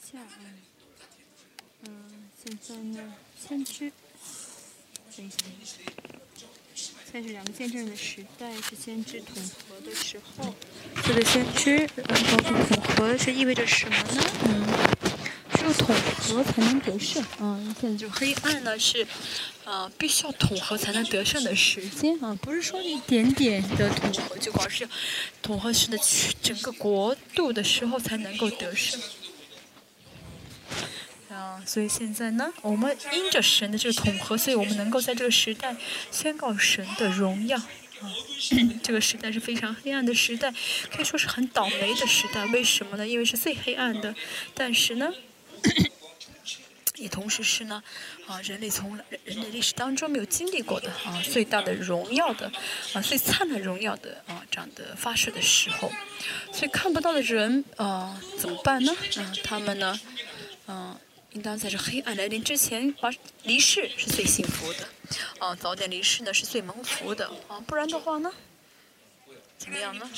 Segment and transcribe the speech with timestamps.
[0.00, 0.38] 下啊，
[1.86, 3.92] 嗯，现在呢，先知，
[5.16, 5.36] 等一下，
[6.74, 9.36] 现在是两个见证的时代，是先知统
[9.68, 10.54] 合的时候。
[11.04, 14.24] 这个先知，嗯，包括统合是意味着什么呢？
[14.44, 14.66] 嗯，
[15.54, 17.24] 只有统合才能得胜。
[17.38, 19.06] 嗯，现在就黑暗呢是，
[19.64, 24.88] 呃，必须要统合才能得胜的时间啊，不是说一点点的统合就光是
[25.42, 25.98] 统合式的
[26.42, 29.00] 整个国度的时候才能够得胜。
[31.66, 35.74] 所以现在呢，我们因着神的这个统合，所以我们能够在这个时代
[36.10, 37.56] 宣告神的荣耀。
[37.58, 38.08] 啊，
[38.82, 40.50] 这个时代是非常黑暗的时代，
[40.90, 42.46] 可以说是很倒霉的时代。
[42.46, 43.06] 为什么呢？
[43.06, 44.14] 因为是最黑暗的，
[44.54, 45.12] 但是呢，
[46.96, 47.82] 也同时是呢，
[48.26, 52.50] 啊，人类从人类历史当中没有经历过的啊，最大的荣耀的
[52.94, 55.92] 啊，最灿烂荣耀的啊，这样的发射的时候，
[56.54, 58.96] 所以看不到的人啊，怎么办呢？
[59.18, 60.00] 啊，他们呢，
[60.68, 60.96] 嗯。
[61.32, 63.08] 应当在这黑暗来临之前，把
[63.44, 64.88] 离世是最幸福的，
[65.38, 68.32] 啊，早点离世呢是最蒙福的，啊，不然的话呢，
[69.56, 70.10] 怎么样呢？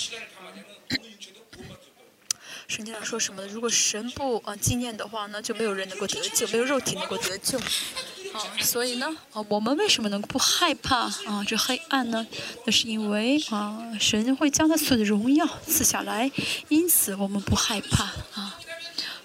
[2.67, 3.49] 圣经上说什么呢？
[3.49, 12.27] 如果神不啊纪念的话呢，就没有人能够得救，没有肉体能够得救，啊，所以呢，啊，我们为什么能不害怕啊这黑暗呢？
[12.65, 16.31] 那是因为啊，神会将他所有的荣耀赐下来，
[16.69, 18.59] 因此我们不害怕啊。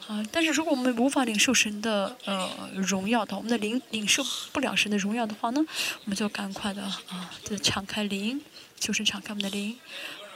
[0.08, 5.60] 啊，但是如果我们无法领受神的呃荣耀的，我们的领领受不了神的荣耀的话呢，
[6.06, 8.42] 我们就赶快的啊，就敞开灵，
[8.80, 9.78] 就是敞开我们的灵，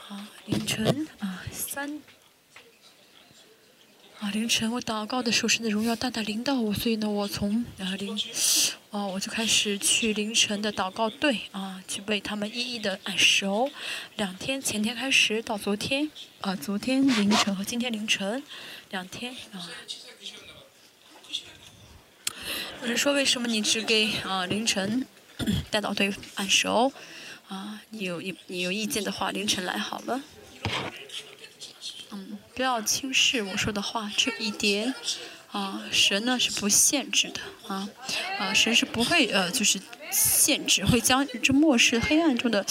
[0.08, 2.02] 啊，凌晨啊三，
[4.20, 8.14] 啊凌晨我祷告的时候，神的荣耀大大领导我，所以呢，我从啊凌，
[8.90, 13.70] 哦我就开始去凌晨的祷告队啊，去为他们一一的按手，
[14.16, 16.10] 两天前天开始到昨天
[16.42, 18.42] 啊，昨天凌晨和今天凌晨。
[18.92, 19.68] 两天啊！
[22.82, 25.06] 有人说为什么你只给啊凌晨
[25.72, 26.92] 带到对按手
[27.48, 27.80] 啊？
[27.88, 30.20] 你有你你有意见的话，凌晨来好了。
[32.10, 34.94] 嗯，不要轻视我说的话，这一点
[35.50, 37.88] 啊，神呢是不限制的啊
[38.38, 39.80] 啊，神是不会呃就是
[40.12, 42.64] 限制，会将这末世黑暗中的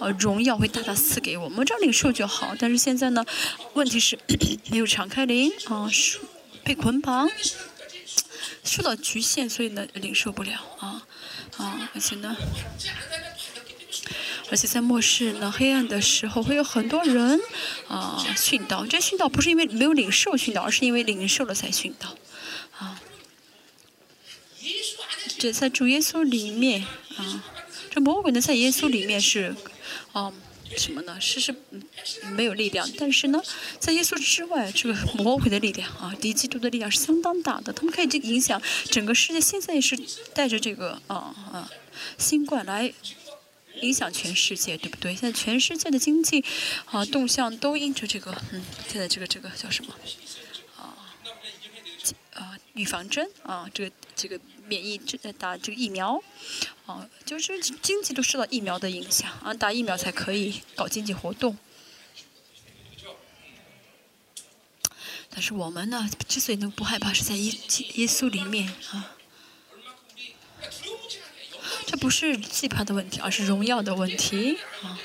[0.00, 2.54] 呃荣耀会大大赐给我们，这领受就好。
[2.58, 3.24] 但是现在呢，
[3.74, 4.18] 问题是
[4.70, 5.90] 没有敞开灵啊，
[6.62, 7.28] 被捆绑，
[8.62, 11.06] 受到局限，所以呢领受不了啊
[11.56, 12.36] 啊，而且呢，
[14.50, 17.40] 而且在末世呢黑暗的时候，会有很多人
[17.88, 18.86] 啊殉道。
[18.86, 22.16] 这殉道不是因为没有领受殉道，而是因为领受了才殉道。
[22.78, 23.00] 啊，
[25.44, 26.82] 这在主耶稣里面
[27.18, 27.44] 啊，
[27.90, 29.54] 这魔鬼呢在耶稣里面是，
[30.12, 30.32] 啊，
[30.74, 31.20] 什么呢？
[31.20, 31.54] 是是
[32.30, 33.42] 没有力量，但是呢，
[33.78, 39.40] 在耶稣之外，这个 魔鬼的力量啊，敌基督的力量是相当大的，他们可以这影响整个世界。
[39.40, 39.94] 现在也是
[40.32, 41.70] 带着这个啊啊
[42.16, 42.90] 新冠来
[43.82, 45.14] 影响全世界，对不对？
[45.14, 46.42] 现在全世界的经济
[46.86, 49.92] 啊动向都因着这个，嗯，现在这个这个叫什么
[50.78, 50.96] 啊？
[52.32, 52.56] 啊？
[52.72, 56.22] 预防针啊，这个这个免疫这打这个疫苗，
[56.86, 61.56] 啊，就是经济都受到疫苗的影响啊，打疫苗才可以搞经济活动。
[65.30, 67.52] 但是我们呢，之所以能不害怕，是在耶
[67.94, 69.16] 耶稣里面啊，
[71.86, 74.98] 这不是惧怕的问题，而是荣耀的问题啊。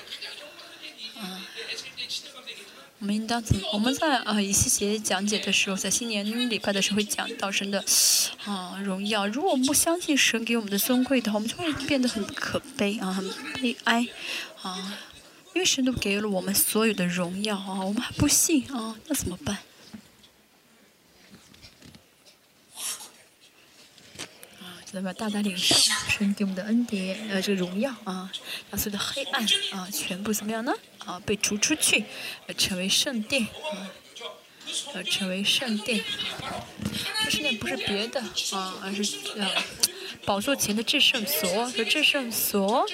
[3.00, 3.58] 我们应当怎？
[3.72, 7.84] 我们在啊一些节讲解的时候，在新年礼拜的时候会讲到神的
[8.44, 9.26] 啊荣耀。
[9.26, 14.06] 如果我们不相信神给我们的尊贵的话，我们就会变得很可悲啊，很悲哀
[14.62, 15.00] 啊。
[15.54, 19.58] 因为神都给了我们所有的荣耀啊，我们还不信啊，那怎么办
[24.60, 24.76] 啊？
[24.92, 25.74] 那么大大领受
[26.10, 28.30] 神给我们的恩典，呃，这个荣耀啊，
[28.70, 30.74] 让所有的黑暗啊，全部怎么样呢？
[31.06, 32.06] 啊，被逐出去，
[32.48, 33.92] 呃，成为圣殿啊，
[34.94, 36.04] 呃，成为圣殿。
[37.24, 38.22] 这圣殿不是别的
[38.52, 39.64] 啊，而是呃，
[40.26, 41.72] 宝座前的至圣所。
[41.76, 42.86] 这至圣所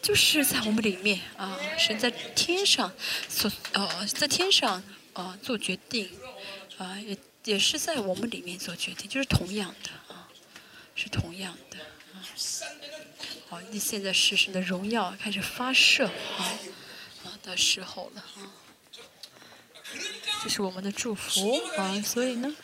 [0.00, 2.92] 就是在我们里面啊，神在天上
[3.28, 4.82] 所呃，在天上
[5.12, 6.10] 啊做决定
[6.78, 10.28] 啊，也也是在我们里面做决定，就是同样的啊。
[10.96, 11.78] 是同样的
[12.12, 12.20] 啊，
[13.48, 16.52] 好，你现在是神的荣耀开始发射啊
[17.50, 18.48] 的时候了啊，
[20.42, 22.54] 这是我们的祝福啊，所以呢，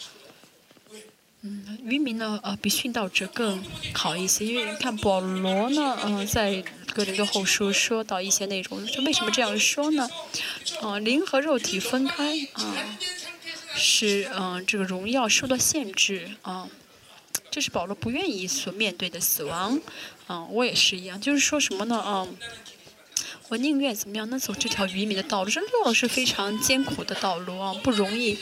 [1.43, 3.63] 嗯，渔民呢啊比殉道者更
[3.93, 10.09] 好一些，因为你看保罗呢，嗯，在哥林多后书说到一些内容，就为什么这样说呢？
[10.81, 12.99] 啊，灵和肉体分开啊。
[13.79, 16.67] 是嗯这个荣耀受到限制啊。
[17.51, 19.81] 这是保罗不愿意所面对的死亡，
[20.27, 21.99] 啊，我也是一样，就是说什么呢？
[21.99, 22.27] 啊，
[23.49, 24.29] 我宁愿怎么样？
[24.29, 28.37] 那走这条愚民的道路，这路是非常艰苦的道路啊，不容易，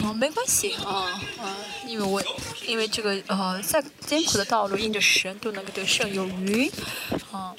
[0.00, 1.56] 啊，没关系啊，啊，
[1.86, 2.22] 因为我
[2.66, 6.70] 因为这个呃，在艰苦的道路，因着神都能够得胜有余，
[7.32, 7.54] 啊，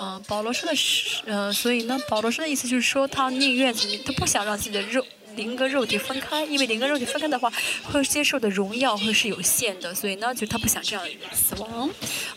[0.00, 5.06] 啊，保罗说的是，呃，所以呢，保罗说的意思就是说，他宁愿怎么，他不想让自己的肉。
[5.36, 7.52] 灵跟肉体分开，因为灵跟肉体分开的话，
[7.84, 11.88] 会接受的荣耀会是有限的，所以呢，就他不想这样死亡。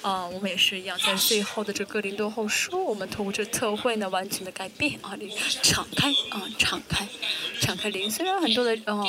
[0.02, 5.30] 啊，我们也是一样，在最后的这个灵多后书，我们通过这特会呢，完全的改变啊，灵
[5.62, 7.08] 敞开啊，敞开，
[7.60, 8.10] 敞开灵。
[8.12, 9.04] 虽然很多的啊，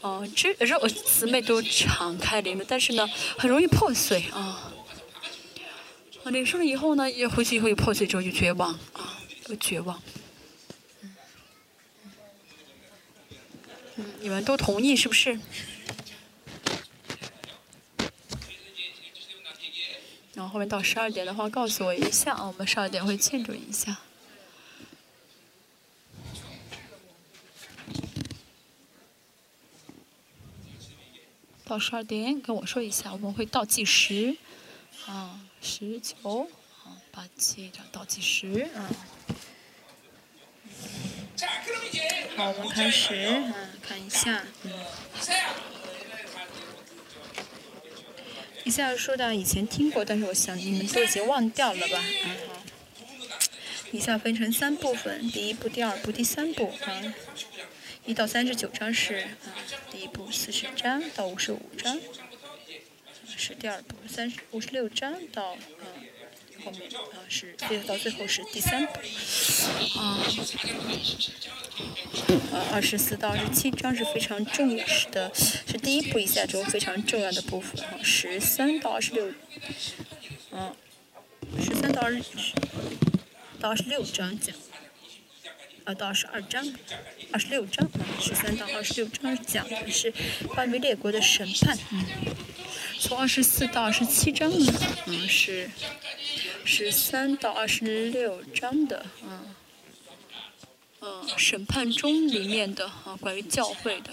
[0.00, 4.72] 啊，这肉姊妹都敞开灵了，但是呢，很容易破碎啊。
[6.24, 9.18] 领受了以后呢，也回去以后又破碎之后就绝望啊，
[9.58, 9.98] 绝望。
[14.20, 15.38] 你们都同意是不是？
[20.34, 23.98] 然后后面到十二点的话，告诉我一下啊，我们十二点会庆祝一下。
[31.64, 34.36] 到十二点跟我说一下，我们会倒计时，
[35.06, 36.48] 啊，十九，
[36.84, 38.88] 啊，八七，这倒计时，啊。
[42.36, 44.72] 好，我们开始，嗯，看一下，嗯。
[48.64, 52.04] 一下说到以前听过，但是我想你们都已经忘掉了吧？
[52.24, 52.62] 嗯好。
[53.92, 57.14] 以下分成三部分，第一部、第二部、第三部啊。
[58.04, 59.54] 一到三十九章是啊，
[59.90, 61.98] 第一部四十章到五十五章
[63.36, 65.97] 是第二部，三十五十六章到嗯。
[66.68, 68.92] 后面啊是，最后到最后是第三步，
[69.98, 70.20] 啊，
[72.52, 79.32] 呃，二十四到二十七章是非常重要的，是第一步一下中非常重要的部分啊，十三到二十六，
[80.52, 80.74] 嗯，
[81.58, 82.22] 十三到二十
[83.58, 84.54] 到二十六章讲，
[85.84, 86.70] 啊到二十二章，
[87.32, 87.88] 二十六章，
[88.20, 90.12] 十三到二十六章讲的是
[90.48, 92.04] 关于列国的审判，嗯，
[93.00, 94.72] 从二十四到二十七章呢，
[95.06, 95.70] 嗯是。
[96.70, 99.54] 十三到二十六章的，嗯，
[101.00, 104.12] 嗯，审判中里面的啊，关于教会的，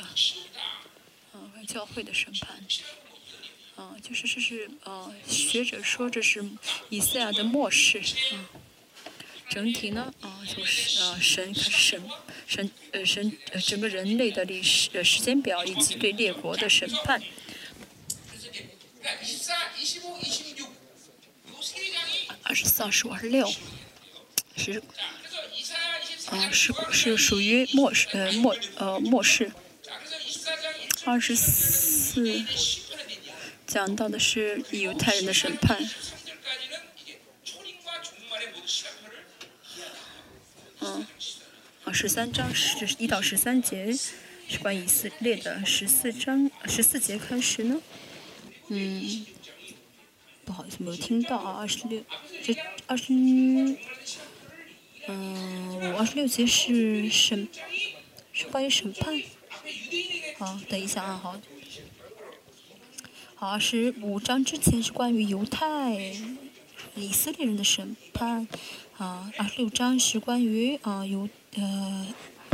[1.34, 2.66] 嗯，关于教会的审判，
[3.75, 6.46] 嗯，就是这是呃，学者说这是
[6.88, 8.46] 以赛亚的末世，嗯，
[9.50, 12.01] 整体呢，啊，就是呃，神开始审
[12.48, 17.22] 审呃审呃整个人类的历史呃时间表以及对列国的审判。
[22.48, 23.52] 二十四、二十五、二十六，
[24.56, 24.80] 是，
[26.28, 29.52] 啊，是是属于末世，呃末呃末世。
[31.06, 32.46] 二十四
[33.66, 35.90] 讲到的是犹太人的审判。
[40.82, 41.08] 嗯，
[41.84, 43.92] 啊，十三章是一到十三节
[44.48, 47.82] 是关以色列的，十四章十四节开始呢，
[48.68, 49.26] 嗯。
[50.46, 51.58] 不好意思，没有听到啊。
[51.60, 52.04] 二十六，
[52.44, 52.56] 这
[52.86, 53.12] 二十，
[55.08, 57.48] 嗯，五二十六节是审，
[58.32, 59.20] 是关于审判。
[60.38, 61.36] 好，等一下啊，好。
[63.34, 65.96] 好，二十五章之前是关于犹太
[66.96, 68.48] 以色列人的审判。
[68.98, 72.08] 啊，二十六章是关于啊犹呃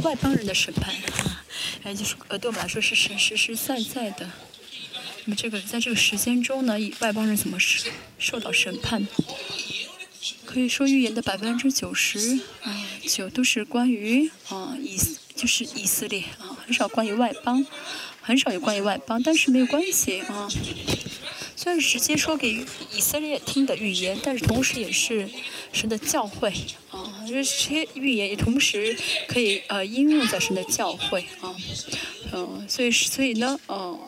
[0.03, 0.95] 外邦人的审判。
[0.95, 1.43] 啊，
[1.83, 4.31] 哎，就是呃对我们来说是实实实在在的。
[5.25, 9.07] 那么这个在这个时间中呢，以外邦人怎么受受到审判？
[10.45, 14.97] 可以说预言的百分之九十啊九都是关于啊以
[15.33, 17.65] 就是以色列啊，很少关于外邦，
[18.21, 20.49] 很少有关于外邦，但是没有关系啊。
[21.55, 25.29] 虽然直接说给以色列听的预言，但是同时也是
[25.71, 26.51] 神的教会
[26.89, 28.97] 啊，这些预言也同时
[29.27, 31.55] 可以呃应用在神的教会啊，
[32.33, 33.99] 嗯，所以所以呢，嗯。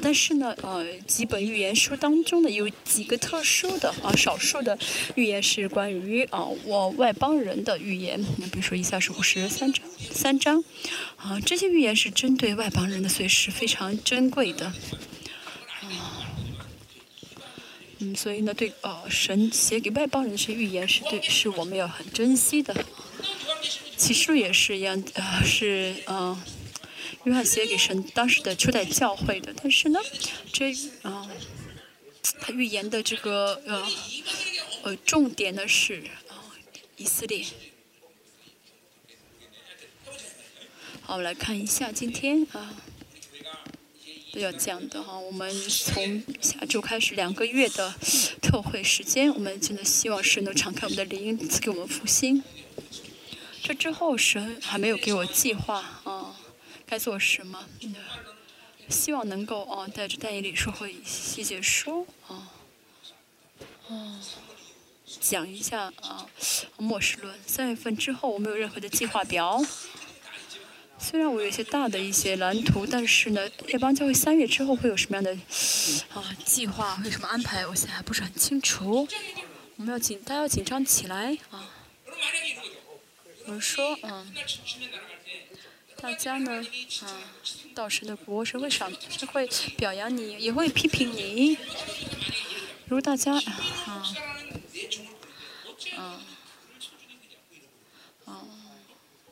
[0.00, 4.78] 但是呢，呃，几本预言书当中呢，有几个特殊的啊，少数的
[5.16, 8.24] 预言是关于啊，我外邦人的预言。
[8.38, 10.62] 那比如说，以下是五十三章，三章，
[11.16, 14.66] 啊，这些预言是针对外邦人的，所以是非常珍贵的。
[14.66, 14.72] 啊，
[17.98, 22.74] 嗯，所以呢，对，呃，神写给外邦人的这些预言是对，是我们要很珍惜的。
[23.96, 26.40] 启示录也是一样，呃，是，嗯。
[27.24, 29.98] 约翰写给神当时的初代教会的，但是呢，
[30.52, 30.70] 这
[31.02, 31.26] 啊，
[32.38, 33.86] 他预言的这个呃
[34.82, 36.52] 呃重点呢是啊
[36.96, 37.44] 以色列
[41.00, 42.74] 好，我们来看一下今天啊
[44.32, 47.94] 都要讲的哈，我们从下周开始两个月的
[48.42, 52.42] 特会时间，我们真的希望神能敞开我们的灵，赐给我们复兴。
[53.62, 56.36] 这之后神还没有给我计划啊，
[56.86, 57.68] 该做什么？
[58.88, 62.50] 希望能够啊带着戴以理说和细节说啊，
[63.88, 64.20] 哦，
[65.20, 66.26] 讲一下啊
[66.76, 67.38] 末世论。
[67.46, 69.64] 三月份之后我没有任何的计划表。
[70.98, 75.32] 虽然我有一些大的一些蓝图，但是呢，列邦教会三月之后会有什么样的
[76.14, 79.06] 啊计划，会什么安排，我现在还不是很清楚。
[79.76, 81.68] 我们要紧，大家要紧张起来啊！
[83.46, 84.32] 我说，嗯，
[86.04, 86.62] 大家呢，
[87.00, 87.08] 啊，
[87.74, 91.56] 到时的国，神会赏，是会表扬你，也会批评你。
[92.88, 94.14] 如果大家，啊，
[95.96, 96.20] 啊。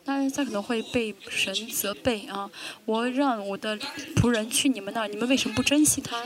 [0.03, 2.51] 他他可能会被神责备啊！
[2.87, 3.79] 我让我的
[4.17, 6.25] 仆人去你们那儿，你们为什么不珍惜他？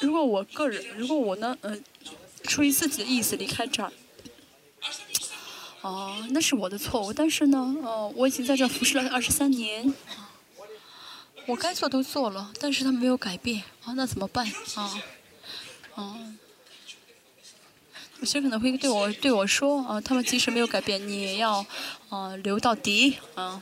[0.00, 1.78] 如果我个人，如果我呢，呃，
[2.44, 3.92] 出于自己的意思离开这儿，
[5.82, 7.12] 哦，那是我的错误。
[7.12, 9.94] 但是呢，哦，我已经在这服侍了二十三年，
[11.46, 14.46] 我该做都做了，但是他没有改变啊，那怎么办
[14.76, 15.02] 啊？
[15.96, 16.16] 啊？
[18.20, 21.66] 有些可能会对我对我说啊，他们即使没有改变，你也要
[22.08, 23.60] 啊留到底啊。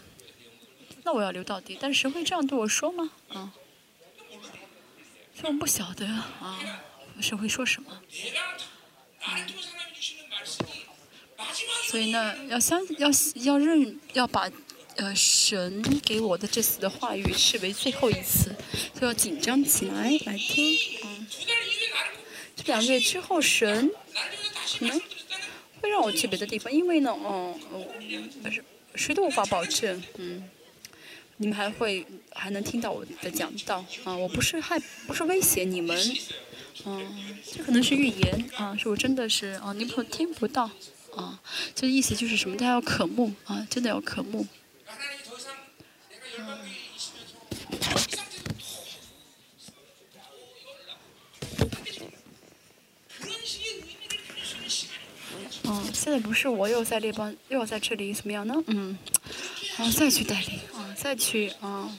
[1.02, 3.10] 那我要留到底，但是谁会这样对我说吗？
[3.30, 3.50] 啊，
[5.34, 6.60] 所以我不晓得啊，
[7.22, 8.02] 谁会说什么？
[11.88, 14.50] 所以呢，要相要要认要把
[14.96, 18.54] 呃神给我的这次的话语视为最后一次，
[18.98, 21.26] 就要紧张起来来听嗯。
[22.56, 23.90] 这两个月之后，神。
[24.78, 25.00] 可能
[25.80, 27.58] 会让我去别的地方，因为呢，嗯，
[28.42, 28.62] 不是
[28.94, 30.48] 谁都无法保证，嗯，
[31.38, 35.98] 你们还会还能听到我的讲道啊，我不是害，不是威胁你们，
[36.86, 40.70] 嗯，这可能是预言啊，是我真的是啊，你可能听不到
[41.16, 41.40] 啊，
[41.74, 42.56] 这意思就是什么？
[42.56, 44.46] 大家要渴慕啊，真的要渴慕。
[55.64, 58.54] 嗯，现在不是我又在列邦，又在这里怎么样呢？
[58.66, 58.98] 嗯，
[59.76, 61.96] 啊，再去代理，啊，再去啊，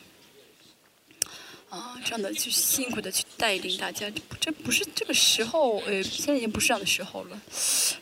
[1.72, 4.12] 啊，这样的去辛苦的去带领大家，
[4.42, 7.42] 这不是这个时候，呃，现在已经不是这样的时候了。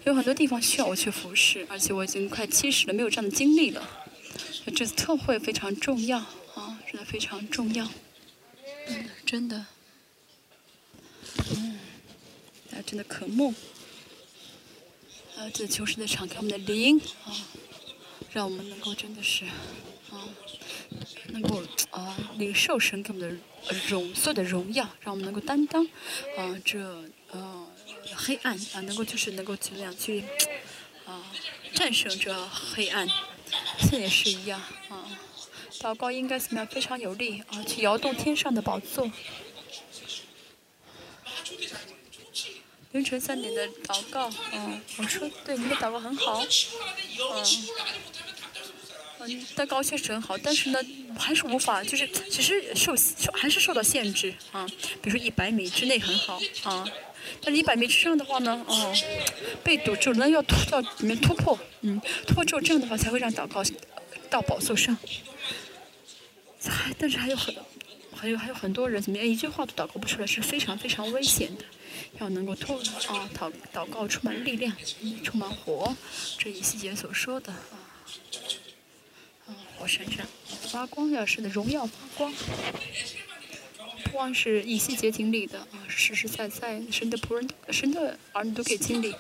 [0.06, 3.88] 有很多地方需要我去服侍，而且我已经快七十了，没有这样的经历了。
[4.76, 6.18] 这次特会非常重要，
[6.56, 7.88] 啊，真的非常重要，
[8.88, 9.66] 嗯，真的，
[11.56, 11.80] 嗯，
[12.72, 13.54] 大家真的渴慕。
[15.38, 17.32] 啊，这求神的敞开我们的灵啊，
[18.34, 19.46] 让我们能够真的是
[20.12, 20.28] 啊，
[21.28, 21.62] 能够
[21.92, 25.86] 啊领受神给我们的荣所有的荣耀，让我们能够担当
[26.38, 27.68] 啊这呃
[28.16, 30.24] 黑暗啊，能够就是能够怎么样去
[31.06, 31.32] 啊
[31.74, 33.08] 战胜这黑暗，
[33.90, 35.06] 这也是一样啊，
[35.80, 39.12] 祷告应该怎么样非常有力啊，去摇动天上的宝座。
[42.92, 47.46] 凌晨三点的祷告，嗯，我说对，你的祷告很好，嗯，
[49.22, 50.80] 嗯，祷告确实很好，但是呢，
[51.18, 54.66] 还是无法，就是其实受受还是受到限制啊。
[55.02, 56.88] 比如说一百米之内很好啊，
[57.42, 58.94] 但一百米之上的话呢，哦，
[59.64, 63.62] 被堵住了，要突到里面突破，嗯，突破之后这样的话才会让祷告
[64.30, 64.98] 到宝座上。
[66.66, 67.56] 还但是还有很
[68.14, 71.66] 还有还有很多人怎么样，一句话都祷告不出来，是非常非常危险的。
[72.20, 74.74] 要能够突啊祷祷告充满力量，
[75.24, 75.96] 充满火，
[76.38, 77.60] 这一细节所说的啊
[79.80, 80.28] 啊火闪闪
[80.70, 82.34] 发光，要神的荣耀发光，
[84.04, 89.16] 不光是以细节经历的啊，实实在在神的仆人、神的儿女都可以经历，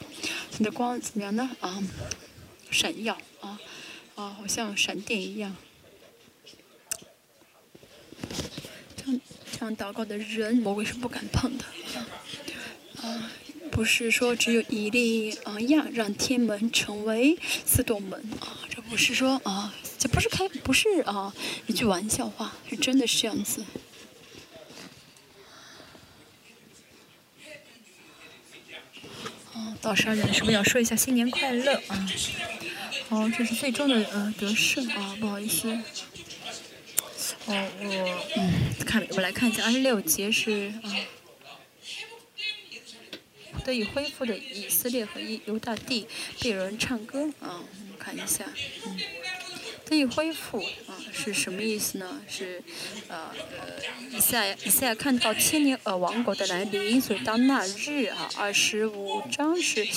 [0.58, 1.82] 你的光怎么样呢啊？
[2.70, 3.60] 闪耀啊
[4.16, 5.56] 啊，好像闪电一样，
[8.98, 11.63] 这样这样祷告的人，魔鬼是不敢碰的。
[13.01, 13.32] 啊，
[13.72, 18.60] 不是说只有一粒啊亚让天门成为四洞门啊，
[18.91, 21.34] 我是说啊，这不是开不是啊
[21.67, 23.63] 一句玩笑话，是真的是这样子。
[29.53, 32.10] 哦，到十二点是不是要说一下新年快乐啊？
[33.10, 35.69] 哦，这是最终的呃得胜啊，不好意思。
[37.46, 40.96] 哦，我嗯，看我来看一下，二十六节是啊。
[43.65, 46.08] 得以恢复的以色列和犹大地，
[46.41, 47.62] 被人唱歌啊，
[48.00, 48.46] 看一下，
[48.86, 48.98] 嗯。
[49.86, 52.22] 得以恢复啊，是什么意思呢？
[52.29, 52.62] 是，
[53.08, 59.88] 呃呃，以赛以赛亚看到千年呃王国的来临，所以当那日啊，二十五章是，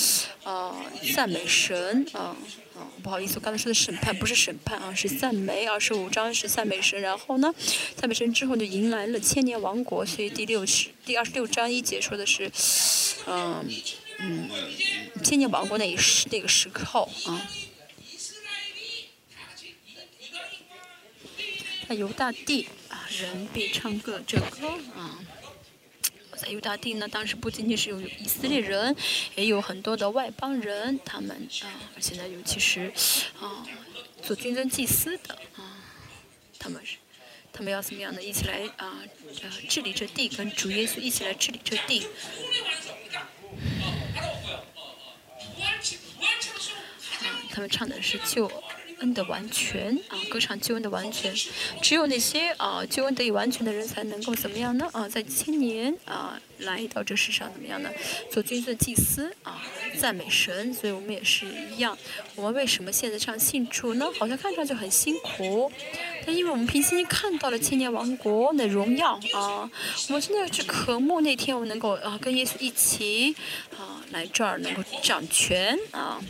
[0.45, 0.75] 呃，
[1.15, 2.35] 赞美神啊
[2.75, 5.67] 啊，不好意思，我刚才说的审判不是审判啊，是赞美。
[5.67, 7.55] 二十五章是赞美神，然后呢，
[7.95, 12.51] 赞美神之后就迎来了千年王国，所以第六十第二十六章一节说的是，
[13.27, 13.63] 嗯
[14.21, 14.49] 嗯，
[15.23, 17.47] 千年王国那一时那个时候啊。
[21.93, 25.19] 在犹大地啊，人必唱歌这歌啊。
[26.35, 28.97] 在犹大地呢，当时不仅仅是有以色列人，
[29.35, 32.91] 也有很多的外邦人，他们啊，而且呢，尤其是
[33.39, 33.67] 啊，
[34.23, 35.85] 做军尊祭司的啊，
[36.59, 36.97] 他们是，
[37.53, 38.23] 他们要怎么样呢？
[38.23, 38.97] 一起来啊，
[39.43, 42.07] 呃，治理这地，跟主耶稣一起来治理这地。
[47.21, 48.51] 啊，他们唱的是旧。
[49.03, 51.35] 恩的完全啊，歌唱救恩的完全，
[51.83, 54.89] 只有那些啊救恩得以完全的人才能够怎么样呢？
[54.93, 57.91] 啊，在千年啊来到这世上怎么样呢？
[58.31, 59.63] 做君尊祭司啊，
[59.99, 60.73] 赞美神。
[60.73, 61.45] 所以我们也是
[61.75, 61.97] 一样。
[62.37, 64.07] 我们为什么现在这样信主呢？
[64.19, 65.71] 好像看上去很辛苦，
[66.25, 69.69] 但因为我们平心看到了千年王国的荣耀啊，
[70.09, 73.35] 我们真的是渴慕那天我们能够啊跟耶稣一起
[73.77, 76.21] 啊来这儿能够掌权啊。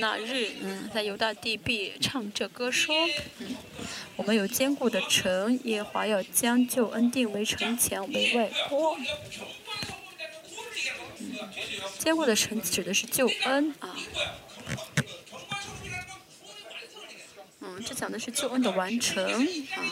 [0.00, 2.94] 好，那日，嗯，在犹大地必唱这歌说，
[3.38, 3.56] 嗯，
[4.16, 8.96] 我们有坚固的城，耶华要将救恩定为城墙为外郭。
[11.18, 11.32] 嗯，
[11.98, 13.96] 坚固的城指的是救恩啊。
[17.60, 19.82] 嗯，这讲的是救恩的完成啊。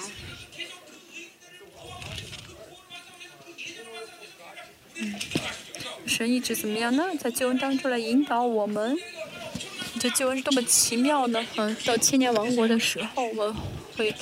[4.95, 5.15] 嗯，
[6.07, 7.05] 神一直怎么样呢？
[7.19, 8.97] 在救恩当中来引导我们。
[9.99, 11.45] 这救恩是多么奇妙呢？
[11.57, 13.55] 嗯，到千年王国的时候，我们
[13.97, 14.15] 会，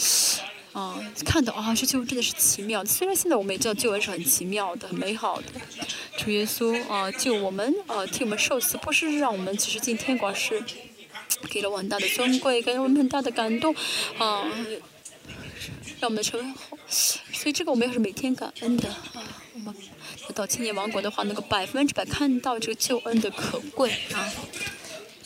[0.73, 2.85] 啊，看到啊，这救恩真的是奇妙。
[2.85, 5.47] 虽然现在我们也知道救恩是很奇妙的、很美好的，
[6.17, 10.63] 主耶稣啊，救我们啊，替我们受死，不是让我们其实进天国是
[11.51, 13.75] 给了我很大的尊贵，给了我们很大的感动，
[14.19, 14.49] 啊，
[16.01, 16.79] 让我们成为好。
[16.89, 19.23] 所以这个我们要是每天感恩的啊，
[19.55, 19.75] 我们
[20.35, 24.33] 到千年王国的话，能够百分之百看到这个救恩的可贵啊。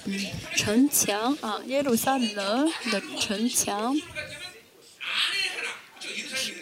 [0.04, 3.94] 嗯，城墙啊，耶路撒冷的城墙，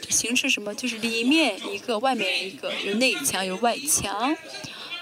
[0.09, 0.75] 形式什么？
[0.75, 4.37] 就是里面一个，外面一个，有内墙有外墙，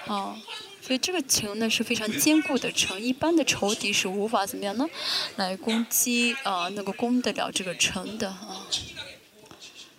[0.06, 0.36] 啊，
[0.82, 4.86] 所以这个城呢是非常坚固的城，一般的仇敌是无法怎么样呢，
[5.36, 8.66] 来攻击啊，能够攻得了这个城的啊。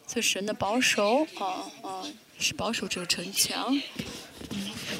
[0.05, 2.03] 所以神的保守啊啊，
[2.37, 3.81] 是保守这个城墙。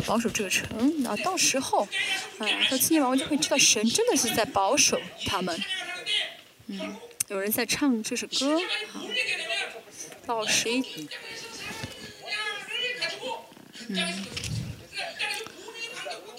[0.06, 1.88] 保守这个城，啊到时候，
[2.40, 5.64] 啊，到七年王就会知道神真的是在保守他们。
[6.68, 6.96] 嗯，
[7.28, 8.60] 有人在唱这首歌，
[8.94, 9.02] 啊，
[10.26, 11.08] 到十一，
[13.90, 14.26] 嗯，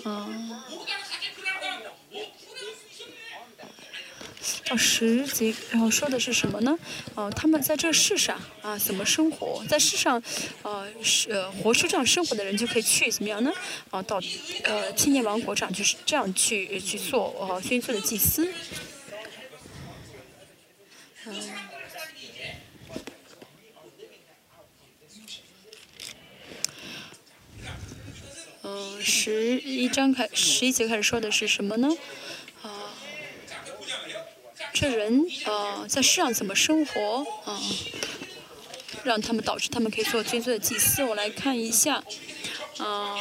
[0.05, 0.29] 啊。
[4.69, 6.77] 到十节，然后说的是什么呢？
[7.15, 9.65] 哦，他们在这世上啊，怎么生活？
[9.69, 10.21] 在世上，
[10.63, 13.53] 呃，是呃活出这样生活的人就可以去怎么样呢？
[13.91, 14.21] 啊，到
[14.65, 18.53] 呃青年王国上就是这样去去做呃宣誓的祭司。
[28.63, 31.89] 嗯，十一章开十一节开始说的是什么呢？
[34.79, 37.59] 这人呃在世上怎么生活啊？
[39.05, 41.03] 让他们导致他们可以做军队的祭司。
[41.03, 42.05] 我来看一下，
[42.77, 43.17] 啊，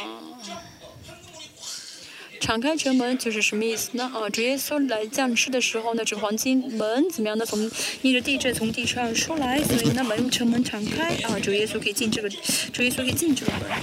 [2.38, 4.12] 敞开城门就是什么意思呢？
[4.14, 7.46] 啊，主耶稣来降世的时候呢，这黄金门怎么样呢？
[7.46, 7.70] 从
[8.02, 13.80] 逆着地震从地上出来，所以那门城门敞开啊，主耶稣可以进这个，主耶稣可以进这个门啊。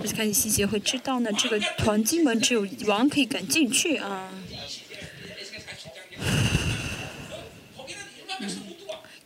[0.00, 4.32] 而且看细节会知道呢，这个黄金门只有王可以敢进去啊。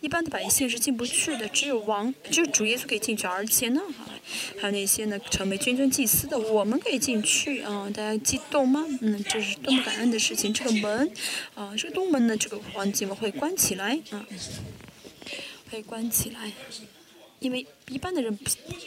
[0.01, 3.83] 一般的百姓是进不去的，只有王，只有主耶稣可以进去，而且呢，
[4.61, 7.91] 还有那些呢成为君尊祭司的，我们可以进去啊！
[7.93, 8.87] 大家激动吗？
[9.01, 10.55] 嗯，这是多么感恩的事情！
[10.55, 11.11] 这个门，
[11.57, 14.25] 啊，这个东门呢，这个环节我会关起来啊，
[15.69, 16.53] 会关起来，
[17.41, 18.39] 因为一般的人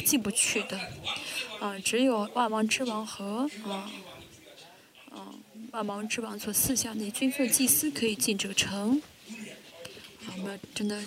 [0.06, 0.80] 进不去的，
[1.60, 3.92] 啊，只有万王之王和啊，
[5.10, 5.34] 啊，
[5.72, 9.02] 万王之王所赐下那君尊祭司可以进这个城。
[10.38, 11.02] 我们真的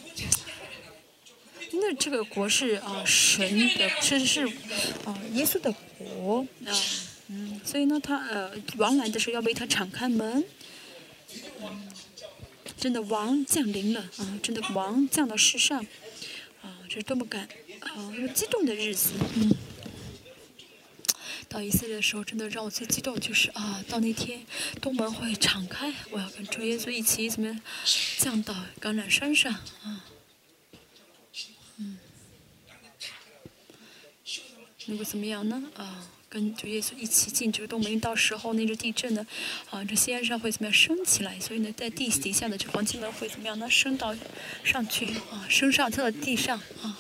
[1.72, 4.46] 那这个国是啊神的，是是
[5.04, 6.72] 啊耶稣的国啊，
[7.28, 10.44] 嗯，所以呢，他呃王来的时候要为他敞开门，
[11.62, 11.88] 嗯，
[12.78, 15.84] 真的王降临了啊，真的王降到世上，
[16.62, 17.48] 啊，这是多么感
[17.80, 19.50] 啊激动的日子，嗯。
[21.54, 24.44] 到以色列的时候，真的让我最激动就是啊，到那天
[24.80, 27.60] 东门会敞开，我要跟主耶稣一起怎么样
[28.18, 30.04] 降到橄榄山上啊。
[31.76, 31.96] 嗯，
[34.86, 35.62] 能够怎么样呢？
[35.76, 39.24] 啊，跟主耶稣一起进这个东门，到时候那个地震呢，
[39.70, 41.38] 啊，这西安山会怎么样升起来？
[41.38, 43.70] 所以呢，在地底下的这黄金门会怎么样呢？
[43.70, 44.12] 升到
[44.64, 46.98] 上去啊，升上跳到地上啊。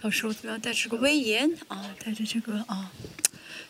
[0.00, 2.90] 到时候怎么样带着个威严啊，带着这个啊。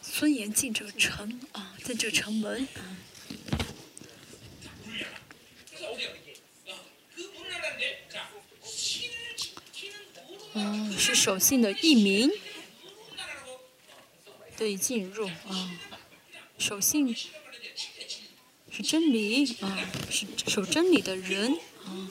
[0.03, 2.97] 尊严进这个城啊，在这城门啊，
[10.55, 12.31] 嗯，是守信的一民
[14.57, 15.79] 对进入啊，
[16.59, 21.53] 守信是真理啊，是守真理的人
[21.85, 22.11] 啊，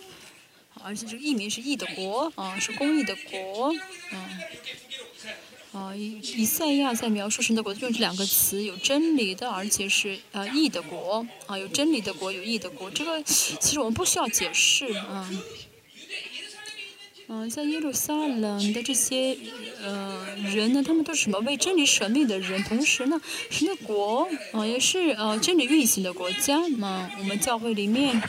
[0.81, 3.73] 而且这个义民是义的国啊，是公义的国
[4.11, 4.39] 啊。
[5.73, 12.89] 啊，以以赛亚在描述神的国用这两个词，有真理的，而且是呃义的国啊，有真理的国，有义的国。
[12.89, 15.29] 这个其实我们不需要解释啊。
[17.29, 19.37] 嗯，在耶路撒冷的这些
[19.83, 20.25] 呃
[20.55, 27.11] 人呢，他们都是什么为真理舍命的人，同时呢，神的国啊也是呃真理运行的国家嘛。
[27.19, 28.21] 我们教会里面，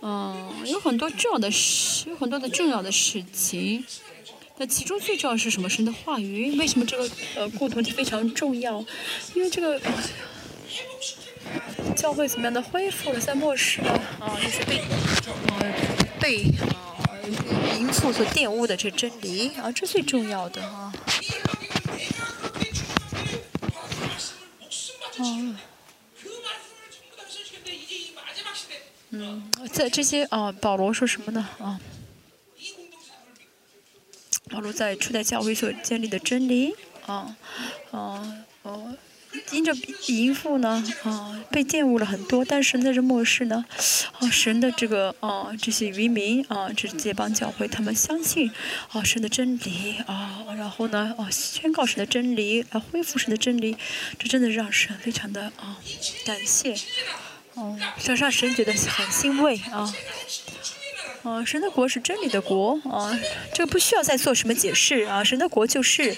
[0.00, 3.84] 嗯，有很多重要的事，有很多的重要的事情。
[4.58, 5.68] 那其中最重要是什么？
[5.68, 6.56] 神的话语。
[6.58, 8.84] 为什么这个呃共同体非常重要？
[9.34, 9.80] 因为这个
[11.96, 14.80] 教会怎么样的恢复了，在末世啊，那些被
[15.58, 15.74] 呃
[16.20, 17.08] 被啊
[17.78, 20.92] 淫妇所玷污的这真理啊，这最重要的啊。
[25.18, 25.54] 哦。
[29.14, 31.48] 嗯，在这些啊，保罗说什么呢？
[31.58, 31.80] 啊？
[34.52, 36.74] 保罗在初代教会所建立的真理，
[37.06, 37.34] 啊，
[37.90, 38.94] 啊，哦，
[39.50, 39.74] 因着
[40.08, 43.64] 淫妇呢，啊，被玷污了很多，但是在这末世呢，
[44.18, 48.50] 啊，神的这个啊，这些渔民啊，这这帮教会，他们相信
[48.90, 53.74] 啊，神的真理啊，然后呢，啊，宣告神的真理，来恢复神的真理，
[54.18, 55.78] 这真的让神非常的啊，
[56.26, 56.74] 感谢，
[57.54, 59.90] 哦，这让神觉得很欣慰啊。
[61.22, 63.16] 啊，神的国是真理的国啊，
[63.54, 65.22] 这个不需要再做什么解释啊。
[65.22, 66.16] 神的国就是，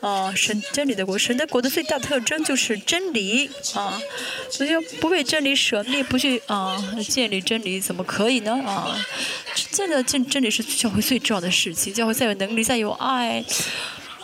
[0.00, 1.18] 啊，神真理的国。
[1.18, 4.00] 神的国的最大特征就是真理啊。
[4.50, 8.96] 所以不为真理舍命，不去啊建立真理，怎么可以呢啊？
[9.54, 11.92] 建立真真理是教会最重要的事情。
[11.92, 13.44] 教会再有能力，再有爱，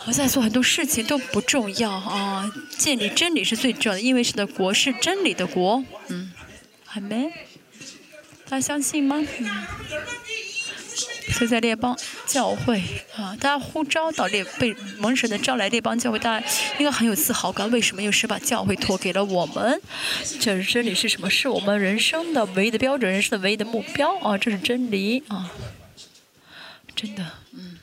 [0.07, 2.51] 我再做很多事情都不重要啊。
[2.75, 5.83] 建立真理是最重要的，因为神的国是真理的国。
[6.07, 6.33] 嗯，
[6.85, 7.31] 还没。
[8.53, 9.17] 大家相信吗？
[9.39, 9.49] 嗯
[11.31, 12.79] 所以在列邦教会
[13.15, 17.71] 啊，大家呼召到列被蒙神的招来列邦教会，大家应该很有自豪感。
[17.71, 18.03] 为什么？
[18.03, 19.81] 又是把教会托给了我们。
[20.39, 21.27] 这是真理是什么？
[21.27, 24.37] 是我们人生的唯一的标准，人生的唯一的目标啊！
[24.37, 25.51] 这是真理啊！
[26.95, 27.79] 真的，嗯。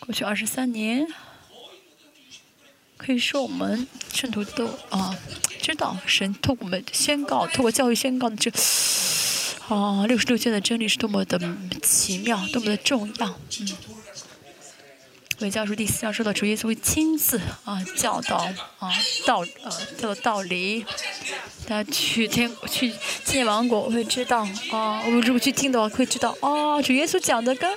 [0.00, 1.06] 过去二十三年。
[2.96, 5.16] 可以说，我们圣徒都啊
[5.64, 8.50] 知道，神透过我们宣告，透过教育宣告的这
[9.74, 11.40] 啊六十六卷的真理是多么的
[11.82, 13.26] 奇妙，多么的重要，
[13.60, 13.68] 嗯。
[15.50, 18.36] 《教书》第四章说到，主耶稣会亲自啊教导
[18.78, 18.92] 啊
[19.26, 20.84] 道呃教导道理，
[21.66, 22.92] 大家去天去
[23.24, 27.70] 见王国会知道啊，我们如果去听的话会知道啊，主耶稣讲的跟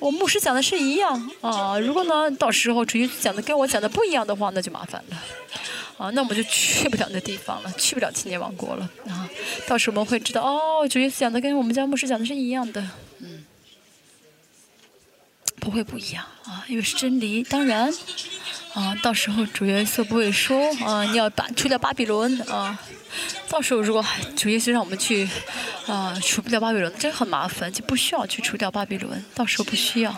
[0.00, 1.78] 我牧师讲的是一样啊。
[1.78, 5.16] 如果呢到时候主耶稣讲的跟我讲的不一样的话，那就麻烦了
[5.98, 9.28] 啊，那我们就去不了那地方了，去不了青年王国了啊。
[9.66, 12.80] 到时候我们会知道哦，主耶稣讲的跟我们家牧师讲的是一样的。
[13.20, 13.44] 嗯
[15.60, 17.42] 不会不一样啊，因为是真理。
[17.42, 17.92] 当然，
[18.74, 22.78] 啊，到时候主耶稣不会说啊，你要把去掉巴比伦啊。
[23.48, 24.04] 到时候如果
[24.36, 25.28] 主耶稣让我们去
[25.86, 29.24] 啊除不掉巴比伦，真很麻烦，就不需要去除掉巴比伦。
[29.34, 30.10] 到时候不需要。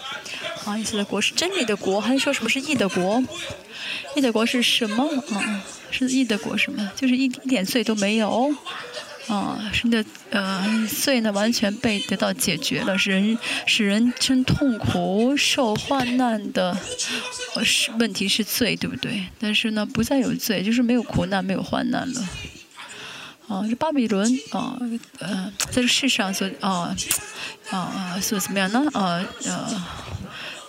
[0.64, 3.22] 啊，耶稣的国是真理的国，还是说什么是义的国？
[4.14, 5.04] 义的国是什么？
[5.32, 6.90] 啊，是义的国什么？
[6.96, 8.54] 就是一一点罪都没有。
[9.28, 16.76] 啊，是的，呃，罪呢完全被得到解决了，使人使人真痛苦、受患难的，
[17.64, 19.24] 是问题是罪，对不对？
[19.38, 22.28] 但是呢，不再有罪，就是没有苦难、没有患难了。
[23.50, 24.78] 啊，这巴比伦啊，
[25.18, 26.96] 呃，在这世上所啊
[27.70, 28.80] 啊啊所怎么样呢？
[28.94, 29.82] 啊呃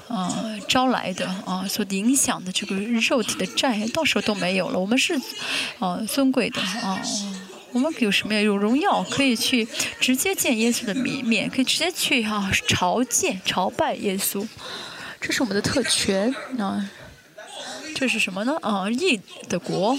[0.08, 4.80] 啊招来的啊所影响的这个肉体的债，到时候都没有了。
[4.80, 5.14] 我们是
[5.78, 7.00] 啊尊贵的啊，
[7.72, 8.42] 我们有什么呀？
[8.42, 9.68] 有荣耀，可以去
[10.00, 14.44] 直接见耶稣的面，可以直接去哈朝见、朝拜耶稣，
[15.22, 16.90] 这是我们的特权啊。
[17.94, 18.58] 这是什么呢？
[18.64, 19.96] 啊，义的国。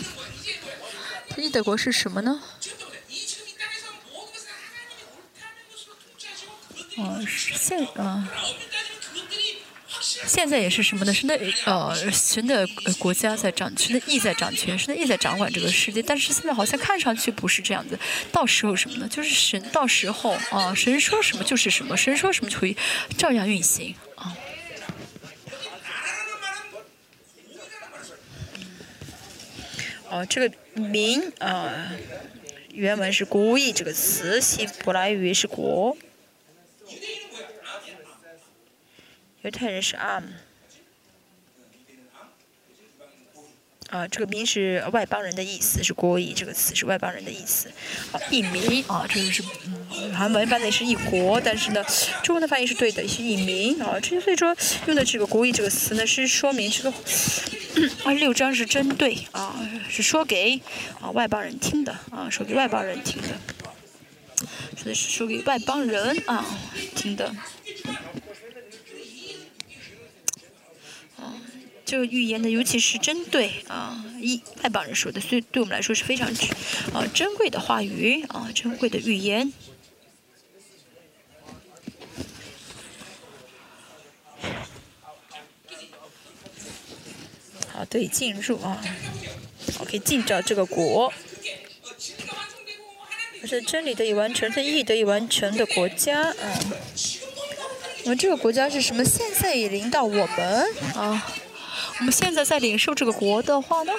[1.39, 2.41] 义德国是什么呢？
[6.97, 8.29] 哦，现啊，
[10.27, 11.13] 现在也是什么呢？
[11.13, 12.69] 是那呃，神的
[12.99, 16.03] 国家在掌，神的义在掌权，神的义在掌管这个世界。
[16.03, 17.99] 但是现在好像看上去不是这样子。
[18.31, 19.09] 到时候什么呢？
[19.09, 22.77] 就是神到时候啊，神说什么就是什么，神说什么就会
[23.17, 23.95] 照样运行
[30.13, 31.91] 哦，这个民啊，
[32.69, 35.97] 原文是“国意”这个词，希伯来语是“国”。
[39.41, 40.25] 犹太人是 “am”。
[43.93, 47.69] 啊，这个民是外邦人的意思，是“国语”这个词是外邦人的意思。
[48.11, 49.43] 啊，一民啊，这个是，
[50.15, 51.85] 韩文翻译是一国，但是呢，
[52.23, 54.01] 中文的翻译是对的，是一民啊。
[54.01, 56.93] 这所以说用的这个“国语”这个词呢，是说明这个。
[58.05, 59.55] 二十六章是针对啊，
[59.91, 60.59] 是说给
[60.99, 63.29] 啊外邦人听的啊，说给外邦人听的，
[64.75, 66.47] 说的是说给外邦人啊
[66.97, 67.31] 听的。
[71.93, 76.27] 这个预言呢，尤其是针对啊一外邦人说的，所以对我们来说是非常
[76.95, 79.53] 啊珍贵的话语啊，珍贵的预言。
[87.69, 88.83] 好，对，进入啊
[89.81, 91.13] ，OK，进到这个国，
[93.45, 96.59] 是真理得以完成，是义得以完成的国家啊。
[98.05, 99.05] 我们这个国家是什么？
[99.05, 101.31] 现在也领导我们啊。
[102.03, 103.93] 我们现在在领受这个国的话呢，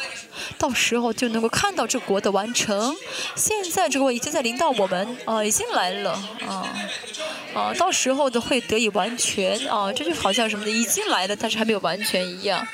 [0.58, 2.94] 到时候就能够看到这国的完成。
[3.34, 6.12] 现在这个已经在领导我们啊，已经来了
[6.46, 6.68] 啊
[7.56, 12.68] 啊，到时候的会得以完全啊，这就好像什么的，已经来了，但是还没有完全一样。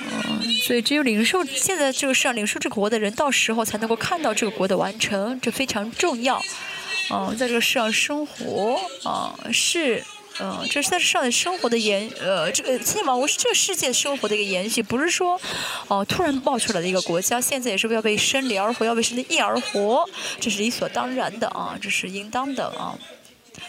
[0.00, 6.42] 嗯，所以只有领受现在这个世上领受这个国的人，到时候才能够看到这个国的完成，这非常重要。
[7.12, 10.02] 嗯，在这个世上生活，啊，是，
[10.40, 15.40] 嗯，这是在上生活的延，呃，这个起码我是这个世界生活的一个延续，不是说，
[15.88, 20.04] 哦，突然冒出来的一个国家，现在也是要为生理而活，要为神的义而活，
[20.38, 22.98] 这是理所当然的啊，这是应当的啊。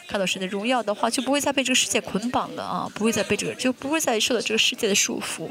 [0.06, 5.50] 看到神的荣耀的话，就不会再被这个世界捆绑了啊，不会再被这个，就不会再受到这个世界的束缚。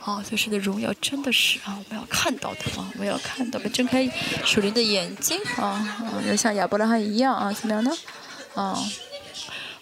[0.00, 4.06] 啊，所以神的荣耀真的是啊，我们要看到的啊，我们要看到，我们睁开
[4.44, 5.64] 属灵的眼睛啊
[6.00, 7.90] 啊，要像亚伯拉罕一样啊，怎么样呢？
[8.54, 8.76] 啊，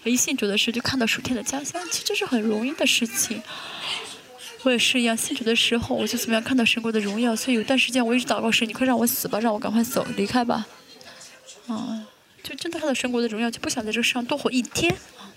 [0.03, 3.41] 唯一信主的时候就看到属天的家乡，其实这是很容易的事情。
[4.63, 10.67] 我也是一样，信主的时候我就怎么样看到神国的荣耀，所以有段时间我一直祷告神，你快让我死吧，让我赶快走离开吧。
[11.67, 12.07] 啊。
[12.43, 15.29] 就真的看到神国的荣耀，就不想在这世上多活一天啊！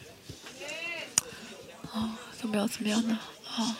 [1.92, 2.66] 啊，怎么样？
[2.66, 3.20] 怎么样呢？
[3.54, 3.76] 啊，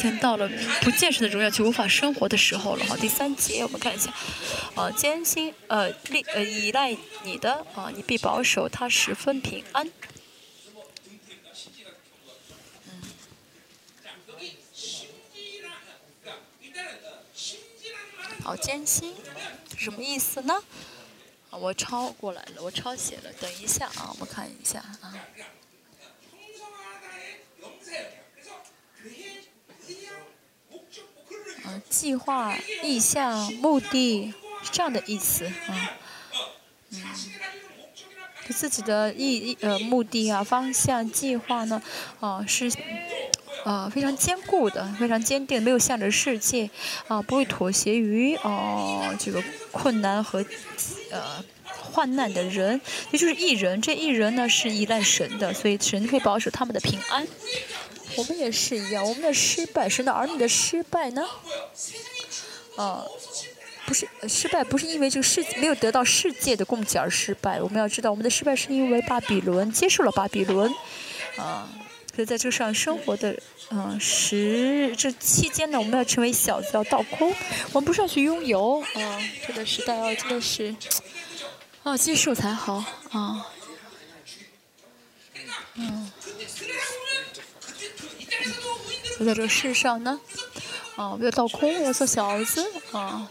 [0.00, 0.48] 现在到了
[0.80, 2.86] 不见神的荣耀就无法生活的时候了。
[2.86, 4.14] 哈，第三节我们看一下，
[4.76, 9.90] 啊，艰辛呃立呃依赖你的啊，你必保守他十分平安。
[12.86, 13.02] 嗯。
[18.44, 19.16] 好艰辛，
[19.76, 20.62] 什么意思呢？
[21.50, 23.32] 啊，我抄过来了，我抄写了。
[23.40, 25.12] 等一下啊，我们看一下啊。
[31.90, 35.92] 计划、意向、目的，是这样的意思啊。
[36.90, 37.02] 嗯，
[38.50, 41.82] 自己的意呃目的啊、方向、计划呢，
[42.20, 42.72] 啊是。
[43.64, 46.70] 啊，非常坚固的，非常坚定，没有向着世界，
[47.08, 50.42] 啊，不会妥协于哦这个困难和
[51.10, 53.82] 呃患难的人，也就是艺人。
[53.82, 57.26] 这艺人呢是依赖神的，所以神可以保守他们的平安。
[58.18, 61.24] 我们也是一样，我们的失败，神的儿女的失败呢，
[62.76, 63.04] 啊，
[63.86, 67.62] 不是失败，不是因为这个世没有得到世界的供给而失败。
[67.62, 70.68] 我们要知道，我们的失败是因为巴比伦接受了巴比伦，
[71.36, 71.68] 啊。
[72.12, 77.32] 所以在这上生活的，嗯，时这期间呢，我们要成为小子，要倒空，
[77.72, 80.74] 我们不是要去拥有，啊，这个时代要真的是，
[81.84, 83.46] 啊，接受才好，啊，
[85.76, 86.10] 嗯，
[89.24, 90.20] 在这世上呢，
[90.96, 93.30] 啊，我要倒空，要做小儿子，啊，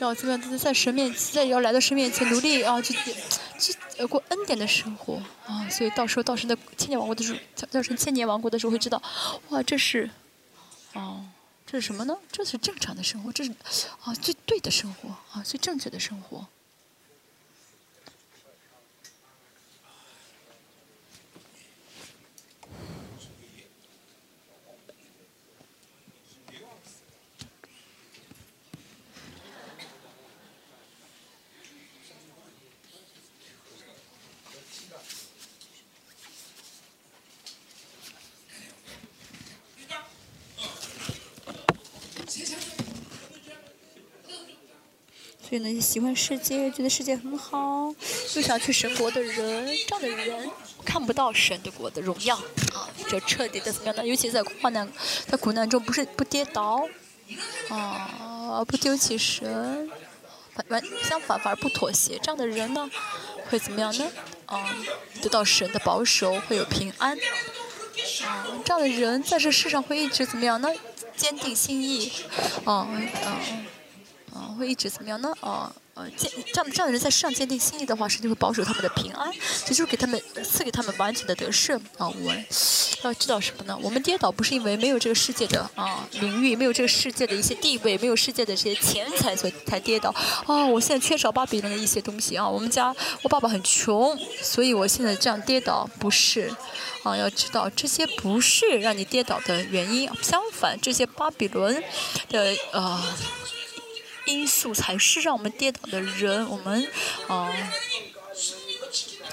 [0.00, 0.58] 要怎么样？
[0.58, 2.94] 在神面前在要来到神面前努力啊，去
[3.58, 5.68] 去过恩典的生活啊。
[5.68, 7.38] 所以到时候到神的千年王国的时候，
[7.70, 9.02] 到神千年王国的时候会知道，
[9.50, 10.08] 哇，这是，
[10.94, 11.24] 哦，
[11.66, 12.16] 这是什么呢？
[12.30, 13.52] 这是正常的生活，这是
[14.04, 16.46] 啊最对的生活啊最正确的生活。
[45.52, 47.94] 所以那些喜欢世界、觉得世界很好、
[48.34, 50.50] 又想去神国的人，这样的人
[50.82, 52.34] 看不到神的国的荣耀
[52.72, 52.88] 啊！
[53.06, 54.02] 就彻底的怎么样呢？
[54.06, 54.90] 尤其在患难、
[55.26, 56.88] 在苦难中，不是不跌倒
[57.68, 59.90] 啊，不丢弃神，
[60.54, 62.90] 反反相反反而不妥协，这样的人呢，
[63.50, 64.10] 会怎么样呢？
[64.46, 64.74] 啊，
[65.20, 67.14] 得到神的保守，会有平安
[68.24, 68.48] 啊！
[68.64, 70.70] 这样的人在这世上会一直怎么样呢？
[71.14, 72.10] 坚定心意，
[72.64, 72.88] 啊
[73.26, 73.38] 啊。
[74.34, 75.30] 啊，会一直怎么样呢？
[75.40, 79.30] 啊，呃，坚这样这样的人在世上坚定心意的话，神就会保守他们的平安，
[79.66, 82.08] 这就是给他们赐给他们完全的得胜啊！
[82.08, 82.34] 我
[83.02, 83.78] 要知道什么呢？
[83.82, 90.08] 我们跌倒不是因为没有这个世界的啊名誉，没有这个世界的一些地位，没有世界的这些钱财，所才跌倒。
[90.46, 92.48] 啊，我现在缺少巴比伦的一些东西啊！
[92.48, 96.50] 我们家我爸爸很穷，所以我现在这样跌倒不是
[97.02, 97.14] 啊！
[97.14, 101.84] 要知道这些不是让你跌倒的原因，相反，这些巴比伦
[102.30, 103.14] 的呃。
[104.26, 106.48] 因素才是让我们跌倒的人。
[106.48, 106.88] 我们，
[107.28, 107.50] 啊，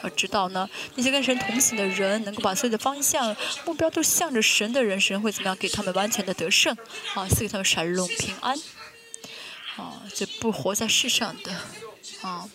[0.03, 5.55] 要知道呢，那些跟神同行的人，能够把所有的方向、目标都向着神的人，神会怎么样？
[5.57, 6.75] 给他们完全的得胜，
[7.15, 8.57] 啊，赐给他们闪龙平安，
[9.75, 11.53] 啊，这不活在世上的，
[12.21, 12.49] 啊，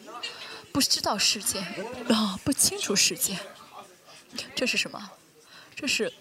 [0.73, 1.61] 不知道世界，
[2.09, 3.38] 啊，不清楚世界，
[4.55, 5.11] 这是什么？
[5.77, 6.12] 这是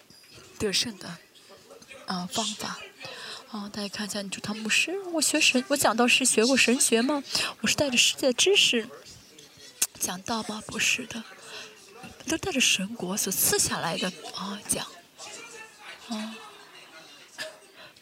[0.60, 1.18] 得胜的，
[2.06, 2.80] 啊，方法。
[3.54, 7.24] 哦，大家看一下，你主堂牧师，我学神，我讲到是学过神学吗？
[7.62, 8.90] 我是带着世界的知识
[10.00, 10.64] 讲道吗？
[10.66, 11.24] 不是的，
[12.26, 14.88] 都带着神国所赐下来的啊讲。
[16.10, 16.36] 啊，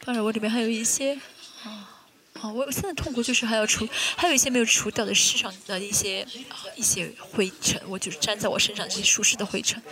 [0.02, 1.20] 当然我里面还有一些
[1.64, 2.00] 啊
[2.40, 3.86] 啊，我现在痛苦就是还要除，
[4.16, 6.26] 还有一些没有除掉的世上的一些
[6.76, 9.82] 一些灰尘，我就是粘在我身上这些舒适的灰尘。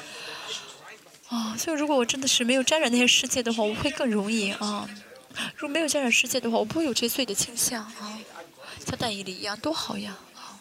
[1.28, 4.88] 啊，所以如果我真的是没有沾染那些世界的话，我会更容易啊。
[5.56, 8.18] 如果没有沾染世界的话，我不会有这罪的倾向啊，
[8.84, 10.60] 像戴伊里一样多好呀啊！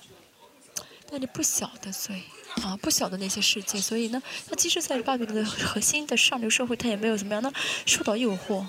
[1.10, 2.23] 但你不晓得罪
[2.62, 7.51] 啊，不晓得那些世界，所以呢，他即使在巴比伦的核心的上流社会，他也没有怎么样呢，
[7.86, 8.65] 受到诱惑。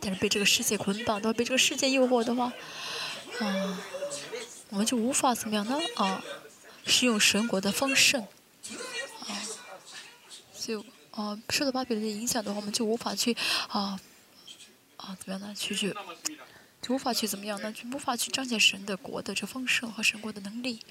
[0.00, 2.52] 但是被这个世界捆绑，的话，被这个世界诱惑的话，
[3.40, 3.78] 啊，
[4.70, 5.78] 我们就无法怎么样呢？
[5.96, 6.22] 啊，
[6.86, 9.42] 使用神国的丰盛啊，
[10.58, 13.36] 就啊，受到巴比伦的影响的话，我们就无法去
[13.68, 14.00] 啊。
[15.06, 15.54] 啊，怎么样呢？
[15.54, 15.94] 去去，
[16.82, 17.70] 就无法去怎么样呢？
[17.70, 20.84] 就无法去彰显神的国的这丰盛和神国的能力。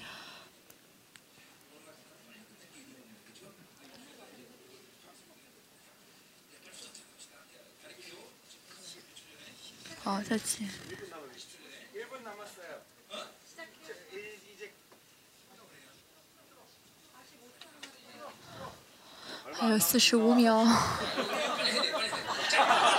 [10.02, 10.66] 好，再见。
[19.52, 20.64] 还有四十五秒。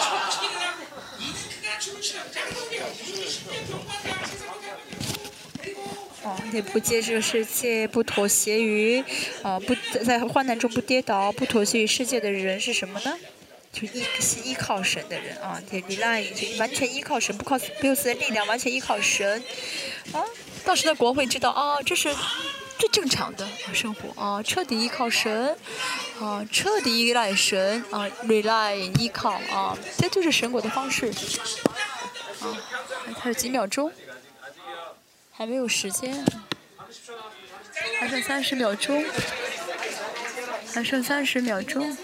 [6.73, 9.03] 不接受世界，不妥协于，
[9.43, 13.17] 啊，不在患难中不跌倒，不妥协于世界的人是什么呢？
[13.71, 19.43] 就依是依靠神的人啊，，rely 就完全依靠神，不靠没有自己的力量，完全依靠神。
[20.13, 20.23] 啊，
[20.65, 22.11] 到时的国会知道啊，这是
[22.79, 25.55] 最正常的生活啊，彻底依靠神，
[26.19, 31.11] 啊，彻底依赖神啊，rely 依靠啊，这就是神国的方式。
[32.39, 32.57] 啊，
[33.19, 33.91] 还有几秒钟，
[35.37, 36.25] 还没有时间，
[37.99, 39.05] 还剩三十秒钟，
[40.73, 41.95] 还剩三十秒钟。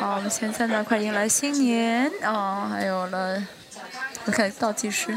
[0.00, 3.40] 好，我们现在呢，快迎来新年啊，还有了，
[4.24, 5.16] 我看倒计时。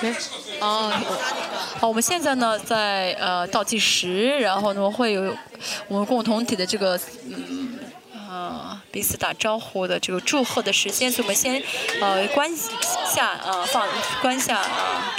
[0.00, 0.16] 哎，
[0.58, 1.02] 啊，
[1.78, 5.36] 好，我们现在呢在呃倒计时，然后呢会有
[5.86, 7.71] 我们共同体的这个嗯。
[8.32, 11.62] 啊，彼此打招呼的这个祝贺的时间，所以我们先
[12.00, 13.86] 呃关下啊，放
[14.22, 15.14] 关下啊。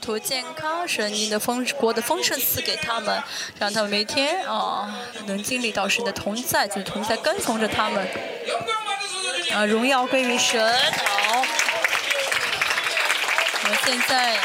[0.00, 3.22] 图健康，神灵的丰国的丰盛赐给他们，
[3.58, 8.08] 让他们每天啊能经历到神的同在，就是同在跟从着他们。
[9.52, 10.74] 啊，荣耀归于神。
[11.06, 11.44] 好，
[13.62, 14.40] 我们现在啊，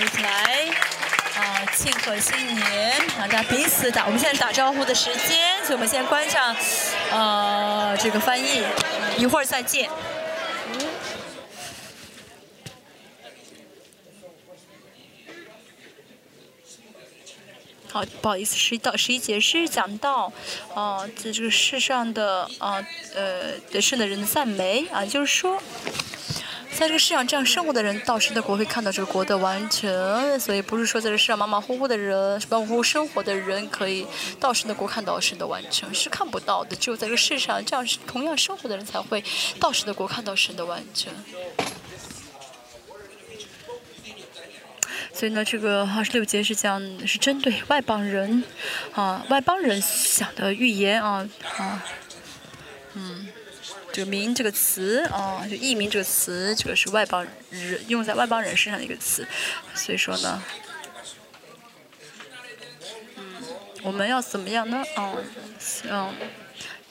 [0.00, 0.68] 一起来，
[1.76, 4.06] 庆贺新年，大家彼此打。
[4.06, 6.56] 我们现在打招呼的时间，所以我们先关上
[7.10, 8.64] 呃这个翻译，
[9.18, 9.90] 一会儿再见。
[17.92, 20.32] 好，不好意思，十一到十一节是讲到，
[20.74, 22.82] 啊，在这个世上的啊，
[23.14, 25.62] 呃，得胜的人的赞美啊，就是说，
[26.78, 34.06] 在这个世上这样生活的人，到神的国会看到这个国的完成，所以不是说在这世上马马虎虎的人，马马虎虎生活的人可以
[34.38, 39.24] 到神的国看到神的完成，是看不到的，只有在这个世上这样同样生活的人才会
[39.58, 41.10] 到神的国看到神的完成。
[45.14, 48.44] 所以呢，这个二十六节是讲是针对外邦人，
[48.92, 51.82] 啊，外邦人想的预言啊啊，
[52.92, 53.26] 嗯，
[53.92, 59.26] 这个“民”这个词啊，就“异民”这个词，这个是外邦人用在外邦人身上的一个词。
[59.74, 60.42] 所以说呢，
[63.16, 63.24] 嗯，
[63.82, 64.84] 我们要怎么样呢？
[64.96, 65.24] 嗯，
[65.88, 66.14] 嗯，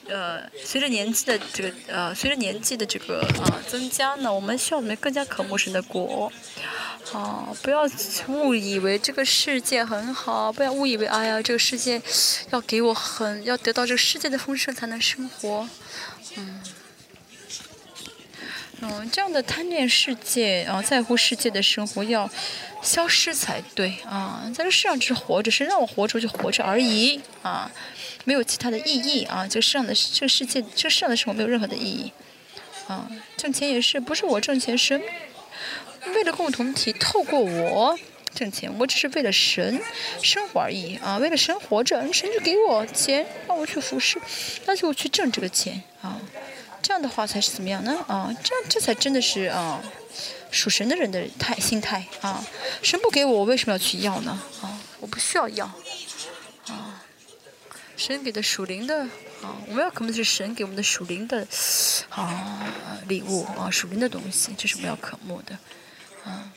[0.08, 6.32] 呃，随着年纪的这个呃，随着年纪的这个啊增加呢，我们需要怎么更加渴慕神的国？
[7.14, 7.88] 哦，不要
[8.28, 12.02] 误以为这个世界很好，不要误以为哎呀，这个世界
[12.50, 15.70] 要给我很要得到这个世界的丰盛才能生活，
[16.36, 16.64] 嗯，
[18.88, 22.29] 嗯，这样的贪恋世界啊，在乎世界的生活要
[22.83, 27.71] 消失才对啊，在这世上只是活着，是让我活着就活着而已啊，
[28.25, 32.11] 没有其他的意义啊，这世上的这个世界，这世上的生活没有任何的意义
[32.88, 35.01] 啊，挣钱也是，不是我挣钱是。
[36.13, 37.97] 为了共同体，透过我
[38.36, 39.81] 挣钱，我只是为了神
[40.21, 41.17] 生活而已啊！
[41.17, 44.21] 为了神活着，神就给我钱，让我去服侍，
[44.67, 46.21] 那就去挣这个钱啊！
[46.86, 47.97] 这样的话才是怎么样呢？
[48.07, 49.81] 啊，这样这才真的是啊，
[50.51, 52.45] 属神的人的态心态啊！
[52.83, 54.39] 神不给我，我为什么要去要呢？
[54.61, 55.65] 啊，我不需要要
[56.67, 57.03] 啊！
[57.97, 58.99] 神给的属灵的
[59.41, 61.47] 啊，我们要渴慕的是神给我们的属灵的
[62.09, 62.67] 啊
[63.07, 65.57] 礼物啊，属灵的东西，这是我们要渴慕的。
[66.23, 66.53] 啊，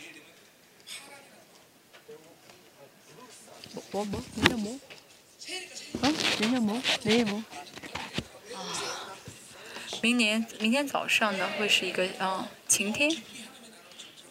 [3.73, 4.05] 我我
[4.37, 4.79] 人家么？
[6.03, 6.83] 啊，人家么？
[7.03, 7.43] 没么？
[10.01, 13.11] 明年明天早上呢会是一个啊晴天，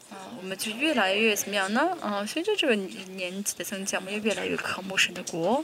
[0.10, 1.98] 啊，我们就越来越怎么样呢？
[2.02, 5.64] 啊，随着这个年纪的增加，我们也越来越渴慕神的国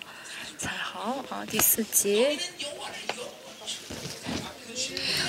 [0.58, 1.46] 才好啊。
[1.50, 2.38] 第四节，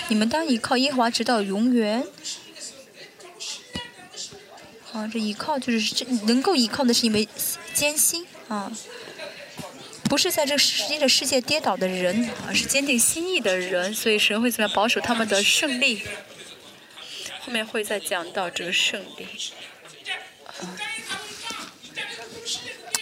[0.09, 2.05] 你们当依靠耶和华直到永远。
[4.93, 7.29] 啊，这依靠就是这能够依靠的是因为
[7.73, 8.71] 艰辛啊，
[10.15, 16.05] 不是在这世界的世界跌倒的人，而是坚定心意的人，所以神会怎么样保守他们的胜利？
[17.41, 19.27] 后面会再讲到这个胜利。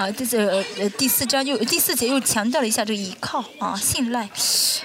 [0.03, 4.29] 啊，这是呃呃第四章又第四节又强调了一下这个依靠啊，信赖，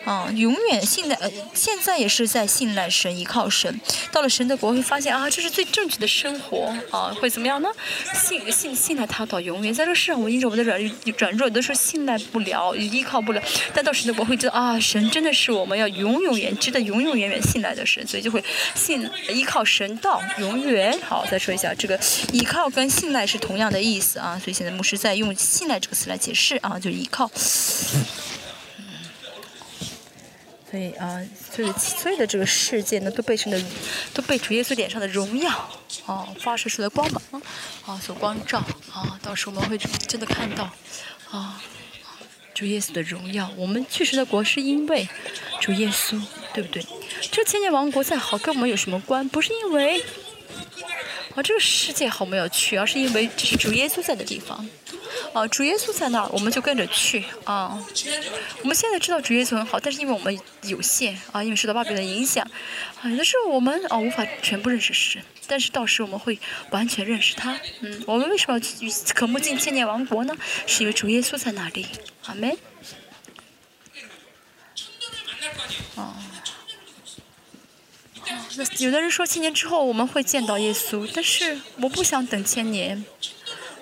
[0.06, 3.82] 啊，永远信赖，呃，现在也是在信赖神，依靠神。
[4.12, 7.70] 到了神的国会发现啊，这是最正确的生活啊，会怎么样呢？
[8.14, 10.80] 信信信赖他到永远，在这个世上我因着我的软
[11.18, 13.42] 软弱，有的时候信赖不了，依靠不了。
[13.74, 18.44] 但到神的国会知道啊，神真的是我们要永永远值得永永远远信赖的神，所以就会
[18.76, 20.96] 信依靠神到永远。
[21.02, 22.00] 好，再说一下这个
[22.32, 25.07] 依靠跟信赖是同样的意思啊，所以现在牧师在。
[25.08, 27.32] 再用“信赖”这个词来解释啊，就依靠。
[30.70, 33.64] 所以啊，所以所有的这个世界呢，都被神的，
[34.14, 35.50] 都被主耶稣脸上的荣耀
[36.06, 37.42] 啊发射出来光芒
[37.86, 38.60] 啊所光照
[38.92, 40.70] 啊，到时候我们会真的看到
[41.32, 41.64] 啊
[42.54, 43.50] 主耶稣的荣耀。
[43.56, 45.08] 我们去神的国是因为
[45.62, 46.22] 主耶稣，
[46.54, 46.86] 对不对？
[47.32, 49.30] 这千年王国再好，跟我们有什么关？
[49.30, 50.04] 不是因为。
[51.38, 54.68] 啊，这个世界好，我们要去，而是因为这是主耶稣在的地方。
[55.34, 57.24] 啊，主耶稣在那儿，我们就跟着去。
[57.44, 57.78] 啊，
[58.64, 62.44] 我们现在知道主耶稣很好，但是因为我们有限，啊，因为受到巴比的影响，
[63.04, 66.40] 啊，有的时候我们啊无法全部认识神，但是到时我们会
[66.72, 67.60] 完全认识他。
[67.82, 70.36] 嗯，我们为什么要去渴慕进千年王国呢？
[70.66, 71.86] 是因为主耶稣在那里。
[72.26, 72.58] 阿门。
[75.98, 76.16] 啊。
[78.80, 83.04] 有的人说千年之后我们会见到耶稣，但是我不想等千年，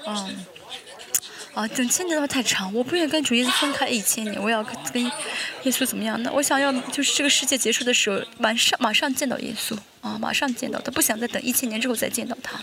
[0.06, 0.46] 嗯，
[1.54, 5.12] 啊，等千年的话太长，我不愿意跟主耶稣分开一千年，我要跟耶
[5.72, 6.32] 稣怎么样呢？
[6.34, 12.60] 我想要就是这个世界结束的时候，马上马上见到耶稣，啊，马上见到他，不想再等一千年之后再见到他。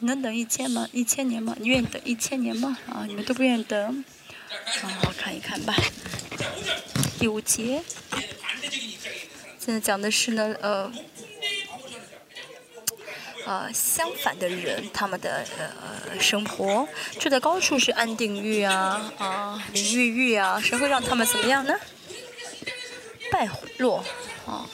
[0.00, 0.88] 能等一千吗？
[0.92, 1.54] 一千年吗？
[1.58, 2.78] 你愿意等一千年吗？
[2.88, 4.04] 啊，你们都不愿意等。
[4.80, 5.74] 好好看一看吧。
[7.18, 7.82] 第五节，
[9.58, 10.92] 现在讲的是呢，呃，
[13.46, 16.88] 呃，相反的人，他们的呃生活，
[17.18, 21.74] 住在高处是安定欲啊，啊，名誉欲啊，谁会让他们怎么样呢？
[23.30, 23.48] 败
[23.78, 24.04] 落，
[24.46, 24.68] 啊。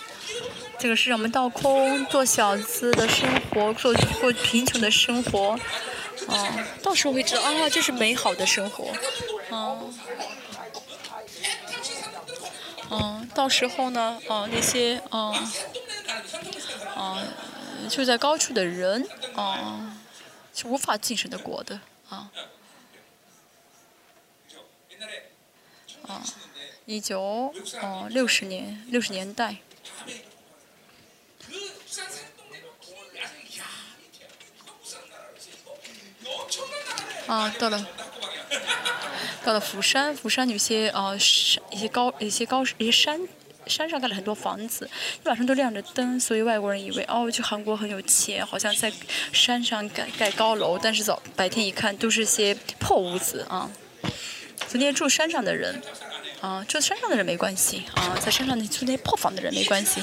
[0.78, 5.58] 这个是让我们倒空，做小资的生活，做过贫穷的生活，
[6.28, 8.92] 啊，到时候会知道啊，这是美好的生活，
[9.50, 9.78] 啊，
[12.90, 15.32] 嗯，到时候呢，啊，那些啊，
[16.94, 17.22] 啊，
[17.90, 19.96] 住在高处的人，啊，
[20.54, 22.30] 是无法晋升的国的，啊，
[26.06, 26.22] 啊，
[26.84, 29.56] 一九，哦，六十年，六十年代。
[37.26, 37.86] 啊，到了，
[39.44, 43.20] 到了釜山，釜山有些啊山，一些高，一些高，一些山，
[43.66, 44.88] 山上盖了很多房子，
[45.24, 48.92] 一晚上都亮着灯，所以外国人以为哦，去韩国很有钱，好像在
[49.32, 53.68] 山上盖盖高楼，但是早白天一看都是些破屋子啊。
[54.68, 55.82] 昨天住山上的人，
[56.40, 60.00] 啊，住山上的人没关系啊，在山上那住那些破房的人没关系，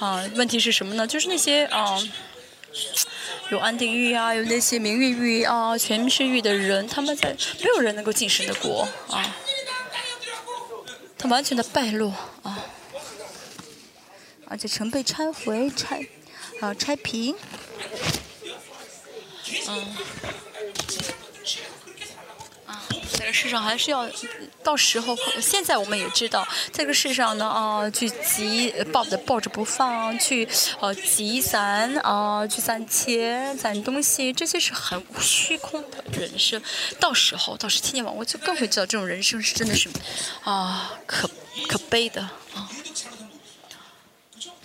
[0.00, 1.06] 啊，问题是什么呢？
[1.06, 1.98] 就是那些啊。
[3.50, 9.34] 有安定欲啊，有那些名誉欲啊、权势欲的人，他们在没有人能够晋升的国啊，
[11.16, 12.66] 他完全的败落啊，
[14.46, 16.06] 而且城被拆毁、拆
[16.60, 17.34] 啊、拆平，
[19.68, 19.96] 嗯。
[23.32, 24.08] 世上还是要，
[24.62, 30.48] 到时候现在我们也知道，在这个世上呢啊，去集抱着抱着不放，去
[30.80, 36.60] 呃集散啊，去攒钱攒东西，这些是很虚空的人生。
[37.00, 39.88] 到时候，到时千年王国就更会知道，这种人生是真的是
[40.44, 41.28] 啊可
[41.68, 42.68] 可悲的啊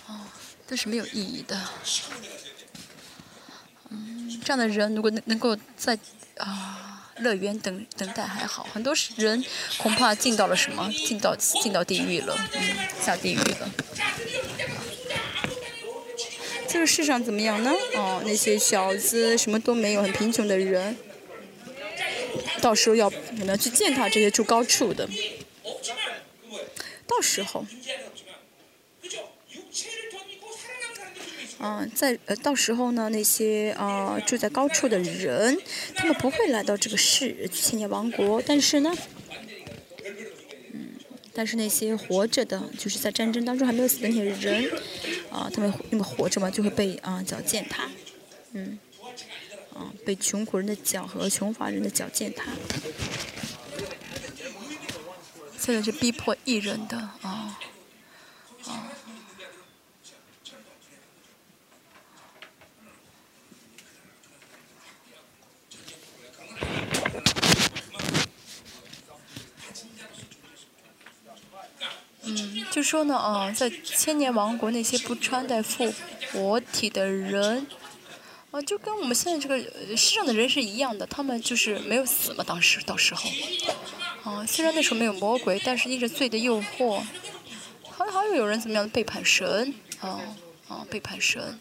[0.06, 0.26] 啊，
[0.66, 1.60] 都是没有意义的。
[3.90, 5.98] 嗯，这样的人如果能能够在
[6.38, 6.93] 啊。
[7.18, 9.44] 乐园等等待还好，很多人
[9.78, 10.92] 恐怕进到了什么？
[11.06, 12.60] 进到进到地狱了，嗯，
[13.00, 13.70] 下地狱了。
[16.66, 17.72] 这个世上怎么样呢？
[17.94, 20.96] 哦，那些小子什么都没有，很贫穷的人，
[22.60, 25.08] 到时候要怎么样去践踏这些住高处的？
[27.06, 27.64] 到时候。
[31.66, 35.58] 嗯，在呃，到时候呢，那些啊住在高处的人，
[35.94, 38.94] 他们不会来到这个世千年王国，但是呢，
[40.74, 40.90] 嗯，
[41.32, 44.70] 但是那些活着的，就是在战争当中还没有死的那些人，
[45.30, 47.88] 啊，他们因为活着嘛，就会被啊脚践踏，
[48.52, 48.78] 嗯，
[49.72, 52.50] 啊，被穷苦人的脚和穷乏人的脚践踏，
[55.58, 57.58] 现在是逼迫异人的啊。
[72.74, 75.94] 就说呢，啊，在千年王国那些不穿戴复
[76.32, 77.64] 活体的人，
[78.50, 83.30] 啊，就跟我们现在这个世上的人是一样的，他们就是没有死嘛，当时到时候，
[84.24, 87.00] 啊，虽然那时候没有魔鬼，但是因着罪的诱惑，
[87.96, 90.20] 还还会有人怎么样背叛神，啊
[90.66, 91.60] 啊，背叛神。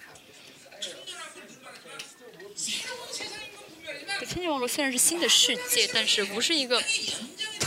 [4.27, 6.81] 千年王国虽然是新的世界，但是不是一个。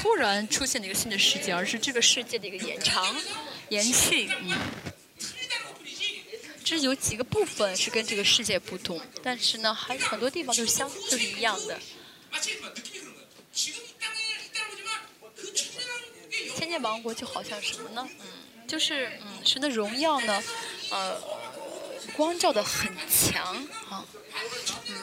[0.07, 3.16] 突然出现了一个新的世界，而是这个世界的一个延长、
[3.70, 4.30] 延续。
[4.40, 4.57] 嗯，
[6.62, 11.80] 这有几个部分是跟这个世界不同，但是呢，还有很多地方都是相都是一样的。
[16.57, 18.09] 千年王国就好像什么呢？
[18.20, 20.40] 嗯，就是嗯，神的荣耀呢，
[20.90, 21.20] 呃，
[22.16, 23.57] 光照的很强
[23.90, 24.07] 啊，
[24.86, 24.94] 嗯。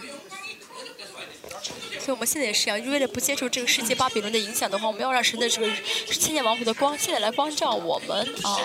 [1.99, 5.69] 所以我们现在也是一样，为了不接受这个世界巴比伦的影响的话，我们要让神的这个
[6.07, 8.59] 千年王国的光现在来光照我们啊！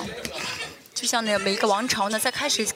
[0.92, 2.66] 就像那每一个王朝呢，在开始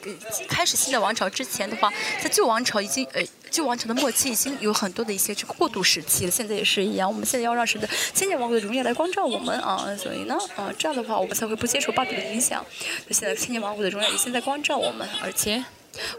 [0.47, 1.91] 开始新的王朝之前的话，
[2.21, 3.21] 在旧王朝已经呃
[3.51, 6.31] 旧王朝的末期已经有很多的一些这个过渡时期了。
[6.31, 9.93] 现在也是一样，我们现在要让神的千年王国的荣耀来光照我们啊！
[10.01, 12.65] 所以呢，啊这样的话我们才会不接受巴比伦的影响。
[13.07, 15.65] 那现在千年王国的荣耀也现在光照我们，而且。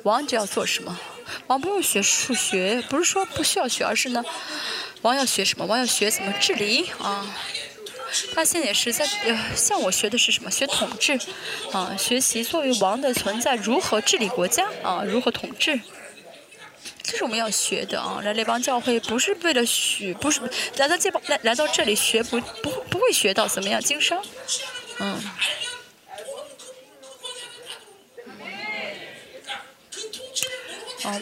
[0.02, 0.98] 王就要做什么？
[1.46, 4.24] 王不用学数学，不是说不需要学，而是呢，
[5.02, 5.64] 王要学什么？
[5.64, 7.34] 王要学怎么治理啊？
[8.34, 10.50] 他现在也是在呃，向我学的是什么？
[10.50, 11.18] 学统治
[11.72, 15.80] 啊，学习作为王的存在如何治理国家啊，如何统治。
[17.02, 18.20] 这是我们要学的啊！
[18.24, 20.40] 来列邦教会不是为了学，不是
[20.76, 24.22] 来到这帮来来到这里学不不不会学到怎么样经商，
[25.00, 25.20] 嗯。
[31.04, 31.20] 啊，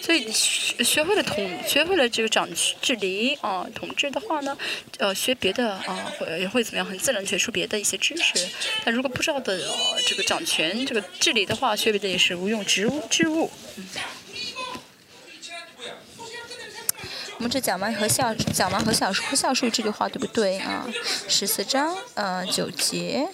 [0.00, 1.36] 所以学学会了统，
[1.66, 2.48] 学会了这个掌
[2.80, 4.56] 治理啊，统治的话呢，
[4.98, 6.86] 呃，学别的啊，会也会怎么样？
[6.86, 8.48] 很自然学出别的一些知识。
[8.84, 13.50] 但如果不知道的呃这个掌权、这个治理的话，学别的也是无用之物之物。
[17.38, 20.86] 我们这讲完和下讲完和下和下述这句话对不对啊？
[21.28, 23.28] 十四章呃九节。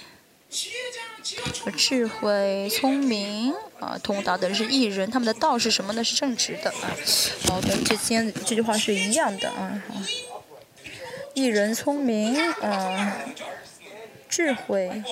[1.60, 6.02] 和智慧、聪明啊，通达的是艺人，他们的道是什么呢？
[6.02, 6.96] 是正直的啊。
[7.46, 9.82] 好，跟之前这句话是一样的啊。
[11.34, 13.18] 艺人聪明啊，
[14.28, 15.02] 智慧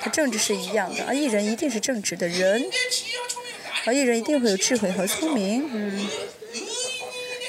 [0.00, 1.12] 和正直是一样的啊。
[1.12, 2.64] 艺人一定是正直的人，
[3.84, 6.08] 啊，艺人一定会有智慧和聪明，嗯。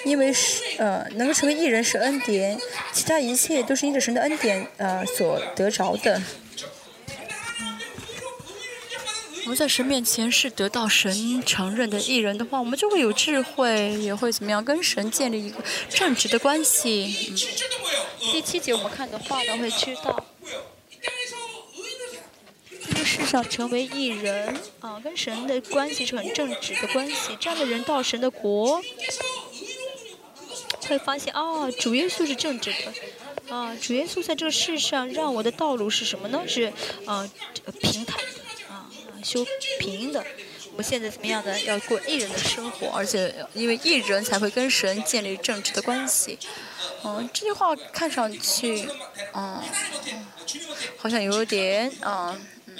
[0.05, 2.59] 因为是呃，能够成为艺人是恩典，
[2.91, 6.21] 其他一切都是因着神的恩典啊所得着的。
[9.43, 15.57] 我们在神面前是得到神承认的艺人的话，我们就会有智慧，也会怎么样跟神建立一个
[15.89, 17.29] 正直的关系。
[17.29, 17.35] 嗯。
[18.31, 20.25] 第七节我们看的话呢，会知道，
[22.87, 27.37] 这个世上成为艺人啊，跟神的关系是很正直的关系。
[27.37, 28.81] 这样的人到神的国，
[30.87, 36.41] 会发现啊，主耶稣是正直的，啊，主耶稣在这个世上让我的道路是什么呢？
[36.47, 36.71] 是
[37.05, 37.29] 啊，
[37.81, 38.17] 平坦。
[39.23, 39.45] 修
[39.79, 40.23] 平的，
[40.71, 41.59] 我们现在怎么样的？
[41.61, 46.37] 要过艺人的生活，而且因为艺人才会跟神建立正直的关系。
[47.03, 48.87] 嗯，这句话看上去，
[49.33, 49.61] 嗯，
[50.97, 52.77] 好像有点，嗯，嗯，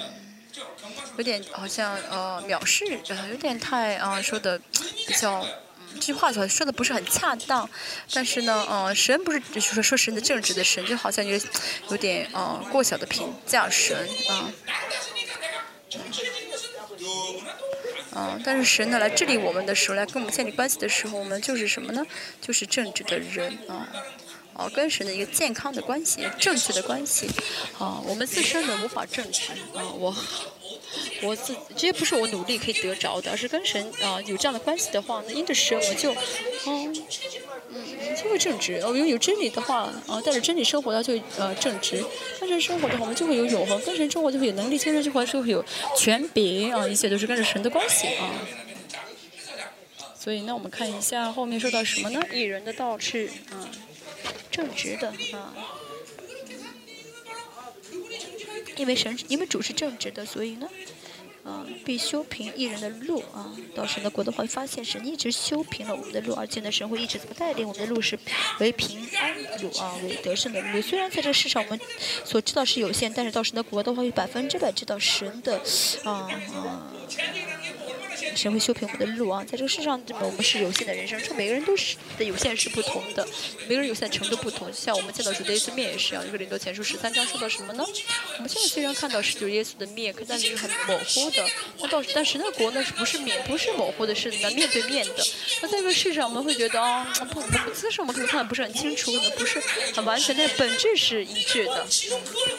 [1.18, 2.86] 有点好像呃藐视，
[3.30, 4.60] 有点太啊说的
[5.08, 5.46] 比较，
[5.96, 7.70] 这句话说说的不是很恰当。
[8.14, 11.40] 但是呢，嗯，神不是就是说说神的正直的神，就好像有
[11.90, 13.98] 有点嗯过小的评价神
[14.30, 14.52] 啊。
[18.14, 22.06] 啊，但是神呢来治理我们的时候，来跟我们建立关系的时候，我们就是什么呢？
[22.42, 23.88] 就是正直的人啊，
[24.54, 27.28] 哦，跟神的一个健康的关系，正确的关系，
[27.80, 30.16] 啊，我们自身呢无法正直啊，我。
[31.22, 36.14] 我自这些不是我努力可以得着的，而是跟神啊有这样的关系的话呢，因着神我就，
[36.68, 36.94] 嗯，
[37.70, 38.82] 嗯，就会正直。
[38.84, 42.04] 哦，有有真理的话啊，带着真理生活的就呃正直。
[42.40, 45.64] 跟神生活的话，我们就会有永恒；跟神生活就会有能力；跟神生活就会有
[45.98, 48.30] 权柄啊，一切都是跟着神的关系啊。
[50.20, 52.22] 所以呢，我们看一下后面说到什么呢？
[52.32, 53.68] 一人的道是啊
[54.52, 55.54] 正直的啊。
[58.78, 60.68] 因为神，因为主是正直的，所以呢，
[61.44, 63.54] 啊，必修平一人的路啊。
[63.76, 68.18] 到神的国的话，会发现神一直修平了我们的路，而且呢，神会一直带领我们的路是
[68.60, 70.82] 为平安路啊，为得胜的路。
[70.82, 71.80] 虽然在这世上我们
[72.24, 75.62] 所知道是有限，但是到神的国的话，有百分之百知道神的
[76.04, 76.94] 啊啊。
[78.36, 83.28] 神会修平我们的路啊，在这个世上，这么我们是有限的人生，说每个人都是的有限是不同的，
[83.68, 84.72] 每个人有限程度不同。
[84.74, 87.86] 像我们见到主的耶稣面也是啊，一个领头前书十三章说到什么呢？
[88.38, 91.46] 我们现在虽然看到是主耶稣的面，但是很模糊的。
[91.80, 95.26] 那到但神的国呢，是不是面不是模糊的，是那面对面的。
[95.62, 99.62] 那在这个世上，我们会觉得啊，不不姿势我们可能看的不是很清楚，可能不是
[99.94, 101.86] 很完全，但本质是一致的。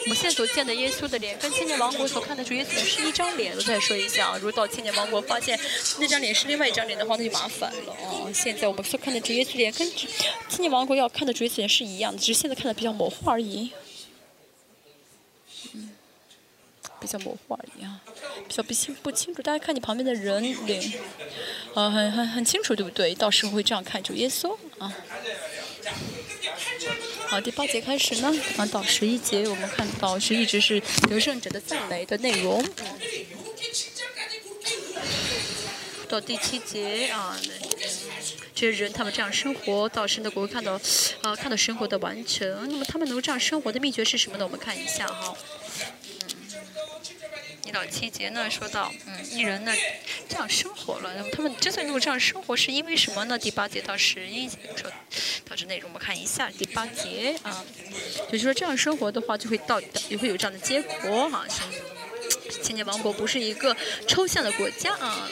[0.03, 3.53] 我们现在所见的耶稣的脸，跟千年王国所看的主耶稣是一张脸。
[3.55, 5.59] 我再说一下啊，如果到千年王国发现。
[5.99, 8.31] 那张脸是另外一张脸的话，那就麻烦了哦。
[8.33, 13.71] 现在我们所看的主耶稣脸跟千年王国要看的主耶稣脸是一样的，只是现在看的比较模糊而已。
[15.73, 15.91] 嗯，
[16.99, 18.01] 比较模糊而已啊，
[18.47, 19.41] 比较不清不清楚。
[19.41, 20.93] 大家看你旁边的人脸，
[21.73, 23.15] 啊，很很很清楚，对不对？
[23.15, 24.93] 到时候会这样看主耶稣啊。
[27.27, 32.63] 好，第八节开始呢，啊，到十一节我们看到是一直是得胜者的赞美的内容。
[36.15, 37.37] 到第七节啊，
[38.55, 40.79] 这些人他们这样生活，到神的国看到，
[41.21, 42.49] 啊，看到生活的完成。
[42.69, 44.45] 那么他们能够这样生活的秘诀是什么呢？
[44.45, 45.35] 我们看一下哈。
[45.35, 45.45] 嗯
[47.65, 49.73] 一到七节呢，说到，嗯，一人呢
[50.29, 51.11] 这样生活了。
[51.17, 53.37] 那么他们之所以能够这样生活，是因为什么呢？
[53.37, 54.89] 第八节到十一节说，
[55.49, 57.65] 导致内容我们看一下第八节啊，
[58.31, 61.45] 就是说这样生活的话，就会到也会有这样的结果哈。
[62.63, 63.75] 千年王国不是一个
[64.07, 65.27] 抽象的国家啊。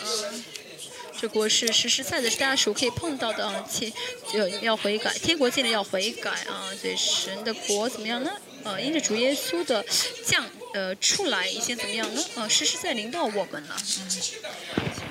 [1.24, 3.90] 这国是实实在在是大家手可以碰到的啊，且
[4.34, 8.30] 要要悔改，天国进来要悔改啊，所以神的国怎么样呢？
[8.66, 9.86] 呃，因着主耶稣的
[10.26, 12.22] 降呃出来，一些怎么样呢？
[12.36, 13.78] 呃，实实在在临到我们了。
[14.00, 15.03] 嗯。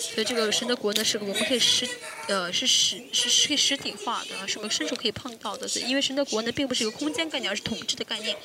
[0.00, 1.88] 所以这个神的国呢，是我们可以实，
[2.26, 5.68] 呃，是实是可以实体化的，是我们伸手可以碰到的。
[5.68, 8.36] 所以，因为神的国呢，并不是一个空间概念，而是统治的概念。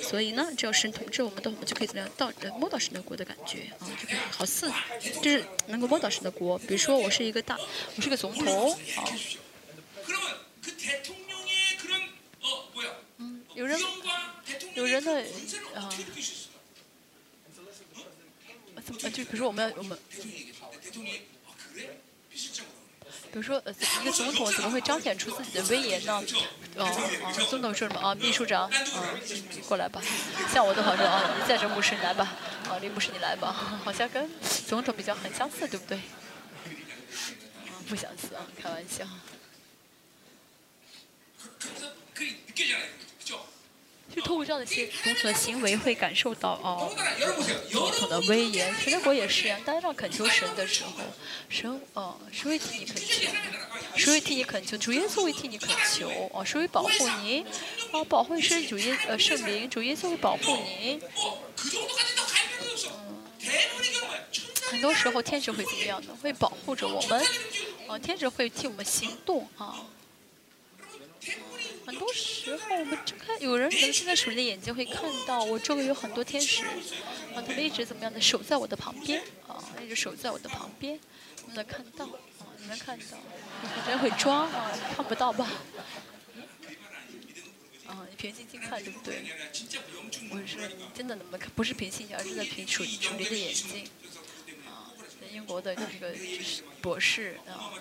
[0.00, 4.70] 所以呢，只要神统治我们的，我们就可以怎么样到摸到神的国的感觉啊，就可以好似
[5.20, 6.56] 就是能够摸到神的国。
[6.58, 7.58] 比如说，我是一个大，
[7.96, 9.04] 我是个总统啊。
[13.18, 13.80] 嗯，有人
[14.74, 15.24] 有人的
[15.74, 15.90] 啊。
[18.88, 19.98] 怎么就比如说我们要我们，
[23.30, 26.24] 比如说呃一个总统怎么会彰显出自己的威严呢？
[26.76, 28.14] 哦哦，总统说什么啊？
[28.14, 29.20] 秘书长，嗯，
[29.68, 30.00] 过来吧。
[30.50, 32.34] 像我都好说啊，你在这牧师你来吧，
[32.70, 33.52] 啊，林牧师你来吧，
[33.84, 34.30] 好像跟
[34.66, 35.98] 总统比较很相似，对不对？
[35.98, 39.04] 啊不相似啊，开玩笑。
[44.18, 46.92] 就通过这样的些种种的行为，会感受到哦，
[47.70, 48.74] 总统的威严。
[48.74, 50.90] 神的国也是啊，大家让恳求神的时候，
[51.48, 53.30] 神哦，谁会替你恳求？
[53.94, 54.76] 谁会替你恳求？
[54.76, 56.90] 主耶稣会替你恳求哦，谁会保护
[57.22, 57.46] 你？
[57.92, 61.00] 哦，保护是主耶呃圣灵，主耶稣会保护你。
[62.88, 63.22] 嗯，
[64.68, 66.18] 很多时候天使会怎么样呢？
[66.20, 67.24] 会保护着我们，
[67.86, 69.76] 哦，天使会替我们行动啊。
[71.88, 76.62] 很多时候，我们睁开，有人可能现在属灵的眼睛会看到，我周围有很多天使，
[77.34, 81.00] 啊，他们一直怎么样的守在我的旁边，啊，一直守在我的旁边，
[81.44, 83.16] 我们能看到，啊，你能看到，
[83.86, 85.50] 有人会装，啊，看不到吧？
[87.86, 89.24] 啊，你平心静看，对不对？
[90.30, 93.88] 我是真的能看，不是平心静，而是在凭属属灵的眼睛，
[94.66, 96.14] 啊，在英国的这个
[96.82, 97.72] 博士，啊。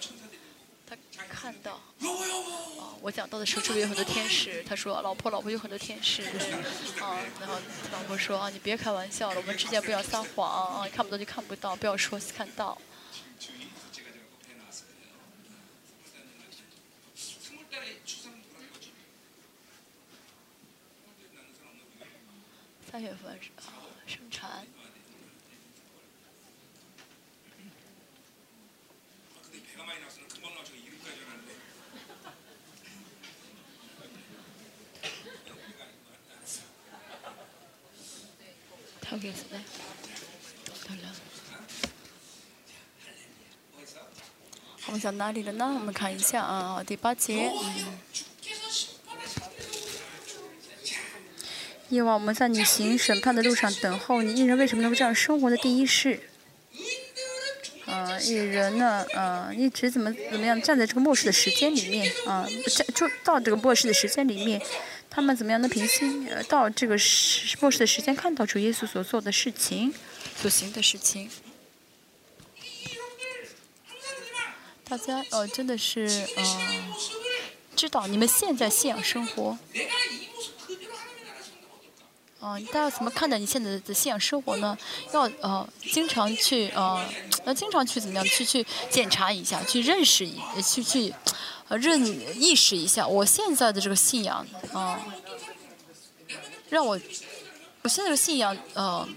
[0.89, 0.95] 他
[1.29, 4.63] 看到，啊，我讲到的时候，周围有很多天使。
[4.63, 6.23] 他说：“老婆，老婆有很多天使。
[7.01, 7.59] ”啊，然后
[7.91, 12.77] 老婆说：“啊，你别开玩笑了，我们之间不要撒谎啊，看不到就看不到，不要说看到。”
[22.89, 23.75] 三月份是啊，
[24.07, 24.65] 生产。
[39.10, 39.16] 好
[44.88, 45.66] 我们讲哪里了呢？
[45.80, 47.49] 我们看一下啊，第八节。
[51.88, 56.20] 以往我们在你行审判的路上等候你，一人为什么能够这样生活的第一是，
[57.86, 64.62] 啊，一人呢，啊，一直怎么怎么样站在这个末世的时间里面啊，站就到这个末世的时间里面。
[65.18, 69.91] 他们怎么样的平心呃到这个时末世的时间看到主耶稣所做的事情，
[70.39, 71.28] 所行的事情？
[74.88, 76.93] 大家呃真的是呃
[77.76, 79.57] 知道你们现在信仰生活，
[82.39, 84.78] 啊，大家怎么看待你现在的信仰生活呢？
[85.13, 87.03] 要呃经常去呃
[87.43, 91.11] 要经常去怎么样去去检查一下，去认识一去去。
[91.70, 92.01] 呃，认
[92.39, 94.99] 意识一下，我现在的这个信仰，啊，
[96.70, 96.99] 让我，
[97.82, 99.07] 我现在的信仰，呃，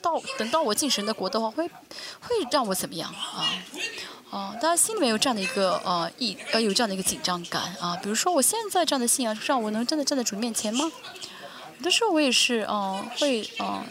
[0.00, 3.52] 到等到我进神的国的话，会会让我怎么样啊？
[4.30, 7.94] 啊，大家心里面有这样的一个呃意呃有这样的一个紧张感啊。
[8.02, 10.90] 比如说，我现在这样的信仰，让我能真的站在主面前吗？
[11.76, 13.84] 有的时候我也是，嗯，会嗯，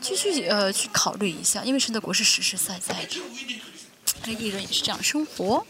[0.00, 3.20] 继续呃去考虑一下，因为神的国是实实在在的，
[4.24, 5.66] 那艺人也是这样生活。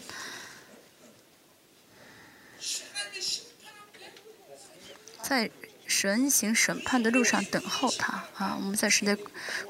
[5.30, 5.48] 在
[5.86, 8.56] 神行审判的路上等候他啊！
[8.56, 9.16] 我们在神的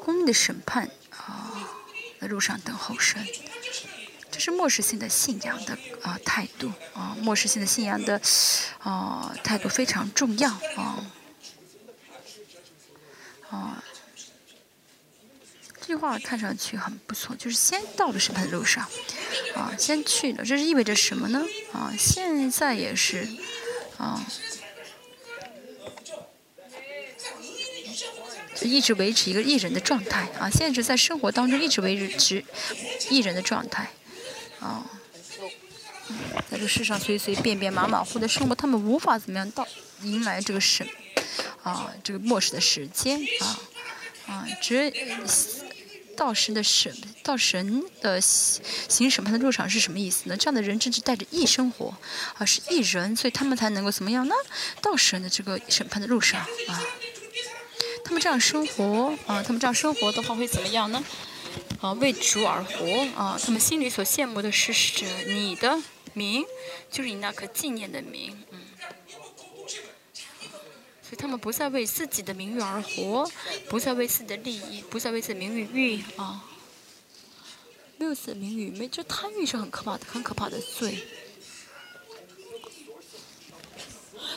[0.02, 1.68] 公义的审判啊
[2.18, 3.22] 的路上等候神，
[4.30, 7.14] 这是末世性的信仰的啊态度啊！
[7.20, 8.18] 末世性的信仰的
[8.78, 11.04] 啊态度非常重要啊
[13.50, 13.84] 啊！
[15.78, 18.88] 这句话看上去很不错，就是先到了审判的路上
[19.54, 21.44] 啊，先去了，这是意味着什么呢？
[21.74, 23.28] 啊，现在也是
[23.98, 24.24] 啊。
[28.62, 32.44] 一直维持一个艺人的状态啊，现在在生活当中一直维持
[33.08, 33.90] 艺人的状态
[34.60, 34.84] 啊，
[36.50, 39.66] 在这世上随随便便马马虎的生活，他们无法怎么样到
[40.02, 40.86] 迎来这个神
[41.62, 43.60] 啊这个末世的时间啊
[44.26, 44.92] 啊，只
[46.16, 50.36] 到神的审到神的行审判的路上是什么意思呢？
[50.36, 51.94] 这样的人真是带着义生活
[52.36, 54.34] 啊，是义人，所以他们才能够怎么样呢？
[54.82, 56.82] 到神的这个审判的路上啊。
[58.10, 61.04] 他们这样生活啊，他们这样生活的话会怎么样呢？
[61.80, 65.80] 啊为主而活啊，他们心里所羡慕的是是你的
[66.12, 66.44] 名，
[66.90, 68.62] 就是你那可纪念的名，嗯。
[71.02, 73.30] 所以他们不再为自己的名誉而活，
[73.68, 76.44] 不再为自己的利益，不再为自己的名誉欲啊。
[77.96, 81.06] 没有自己的名誉，没这贪欲是很可怕的，很可怕的罪。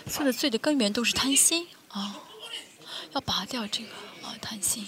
[0.05, 2.21] 所有的罪的根源都是贪心啊，
[3.13, 3.89] 要拔掉这个
[4.23, 4.85] 啊贪心，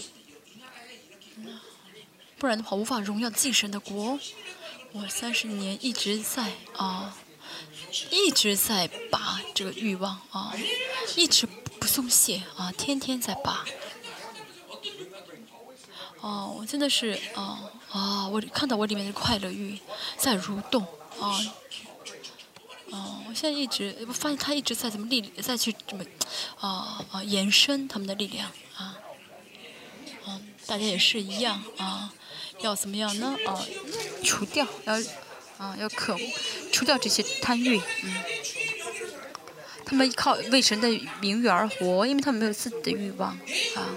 [2.37, 4.19] 不然的话无法荣耀敬神的国。
[4.93, 7.15] 我三十年一直在啊，
[8.09, 10.53] 一直在拔这个欲望啊，
[11.15, 13.65] 一直不松懈啊，天天在拔。
[16.21, 17.59] 哦，我真的是啊
[17.91, 19.77] 啊，我看到我里面的快乐欲
[20.17, 20.81] 在蠕动
[21.19, 21.39] 啊。
[22.91, 26.05] 哦，我现在一直我发现他一直在怎么力再去怎么，
[26.59, 28.97] 啊啊延伸他们的力量啊，
[30.27, 32.13] 嗯，大家也是一样啊，
[32.59, 33.35] 要怎么样呢？
[33.45, 33.59] 啊，
[34.23, 34.93] 除掉要
[35.57, 36.15] 啊要可
[36.71, 38.13] 除掉这些贪欲，嗯，
[39.83, 40.87] 他们靠为神的
[41.19, 43.31] 名誉而活，因为他们没有自己的欲望
[43.75, 43.89] 啊，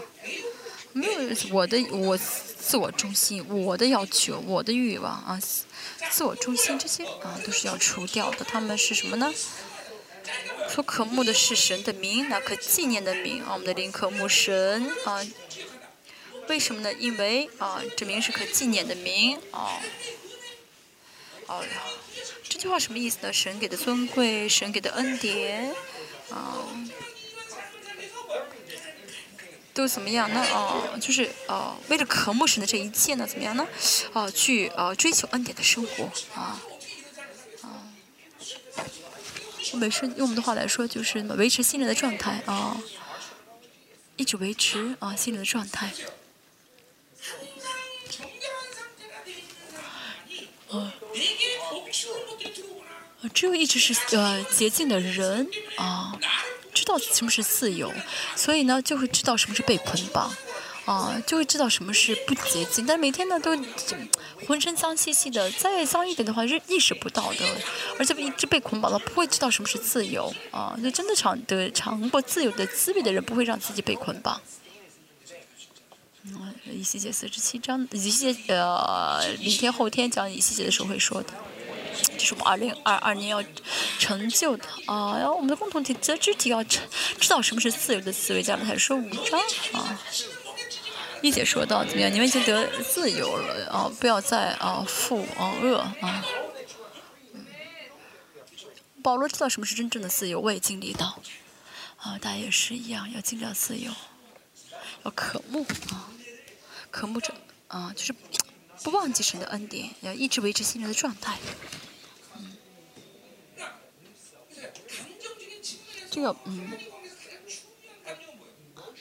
[0.93, 1.12] 没有
[1.53, 5.39] 我的我自我中心，我的要求，我的欲望啊。
[6.11, 9.32] 自我中心这些啊都是要除掉的，他们是什么呢？
[10.68, 15.26] 所可慕的是神的名，那可纪念的名啊，我们的灵可慕神啊。
[16.49, 16.92] 为什么呢？
[16.94, 19.80] 因为啊，这名是可纪念的名啊。
[21.46, 21.64] 哦，
[22.49, 23.32] 这句话什么意思呢？
[23.32, 25.74] 神给的尊贵，神给的恩典
[26.30, 26.64] 啊。
[29.79, 30.45] 都怎么样呢？
[30.53, 33.64] 哦，就是哦，为了渴慕神的这一切呢，怎么样呢？
[34.12, 36.61] 哦，去呃追求恩典的生活啊
[37.62, 37.87] 啊！
[39.74, 42.76] 维持用我们的话来说，就是维持心灵的状态啊，
[44.16, 45.93] 一直维持啊心灵的状态。
[50.70, 50.93] 啊，
[53.33, 56.18] 只有一直是呃洁净的人啊。
[56.89, 57.93] 道什么是自由，
[58.34, 60.34] 所以呢就会知道什么是被捆绑，
[60.86, 62.84] 啊，就会知道什么是不洁净。
[62.86, 63.57] 但每天呢都
[64.47, 67.45] 浑身脏兮兮的，再脏一点的话是意识不到的，
[67.99, 70.76] 而且一直被捆绑了，不会知道什么是自由啊。
[70.82, 74.41] 就真的尝的尝过自由的滋味的人，不会让自己被捆绑。
[76.24, 81.28] 嗯，以西结四十七章，以西结呃，明天后天讲以西结的时候会说的。
[82.16, 83.42] 这是我们二零二二年要
[83.99, 85.16] 成就的啊！
[85.18, 86.80] 然后我们的共同体则肢体要知
[87.20, 88.42] 知道什么是自由的思维。
[88.42, 89.40] 加拉太书五章
[89.72, 90.01] 啊，
[91.22, 92.12] 一姐说到怎么样？
[92.12, 93.90] 你们已经得自由了啊！
[94.01, 96.24] 不要再啊负啊恶啊。
[99.03, 101.20] 保罗知道什么是真正的自由，我也经历到
[101.99, 103.92] 啊，大家也是一样，要尽量自由，
[105.05, 106.11] 要渴慕啊，
[106.90, 107.32] 渴慕着
[107.68, 108.14] 啊，就是
[108.82, 111.36] 不忘记神的恩典，要一直维持心灵的状态。
[116.19, 116.73] 这个嗯，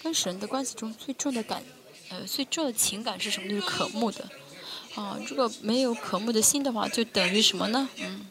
[0.03, 1.63] 跟神的关系中最重的感，
[2.09, 3.49] 呃，最重的情感是什么？
[3.49, 4.24] 就是渴慕的。
[4.93, 7.89] 啊，如果没有渴慕的心的话，就等于什么呢？
[7.97, 8.28] 嗯，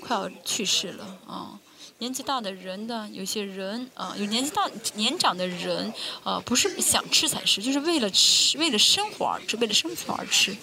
[0.00, 1.60] 快要去世了啊。
[1.98, 5.94] 年纪大的人的，有些人啊，有年纪大、年长的人
[6.24, 10.56] 啊，不是想吃才吃，就是为了吃，为了生活而吃，为了生存而吃。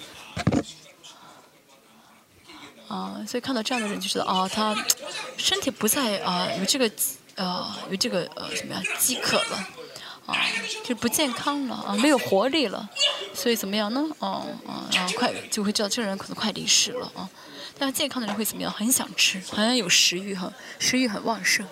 [2.90, 4.76] 啊，所以看到这样的人就知道，啊，他
[5.38, 6.92] 身体不在啊有这个。
[7.36, 9.68] 呃，有这个呃，怎么样，饥渴了，
[10.26, 10.38] 啊，
[10.84, 12.90] 就不健康了，啊，没有活力了，
[13.34, 14.02] 所以怎么样呢？
[14.20, 17.30] 哦，啊，快就会知道这个人可能快离世了啊。
[17.78, 18.72] 但是健康的人会怎么样？
[18.72, 21.68] 很想吃，很有食欲哈，食欲很旺盛。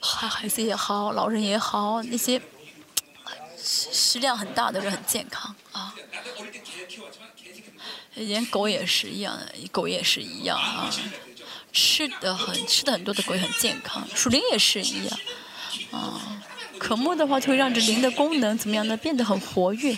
[0.00, 2.40] 孩孩子也好，老人也好，那些
[3.58, 5.94] 食食量很大的人很健康啊。
[8.18, 9.40] 连狗也是一样，
[9.70, 10.90] 狗也是一样啊，
[11.72, 15.18] 吃的很吃的很多的狗也很健康，属灵也是一样，
[15.92, 16.42] 啊，
[16.78, 18.96] 渴慕的话就会让这灵的功能怎么样呢？
[18.96, 19.96] 变得很活跃，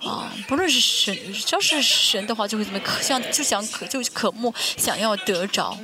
[0.00, 5.78] 啊，不论是神，只要是神的话，就会怎么渴想就想渴就渴慕想要得着，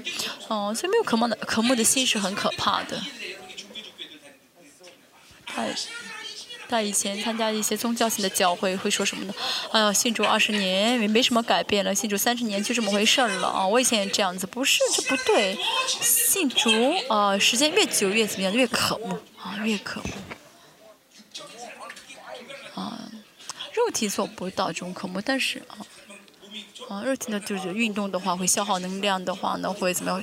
[0.49, 3.03] 哦，所以没有渴慕的渴慕的心是很可怕的，
[5.47, 5.75] 太。
[6.69, 9.35] 他以前参加一些宗教性的教会，会说什么呢？
[9.73, 13.67] 哎呀，信主二十年也没什么改变了，信主三十年就这么回事儿了啊！
[13.67, 15.59] 我以前也这样子，不是，这不对。
[15.87, 16.71] 信主
[17.09, 18.53] 啊，时间越久越怎么样？
[18.53, 20.07] 越可恶啊，越可恶。
[22.75, 23.11] 啊，
[23.73, 25.79] 肉体做不到这种可恶，但是啊，
[26.89, 30.23] 啊，肉体呢就是运动的话会消耗能量的话呢会怎么样？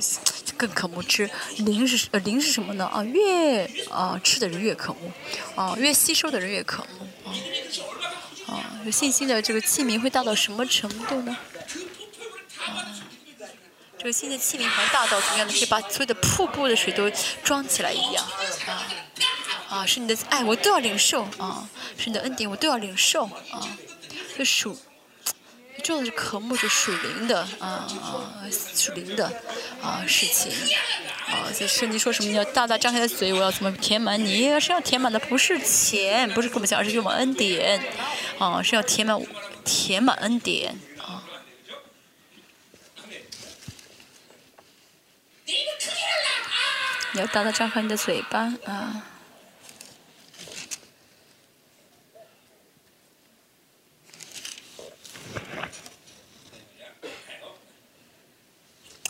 [0.56, 1.30] 更可恶吃。
[1.58, 2.86] 灵是呃灵是什么呢？
[2.86, 5.12] 啊，越啊吃的人越可恶，
[5.54, 7.30] 啊越吸收的人越可恶。
[7.30, 7.30] 啊，
[8.48, 11.36] 啊有信心的这个器皿会大到什么程度呢？
[12.58, 12.82] 啊，
[13.98, 15.52] 这个新的器皿还大到怎么样呢？
[15.52, 17.08] 可以把所有的瀑布的水都
[17.44, 18.24] 装起来一样。
[18.66, 18.86] 啊
[19.68, 23.68] 啊，是你的爱我都要领受啊，是你的恩典我都要领受啊，
[24.36, 24.76] 就属。
[25.82, 29.26] 重要的是渴慕着属灵的啊啊属灵的
[29.82, 30.52] 啊事情
[31.28, 34.58] 啊，所以圣经说什么你要大大张开的嘴，我要怎么填满你？
[34.60, 37.82] 是要填满的不是钱，不是给我们讲，而是给我们恩典
[38.38, 39.20] 啊，是要填满
[39.64, 41.22] 填满恩典啊。
[47.12, 49.02] 你要大大张开你的嘴巴啊。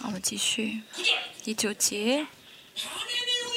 [0.06, 0.82] 我们继续，
[1.42, 2.28] 第九节。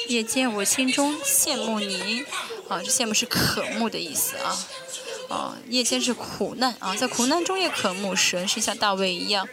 [0.08, 2.24] 夜间我心中羡慕你，
[2.68, 4.58] 啊，这羡慕是渴慕的意思啊，
[5.28, 9.48] 啊，夜间是苦难啊，在苦难中也渴慕神，是像大卫一样，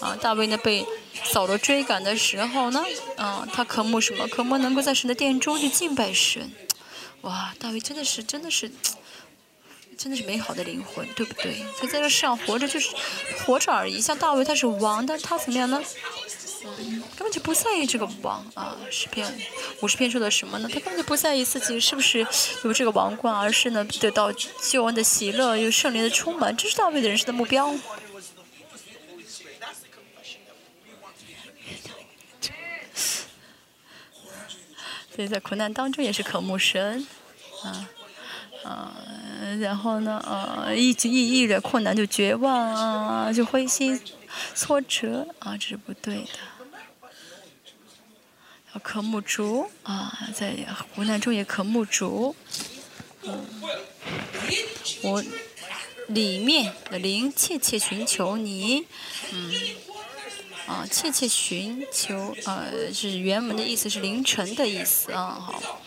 [0.00, 0.84] 啊，大卫呢被
[1.22, 2.84] 扫罗追赶的时候呢，
[3.16, 4.26] 啊，他渴慕什么？
[4.26, 6.50] 渴慕能够在神的殿中去敬拜神，
[7.20, 8.72] 哇，大卫真的是，真的是。
[10.04, 11.64] 真的是美好的灵魂，对不对？
[11.80, 12.90] 他在这世上活着就是
[13.38, 13.98] 活着而已。
[13.98, 15.82] 像大卫他是王，但他怎么样呢？
[16.78, 18.76] 嗯，根本就不在意这个王啊。
[18.90, 19.26] 诗篇
[19.80, 20.68] 五十篇说的什么呢？
[20.70, 22.26] 他根本就不在意自己是不是
[22.64, 27.74] 有这个王冠，而是呢得到救恩的喜乐，有圣灵的充满，这是大卫的人生的目标。
[35.16, 37.06] 所以在苦难当中也是渴慕神，
[37.62, 37.88] 啊。
[38.64, 38.96] 啊，
[39.60, 44.00] 然后呢，呃，一直一遇着困难就绝望啊，就灰心
[44.54, 46.28] 挫折啊，这是不对的。
[48.72, 50.56] 要渴慕主啊，在
[50.94, 52.34] 苦难中也渴慕主。
[53.22, 53.46] 嗯，
[55.02, 55.24] 我
[56.08, 58.84] 里面的灵切切寻求你，
[59.32, 59.52] 嗯，
[60.66, 65.80] 啊，切切寻求，呃，是原文的意思是凌晨的意思啊，好。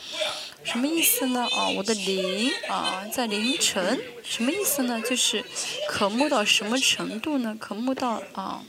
[0.67, 1.47] 什么意思呢？
[1.53, 5.01] 啊，我的灵啊，在凌晨，什么意思呢？
[5.01, 5.41] 就是
[5.87, 7.55] 渴慕到什么程度呢？
[7.57, 8.61] 渴慕到啊，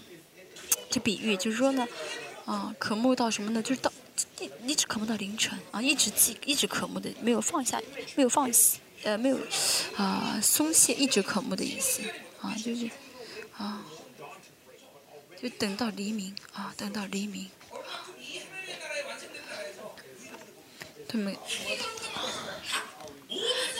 [0.88, 1.88] 这比喻就是说呢，
[2.44, 3.60] 啊，渴慕到什么呢？
[3.60, 3.92] 就是到
[4.38, 7.82] 一一直渴慕到凌晨啊，一直记，一直渴慕的，没有放下，
[8.14, 9.38] 没有放弃，呃，没有
[9.96, 12.00] 啊松懈，一直渴慕的意思
[12.40, 12.88] 啊，就是
[13.56, 13.84] 啊，
[15.42, 17.50] 就等到黎明啊，等到黎明。
[21.08, 21.34] 他们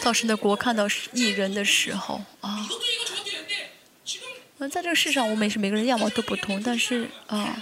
[0.02, 2.66] 到神的国看到异人的时候啊，
[4.56, 7.60] 那在这个世上，我们是每个人样貌都不同，但是啊，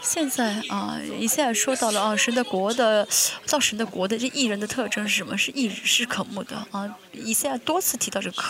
[0.00, 3.06] 现在啊，以现在说到了啊，神的国的
[3.44, 5.36] 造神的国的这异人的特征是什么？
[5.36, 6.96] 是异是可慕的啊。
[7.12, 8.46] 以现在多次提到这可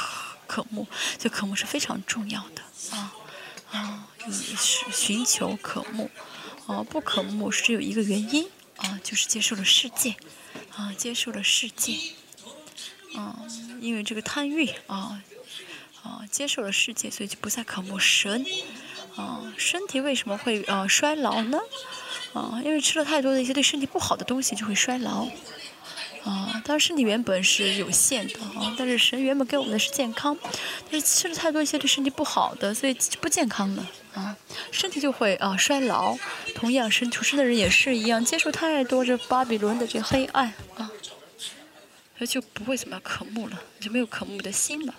[0.46, 0.86] 可慕，
[1.18, 2.62] 这可慕是非常重要的
[2.96, 3.14] 啊
[3.72, 6.10] 啊，是寻求可慕
[6.66, 10.14] 啊，不可慕是有一个原因啊，就是接受了世界。
[10.76, 11.96] 啊，接受了世界，
[13.14, 15.22] 嗯，因为这个贪欲啊，
[16.02, 18.44] 啊，接受了世界，所以就不再渴慕神，
[19.16, 21.58] 啊，身体为什么会啊衰老呢？
[22.34, 25.26] 啊，因为吃了太多的一些对身体不好的东西就会衰老，
[26.24, 30.36] 啊，当然身体原本是有限的啊，但是神原本给我们的是健康，
[30.90, 33.82] 但是吃了太多一些对身体不好的，所以不健康的。
[34.14, 34.36] 啊，
[34.72, 36.16] 身体就会啊衰老。
[36.54, 40.90] 同样，神出生的人也是一样，接触太多这巴比伦的这黑暗啊，
[42.18, 44.94] 他就不会怎么渴慕了，就没有渴慕的心了。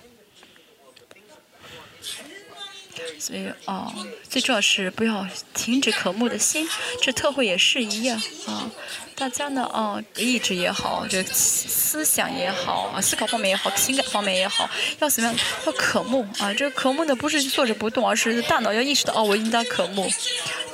[3.20, 3.94] 所以啊，
[4.30, 6.68] 最重要是不要停止渴慕的心。
[7.02, 8.70] 这特会也是一样啊。
[9.16, 14.70] 大家呢啊，意志也好，这思想也好啊，思考方面也好，情感方面也好，
[15.00, 15.38] 要怎么样？
[15.66, 16.54] 要渴慕啊。
[16.54, 20.10] 这个渴慕呢，不是坐着不动，而是大脑要意识到哦，我应当渴慕。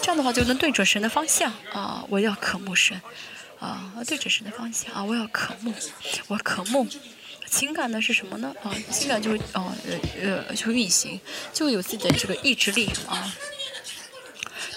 [0.01, 2.05] 这样的话就能对准神的方向啊。
[2.07, 3.01] 我要渴慕神
[3.59, 5.03] 啊，对准神的方向啊。
[5.03, 5.73] 我要渴慕，
[6.27, 6.87] 我渴慕。
[7.55, 8.53] 情感呢是什么呢？
[8.61, 11.21] 啊，情感就会啊呃呃就运行，
[11.53, 13.33] 就有自己的这个意志力啊。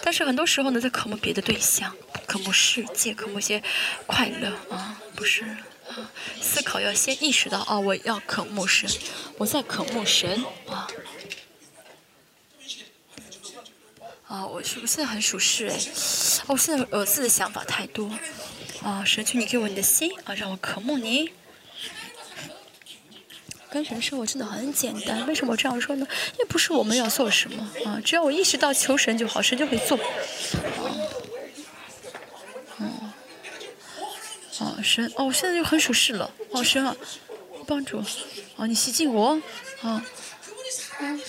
[0.01, 1.93] 但是很多时候呢，在渴慕别的对象，
[2.29, 3.61] 渴慕世界，渴慕些
[4.07, 5.43] 快乐啊，不是
[5.89, 6.09] 啊。
[6.41, 8.89] 思考要先意识到啊，我要渴慕神，
[9.39, 10.87] 我在渴慕神啊。
[14.29, 15.77] 啊，我是我现在很属实哎，
[16.47, 18.09] 我现在我自己的想法太多
[18.85, 19.05] 啊。
[19.05, 21.33] 神求你给我你的心啊，让我渴慕你。
[23.79, 25.25] 跟神生活真的很简单。
[25.29, 26.07] 为什么这样说呢？
[26.33, 29.97] 因为不是我们要做什么啊，只要我意识到求神就好，神就会做。
[32.79, 33.15] 啊
[34.59, 36.29] 哦，神哦，我现在就很属适了。
[36.51, 36.97] 哦，神啊，
[37.69, 38.03] 帮助，
[38.57, 39.41] 哦，你袭击我，
[39.83, 40.05] 啊，
[40.99, 41.21] 嗯，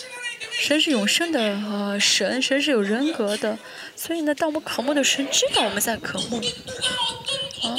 [0.60, 3.60] 神是永生的，呃，神，神是有人格的，
[3.96, 7.78] 所以呢，当我们渴慕的神知道我们在渴慕，啊，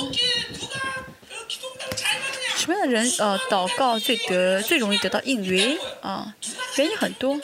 [2.70, 6.34] 么样的人呃祷告最得最容易得到应允啊？
[6.76, 7.34] 原因很多，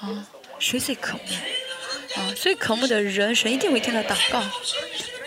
[0.00, 0.28] 啊，
[0.58, 2.20] 谁最渴慕？
[2.20, 4.42] 啊，最渴慕的人，神一定会听他祷告。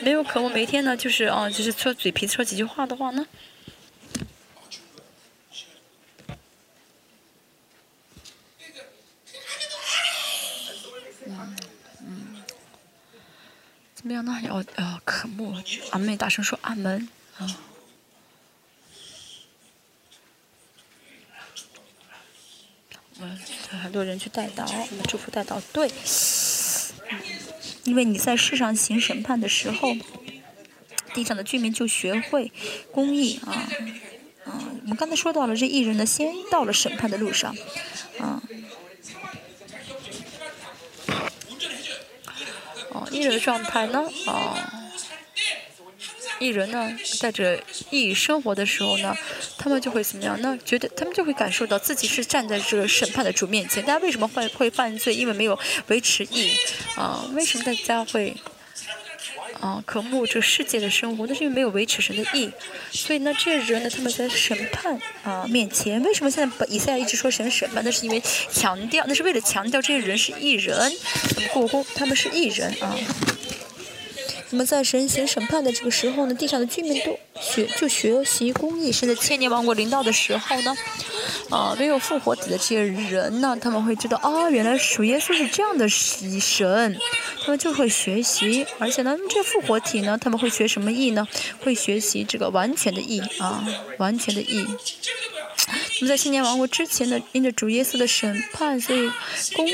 [0.02, 3.26] 没有渴慕，每天呢，就是啊，就是说嘴皮子说几句话的话呢，
[11.26, 11.56] 嗯
[12.02, 12.44] 嗯，
[13.96, 14.40] 怎么样呢？
[14.44, 15.56] 要呃渴慕，
[15.92, 17.48] 阿妹大声说阿门啊。
[23.82, 25.92] 很多人去带祷，我们祝福带祷，对。
[27.84, 29.96] 因为你在世上行审判的时候，
[31.14, 32.52] 地上的居民就学会
[32.92, 33.52] 公义啊，
[34.46, 37.56] 啊，我们刚才说到了这艺人呢，先到了审判的路上，
[38.20, 38.44] 啊，
[42.92, 44.84] 哦，艺人的状态呢，啊。
[46.40, 47.60] 艺人呢，带着
[47.90, 49.16] 义生活的时候呢，
[49.58, 50.58] 他们就会怎么样呢？
[50.64, 53.84] 觉得他们就会感受到自己是站在这个审判的主面前。
[53.84, 55.14] 大家为什么会会犯罪？
[55.14, 55.58] 因为没有
[55.88, 56.52] 维持义
[56.96, 57.26] 啊。
[57.34, 58.36] 为什么大家会
[59.60, 61.26] 啊渴慕这个世界的生活？
[61.28, 62.52] 那是因为没有维持神的义。
[62.92, 67.84] 所以呢，这些人呢，他们在审判啊面前，为什么现在以赛亚一直说神审判？
[67.84, 68.22] 那是因为
[68.52, 70.78] 强调，那是为了强调这些人是艺人，
[71.36, 72.96] 他们过宫，他们是艺人啊。
[74.50, 78.92] 那么在神行审判的这个时候呢，地上的居民都学就学习公义。
[78.92, 80.76] 现在千年王国临到的时候呢，
[81.50, 86.98] 啊，没有复活体的这些人呢，他们会知道啊，原来属耶稣是这样的神，
[87.44, 88.66] 他们就会学习。
[88.80, 91.28] 而且呢，这复活体呢，他们会学什么义呢？
[91.62, 93.68] 会学习这个完全的义啊，
[93.98, 94.66] 完全的义。
[96.00, 99.10] 我们在千年王国之前呢，因着主耶稣的审判，所以
[99.56, 99.68] 公。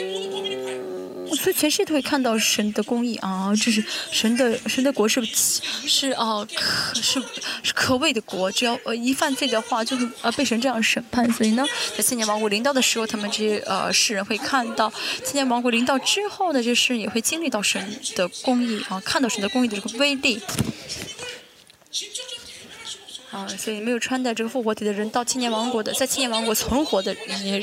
[1.35, 3.51] 所以全世界都会看到神的公义啊！
[3.55, 7.19] 这是神的神的国是是啊，可是
[7.63, 8.51] 是可畏的国。
[8.51, 11.29] 只要呃一犯罪的话，就会呃被神这样审判。
[11.33, 11.65] 所以呢，
[11.97, 14.93] 在千年王国临到的时候，他们这些呃世人会看到
[15.23, 20.39] 千年王国临到之后呢，这世人也会经历到神的公义啊，看到神的公义的这个威力。
[23.33, 27.11] 啊，所以没有穿戴这个复活体的人，到千年王国的，在千年王国存活的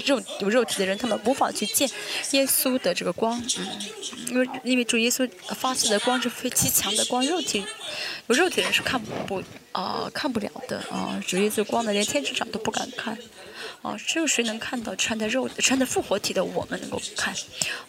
[0.04, 1.88] 肉有肉体的人，他们无法去见
[2.32, 3.68] 耶稣的这个光，嗯，
[4.30, 7.64] 因为因为主耶稣发射的光是非极强的光，肉体
[8.26, 9.40] 有肉体的人是看不
[9.70, 13.16] 啊看不了的啊，主耶稣光的连天使长都不敢看，
[13.82, 17.32] 啊，只有谁能看到穿的肉穿的复活体的我们能够看，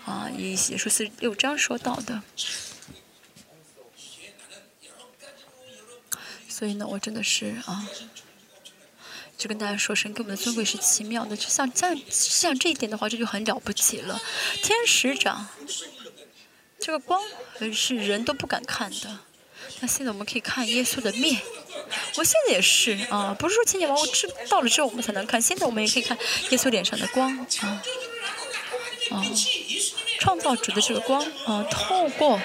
[0.06, 2.22] 啊，以写书四六章说到的。
[6.62, 7.84] 所以呢，我真的是啊，
[9.36, 14.22] 就跟大家说声，给我们的尊贵是奇妙的，就像像像这一点的话，这就很了不起了。
[14.62, 15.48] 天使长，
[16.80, 17.20] 这个光
[17.74, 19.22] 是人都不敢看的。
[19.80, 21.42] 那现在我们可以看耶稣的面，
[22.18, 26.16] 我现在也是啊，不是说千年王我知到了之后我们才能看，现在我们也可以看
[26.52, 27.82] 耶稣脸上的光啊
[29.10, 29.26] 啊，
[30.20, 32.40] 创造主的这个光啊，透过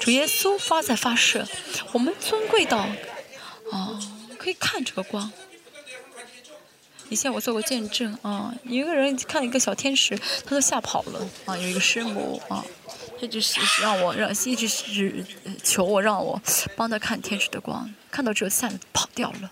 [0.00, 1.46] 主耶稣发在发射，
[1.92, 2.88] 我们尊贵到。
[3.72, 3.98] 哦，
[4.38, 5.32] 可以看这个光。
[7.08, 11.56] 以前我做过见证啊，有一个人看一个小天使，他都吓跑了啊。
[11.56, 12.64] 有一个师母啊，
[13.20, 15.24] 他就是让我让一直是
[15.62, 16.40] 求我让我
[16.76, 19.50] 帮他看天使的光，看到之后吓跑掉了。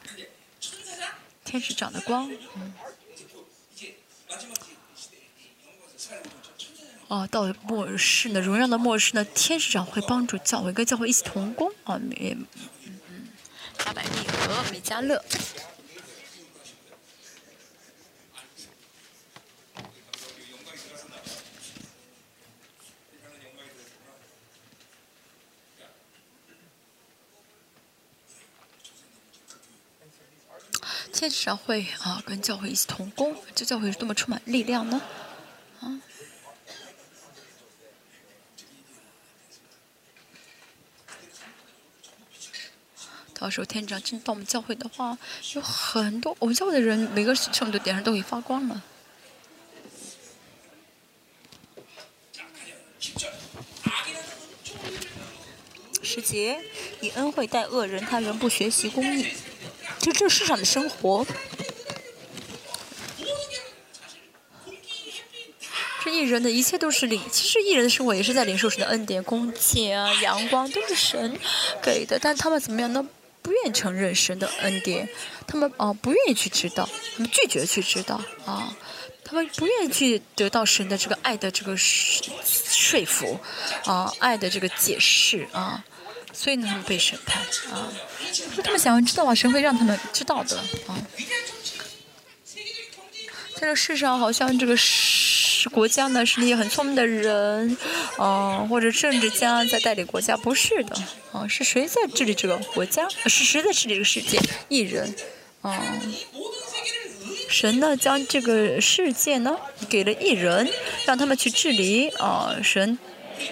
[1.44, 2.72] 天使长的光，嗯。
[7.08, 12.36] 哦，到末世呢，荣耀的末世呢，天使长会帮助教会跟教会一起同工啊，没。
[13.84, 15.22] 八百利和美加乐。
[31.12, 35.02] 天使长会啊，跟教会一起同工，这教会是多么充满力量呢？
[35.80, 36.00] 啊！
[43.40, 45.16] 到时候天长进到我们教会的话，
[45.54, 48.82] 有很多我们教会的人，每个圣徒点上都会发光了。
[56.02, 56.60] 时节
[57.00, 59.26] 以恩惠待恶人，他仍不学习公义，
[59.98, 61.26] 就这世上的生活。
[66.04, 71.38] 这艺人的一切都是领，其实艺人的生活也是在领受神的恩典、公义啊、阳光都是神
[71.82, 73.08] 给的，但他们怎么样呢？
[73.42, 75.08] 不愿承认神的恩典，
[75.46, 78.76] 他们啊不愿意去知道，他们拒绝去知道啊，
[79.24, 83.40] 他们不愿意去得到神的这个爱的这个说服
[83.84, 85.84] 啊，爱的这个解释啊，
[86.32, 87.42] 所以呢，他们被审判
[87.72, 87.92] 啊。
[88.54, 90.56] 说他们想要知道啊，神会让他们知道的
[90.86, 90.98] 啊。
[93.54, 94.76] 在这世上，好像这个
[95.60, 97.76] 是国家呢，是那些很聪明的人，
[98.16, 100.96] 啊，或者政治家在带领国家，不是的，
[101.32, 103.06] 啊，是谁在治理这个国家？
[103.26, 104.40] 是谁在治理这个世界？
[104.70, 105.14] 艺人，
[105.60, 106.00] 啊，
[107.50, 109.54] 神呢将这个世界呢
[109.90, 110.66] 给了艺人，
[111.04, 112.98] 让他们去治理，啊，神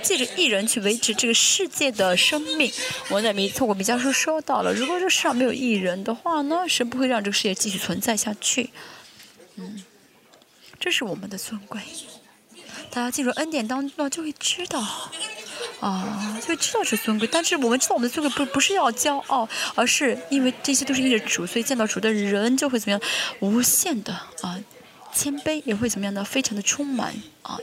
[0.02, 2.72] 借着艺人去维持这个世界的生命。
[3.10, 8.70] 我在弥透过弥迦书说到了，如果这世上没有艺人的话呢，神不会让这个世界继续存在下去，
[9.56, 9.84] 嗯。
[10.80, 11.80] 这是我们的尊贵，
[12.90, 14.80] 大家进入恩典当中就会知道，
[15.80, 17.28] 啊，就会知道是尊贵。
[17.30, 23.00] 但是我们知道我们的尊贵不不是要骄傲，而是因为这些都是因着主，所以见到主的人就会怎么样，
[23.40, 24.58] 无限的啊
[25.12, 26.24] 谦卑，也会怎么样呢？
[26.24, 27.58] 非常的充满啊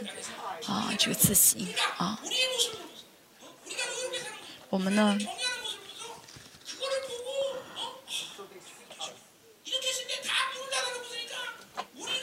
[0.67, 1.67] 啊这个自信
[1.97, 2.19] 啊。
[4.69, 5.17] 我们呢？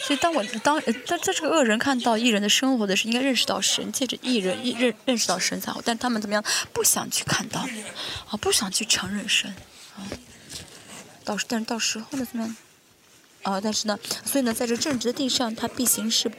[0.05, 5.81] 所以，当我当在在这个恶人看到艺人的生活的时候，应该认识到神，借着艺人认认识到神才好。
[5.85, 6.45] 但他们怎么样？
[6.73, 7.61] 不想去看到，
[8.29, 9.55] 啊，不想去承认神，
[9.97, 10.03] 啊，
[11.25, 12.57] 到时但是到时候呢，怎么样？
[13.43, 16.31] 啊，但是呢，所以呢，在这正直的地上，他必行是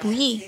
[0.00, 0.42] 不义。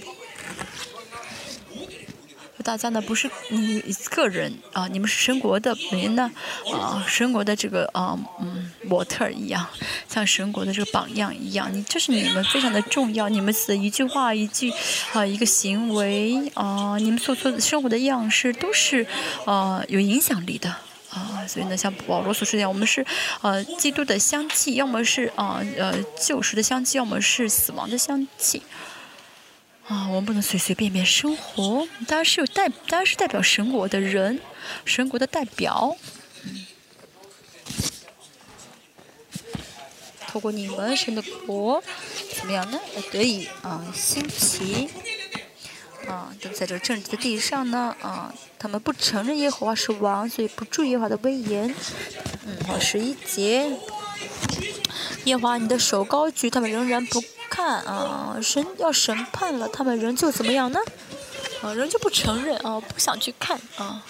[2.62, 6.30] 大家呢不是你个人啊，你们是神国的人呢
[6.72, 9.66] 啊，神国的这个啊嗯模特一样，
[10.08, 14.72] 像神国的这个榜样一样，你就是你们非常的重要，你们的一句话一句
[15.12, 19.06] 啊一个行为啊，你们所做的生活的样式都是
[19.44, 20.70] 啊有影响力的
[21.10, 23.04] 啊，所以呢，像保罗所说的，我们是
[23.42, 28.62] 呃基督的香气，要么是啊呃旧时的香气，要么是死亡的香气。
[29.88, 31.86] 啊，我们不能随随便便生活。
[32.06, 34.40] 当然是有代，当然是代表神国的人，
[34.84, 35.96] 神国的代表。
[36.44, 36.66] 嗯，
[40.28, 41.82] 透过你们神的国，
[42.34, 42.80] 怎么样呢？
[43.10, 44.88] 得以啊兴起。
[46.06, 47.94] 啊，都在这个正直的地上呢。
[48.00, 51.74] 啊，他们不承认耶和华是王，所以不注意耶和华的威严。
[52.46, 53.70] 嗯，好，十一节。
[55.24, 57.22] 耶和华，你的手高举，他们仍然不。
[57.50, 60.80] 看啊，神要审判了，他们仍旧怎么样呢？
[61.62, 64.02] 啊，仍旧不承认啊，不想去看啊。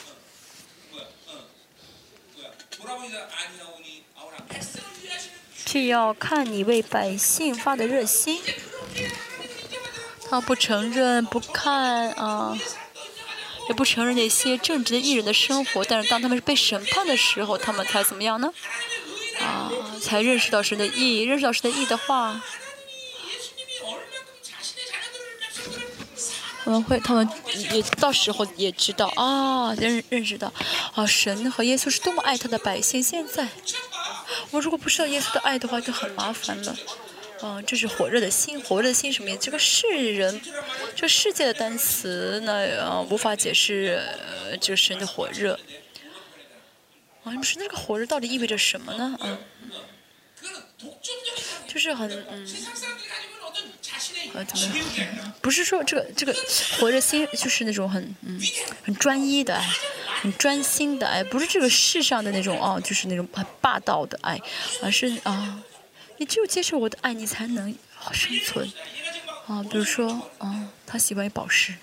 [5.66, 8.40] 却要看你为百姓发的热心。
[10.30, 12.56] 他不承认，不看啊，
[13.68, 15.84] 也不承认那些正直的艺人的生活。
[15.84, 18.52] 但是当他们被审判的时候，他们才怎么样呢？
[19.42, 19.70] 啊，
[20.00, 22.42] 才认识到神的义，认识到神的义的话。
[26.64, 27.28] 他们会，他们
[27.72, 30.52] 也到时候也知道啊，认认识到，
[30.94, 33.02] 啊，神和耶稣是多么爱他的百姓。
[33.02, 33.48] 现在，
[34.52, 36.76] 我如果不知道耶稣的爱的话，就很麻烦了。
[37.40, 39.40] 啊，这是火热的心，火热的心什么意思？
[39.40, 40.40] 这个世人，
[40.94, 44.00] 这世界的单词呢，无法解释，
[44.48, 45.58] 呃，这个神的火热。
[47.24, 49.16] 啊，你们说那个活着到底意味着什么呢？
[49.20, 49.38] 啊，
[51.66, 52.46] 就是很，嗯。
[54.34, 55.34] 呃，怎么？
[55.40, 56.34] 不是说这个这个
[56.78, 58.40] 活着心就是那种很嗯
[58.82, 59.68] 很专一的爱，
[60.22, 64.40] 很专心的爱，不是这个世上的那种哦，就是那种很霸道的爱，
[64.82, 65.62] 而是啊，
[66.16, 67.76] 你只有接受我的爱，你才能
[68.12, 68.72] 生存
[69.46, 69.62] 啊。
[69.70, 71.74] 比如说啊，他喜欢宝石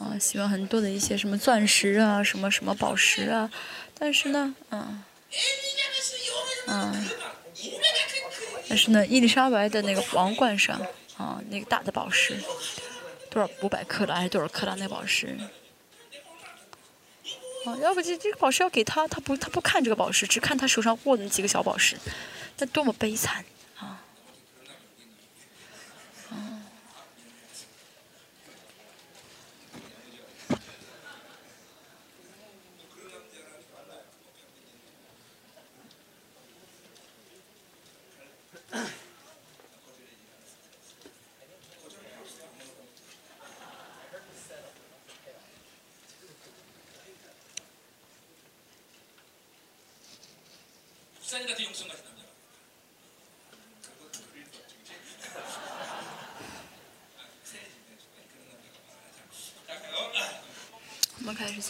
[0.00, 3.48] 啊，喜欢很多的一些什么钻石啊，什么什么宝石啊，
[3.96, 5.04] 但是呢，嗯
[6.66, 7.08] 嗯。
[8.68, 10.80] 但是呢，伊丽莎白的那个皇冠上，
[11.16, 12.34] 啊，那个大的宝石，
[13.28, 15.36] 多少五百克拉还是多少克拉那宝石？
[17.66, 21.98] 啊，要不这这个宝石要给他，他不他不看这个宝石，只看他手上握的那几个小宝石，
[22.58, 23.44] 那多么悲惨！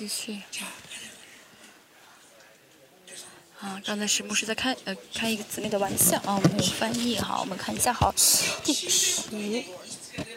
[0.01, 0.41] 继续。
[3.61, 8.11] 啊，刚才是牧师在开呃开一个姊妹的玩笑啊，我们有翻译哈，我们看一下好，
[8.65, 9.63] 第十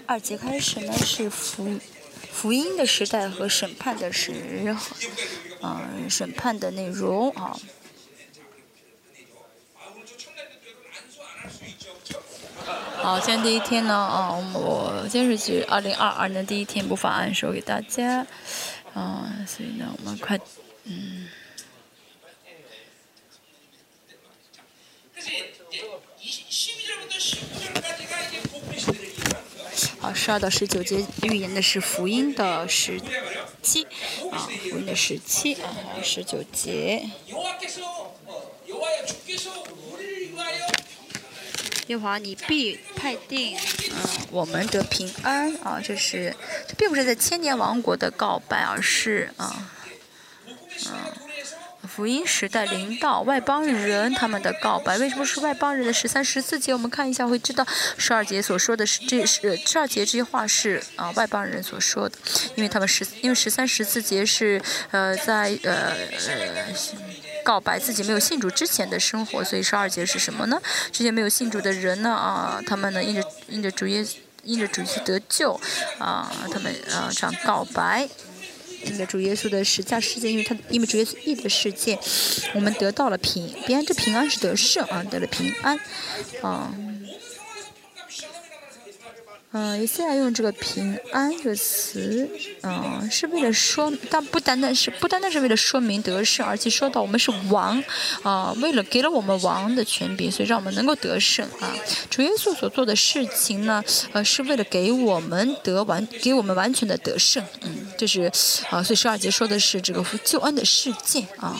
[0.06, 1.80] 二节开始呢是福
[2.30, 4.98] 福音的时代和审判的时候，
[5.62, 7.58] 嗯，审判的内容啊。
[12.98, 18.28] 好，今天第一天呢，啊，我今天是举二零二二年第一天，不妨按手给大家，
[18.94, 20.40] 啊，所以呢，我们快，
[20.84, 21.28] 嗯。
[30.00, 33.00] 好，十二到十九节预言的是福音的时
[33.62, 33.86] 期，
[34.32, 37.10] 啊，福音的时期，啊，十九节。
[41.88, 46.36] 耶华，你必派定，嗯，我们得平安啊，这是，这
[46.84, 49.72] 并不是在千年王国的告白，而是啊，
[50.88, 54.98] 嗯，福音时代临到外邦人他们的告白。
[54.98, 56.74] 为什么是外邦人的十三十四节？
[56.74, 57.66] 我们看一下会知道，
[57.98, 62.18] 十二节所说的是这是十二节这些话是啊外邦人所说的，
[62.56, 64.62] 因为他们十因为十三十四节是
[64.92, 65.94] 呃在呃
[66.28, 66.74] 呃。
[67.46, 70.62] 告白自己没有信主之前的生活，所以十二节是什么呢？
[70.94, 75.60] 这些没有信主的人呢啊，他们呢因着因着主耶稣因着主去得救
[75.98, 78.08] 啊，他们啊这样告白，
[78.86, 81.98] 因着主耶稣的十架事件，因为他因为主耶稣义的事件，
[82.54, 85.80] 我们得到了平，别人这平安是得胜啊，得了平安
[86.42, 86.74] 啊。
[89.56, 92.28] 嗯，以色列用这个“平安”这个词，
[92.64, 97.84] 嗯，是为了说，但不单单是不单单是为了说明得胜，而且说到我们是王，
[98.24, 101.72] 啊，为了给了我们王的权柄，所以让我们能够得胜啊。
[102.10, 108.32] 主耶稣所做的事情呢，呃，是为了给我们得完，给我们完全的得胜，嗯，这是
[108.72, 111.56] 啊，所以十二节说的是这个救恩的事件啊，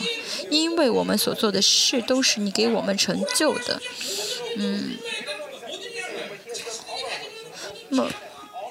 [0.50, 3.80] 因为我们所做的事都是你给我们成就的，
[4.56, 4.98] 嗯。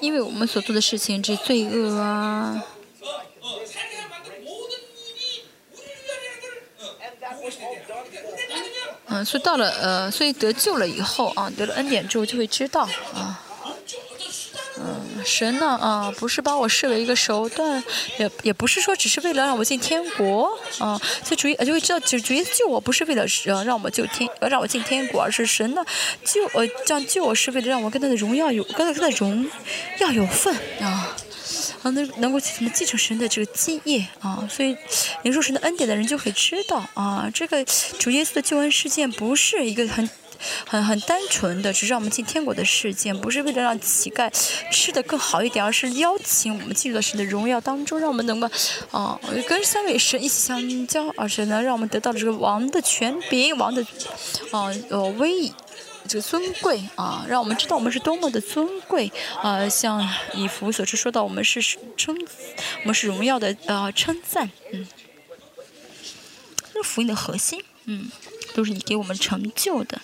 [0.00, 2.62] 因为我们所做的事情，这罪恶啊，
[9.06, 13.43] 嗯，所以到了呃，所以得救了以后啊，得了恩典之后就会知道啊。
[14.76, 15.66] 嗯，神呢？
[15.80, 17.82] 啊，不是把我视为一个手段，
[18.18, 25.84] 也也不是说只是为了让我进天国啊，所以主意就会知道，就主意救我不是为了让让我救天，让我进天国，而是神呢
[26.24, 29.48] 救呃这样救我是为了让我跟他的荣耀有跟他的荣
[30.00, 31.14] 耀有份啊，
[31.82, 34.76] 啊能能够怎么继承神的这个基业啊，所以
[35.22, 37.64] 领受神的恩典的人就会知道啊，这个
[37.98, 40.08] 主耶稣的救恩事件不是一个很。
[40.66, 44.30] 很很单纯的，只是让我们进天国的事件，不是为了让乞丐
[44.70, 48.48] 吃的更好一点，而是邀请我们进入到神的荣耀当中，让我们能够，
[48.90, 49.18] 啊，
[49.48, 53.82] 跟三位神一起相交，而且呢，让我们得到了这个王的权柄，王的，
[54.50, 55.52] 啊，呃，威，
[56.06, 59.10] 这个尊贵啊，让我们知道我们是多么的尊贵
[59.42, 61.62] 啊，像以弗所说说到我们是
[61.96, 62.16] 称，
[62.82, 64.86] 我们是荣耀的啊称赞，嗯，
[66.72, 68.10] 这是福音的核心，嗯。
[68.54, 70.00] 都是你给我们成就的，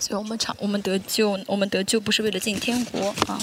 [0.00, 3.40] 所以我们唱，我们得救，我们得救不是为了进天国啊。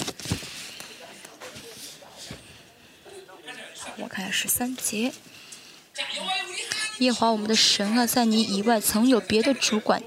[3.96, 5.12] 我看下十三节。
[7.02, 10.02] 耶华我们的神啊，在你以外曾有别的主管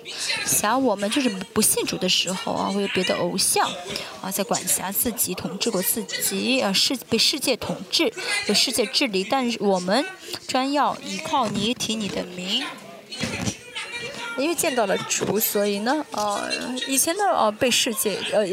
[0.46, 3.70] 辖我们，就是不信主的时候啊，会有别的偶像
[4.22, 8.14] 啊在管辖自己，统治过自己啊，世被世界统治，
[8.48, 10.06] 有世界治理，但是我们
[10.48, 12.64] 专要依靠你，提你的名，
[14.38, 16.50] 因为见到了主，所以呢，呃，
[16.88, 18.48] 以前呢，呃，被世界呃。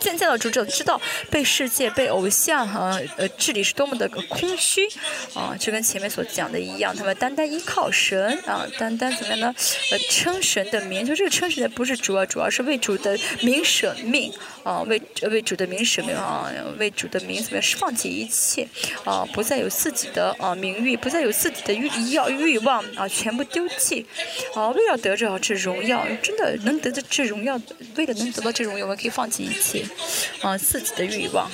[0.00, 1.00] 现在的主者知道
[1.30, 4.88] 被世界、被偶像和呃治理是多么的空虚
[5.34, 9.54] 啊，就跟前面所讲的一样，他们单单依靠神啊，单单怎么样呢？
[9.90, 14.32] 呃，称神的名，就这个称神的不是主要，主要是为主的名舍命
[14.62, 17.62] 啊，为为主的名舍命啊，为主的名怎么样？
[17.78, 18.68] 放弃一切
[19.04, 24.06] 啊，不再有自己的啊名誉，不再有自己的欲要欲望啊，全部丢弃
[24.54, 27.60] 啊，为了得着这荣耀，真的能得到这荣耀，
[27.96, 29.85] 为了能得到这荣耀，我们可以放弃一切。
[30.42, 31.50] 啊，自己的欲望。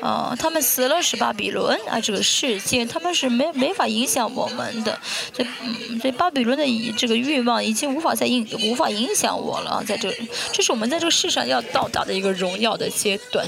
[0.00, 4.96] 啊，他们死了是巴比伦啊，这个世界他们是没没法影响我们的。
[5.32, 6.64] 这嗯，这巴比伦的
[6.96, 9.82] 这个欲望已经无法再影无法影响我了。
[9.84, 10.14] 在这，
[10.52, 13.46] 这是我们在这个世上要到达的一个荣耀的阶段。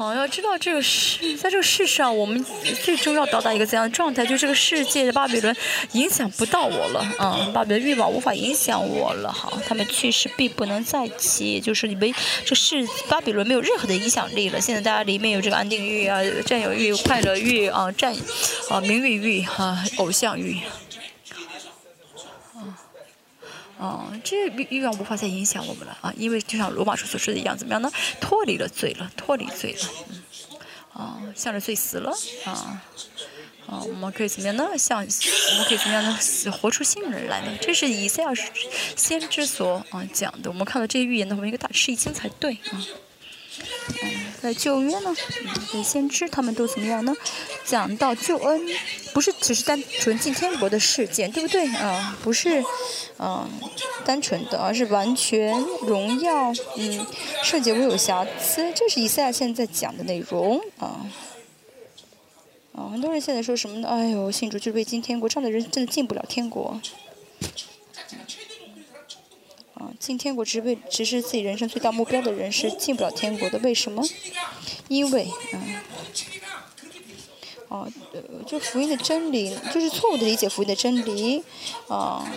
[0.00, 2.42] 好，要知道这个世，在这个世上，我们
[2.82, 4.24] 最终要到达一个怎样的状态？
[4.24, 5.54] 就这个世界的巴比伦
[5.92, 9.30] 影响不到我了，啊，巴比伦欲望无法影响我了。
[9.30, 12.14] 好，他们去世必不能再起，就是你们
[12.46, 14.58] 这世巴比伦没有任何的影响力了。
[14.58, 18.16] 现在大家里面有这个安定欲啊、占有欲、快乐欲啊、占
[18.70, 20.56] 啊名誉欲啊、偶像欲。
[23.80, 26.12] 哦，这欲欲望无法再影响我们了啊！
[26.14, 27.90] 因为就像罗马书所说的一样，怎么样呢？
[28.20, 32.12] 脱离了罪了，脱离罪了，嗯，啊，向着罪死了
[32.44, 32.82] 啊，
[33.66, 34.76] 啊，我们可以怎么样呢？
[34.76, 36.18] 向我们可以怎么样呢？
[36.60, 37.56] 活出新人来呢？
[37.62, 38.30] 这是以赛亚
[38.96, 40.50] 先知所啊讲的。
[40.50, 42.84] 我们看到这些预言的话，我们应该大吃一惊才对啊。
[44.02, 44.10] 嗯
[44.40, 45.14] 在旧约呢，
[45.74, 47.14] 嗯，先知他们都怎么样呢？
[47.66, 48.58] 讲到救恩，
[49.12, 52.16] 不是只是单纯进天国的事件，对不对啊？
[52.22, 52.64] 不是，
[53.18, 53.46] 啊，
[54.02, 57.06] 单纯的，而是完全荣耀，嗯，
[57.44, 61.06] 圣洁无有瑕疵，这是以赛亚现在讲的内容啊。
[62.72, 63.88] 啊，很多人现在说什么呢？
[63.88, 66.80] 哎呦，信主就被进天国，这样的人真的进不了天国。
[69.80, 74.06] 啊，进天国只为只是自己人生最大目标的人是进不了天国的，为什么？
[74.88, 75.26] 因为，
[77.70, 77.88] 啊，啊，
[78.46, 81.42] 就福音的真理，就是错误的理解福音的真理，
[81.88, 82.30] 啊，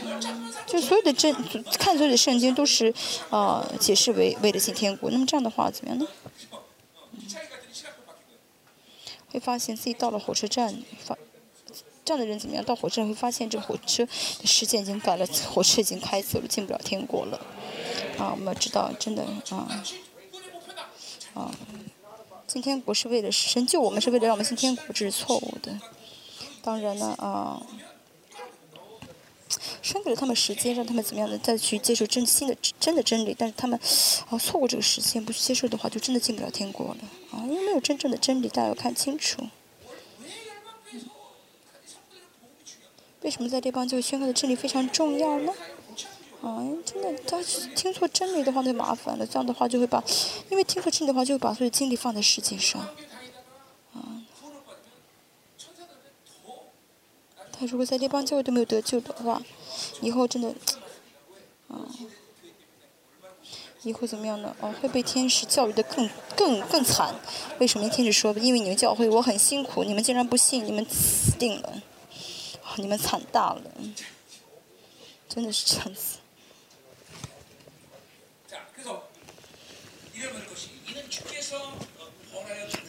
[0.66, 1.34] 就所有的真
[1.78, 2.94] 看所有的圣经都是
[3.30, 6.08] 啊解释为为了进天国，那么这样的话怎么样呢？
[9.32, 11.18] 会发现自己到了火车站发。
[12.06, 12.64] 这样的人怎么样？
[12.66, 17.40] 到火车站会发现，这火车的时间已经改了，火车已经开走了，进不了天国了。
[18.18, 19.84] 啊，我们要知道，真的啊，
[21.34, 21.52] 啊，
[22.46, 25.80] 进天国是为了神救我们，是为了让我们进天国，这是错误的。
[26.62, 27.62] 当然了，啊，
[29.82, 33.80] 生给了他们时间，让他们怎么样的再去接受真新的真的真理，但是他们
[34.30, 36.98] 啊错过这个时间，不去接受的话，就真的进不了天国了。
[37.32, 39.42] 啊，因为没有真正的真理，大家要看清楚。
[43.24, 45.52] 为什么在这帮教会宣告的真理非常重要呢？
[46.42, 47.42] 啊，真的，他
[47.74, 49.26] 听错真理的话那就麻烦了。
[49.26, 50.04] 这样的话就会把，
[50.50, 52.82] 因为听错真理的话就会把所有精力放在世界上。
[53.94, 54.22] 啊，
[57.54, 59.42] 他如果在这帮教会都没有得救的话，
[60.02, 60.54] 以后真的，
[61.70, 61.88] 啊，
[63.84, 64.54] 以后怎么样呢？
[64.60, 67.16] 哦，会被天使教育的更更更惨。
[67.60, 68.34] 为什么天使说？
[68.34, 71.82] 因为你们教会我很辛苦，你们竟然不信，你们死定了。
[72.78, 73.62] 你们惨大了，
[75.30, 76.18] 真的是这样子。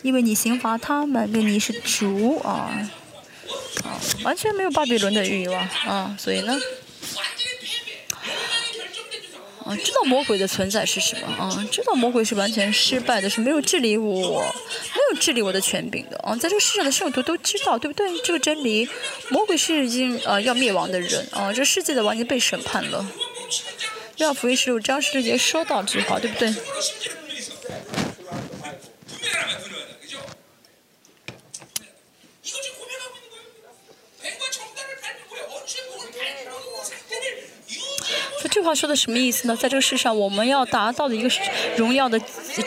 [0.02, 2.70] 因为你刑罚他们，那你是主啊，
[3.84, 6.54] 啊，完全没有巴比伦的欲望啊，所以呢。
[9.64, 11.68] 啊，知道魔鬼的存在是什么啊？
[11.70, 14.40] 知道魔鬼是完全失败的，是没有治理我，
[14.94, 16.36] 没有治理我的权柄的啊！
[16.36, 18.06] 在这个世上的圣徒都知道，对不对？
[18.22, 18.88] 这个真理，
[19.30, 21.52] 魔鬼是已经呃要灭亡的人啊！
[21.52, 23.06] 这世界的王已经被审判了。
[24.16, 26.54] 要福音十六章十六节说到这句话，对不对？
[38.54, 39.56] 这话说的什么意思呢？
[39.56, 41.28] 在这个世上，我们要达到的一个
[41.76, 42.16] 荣耀的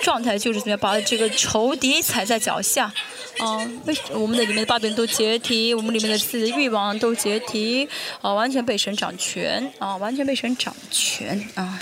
[0.02, 2.92] 状态，就是怎么样把这个仇敌踩在脚下，
[3.38, 7.88] 啊，为我们的里面的八柄都解体，我们里面的自己的欲望都解体，
[8.22, 11.80] 啊，完全被神掌权，啊，完全被神掌权，啊。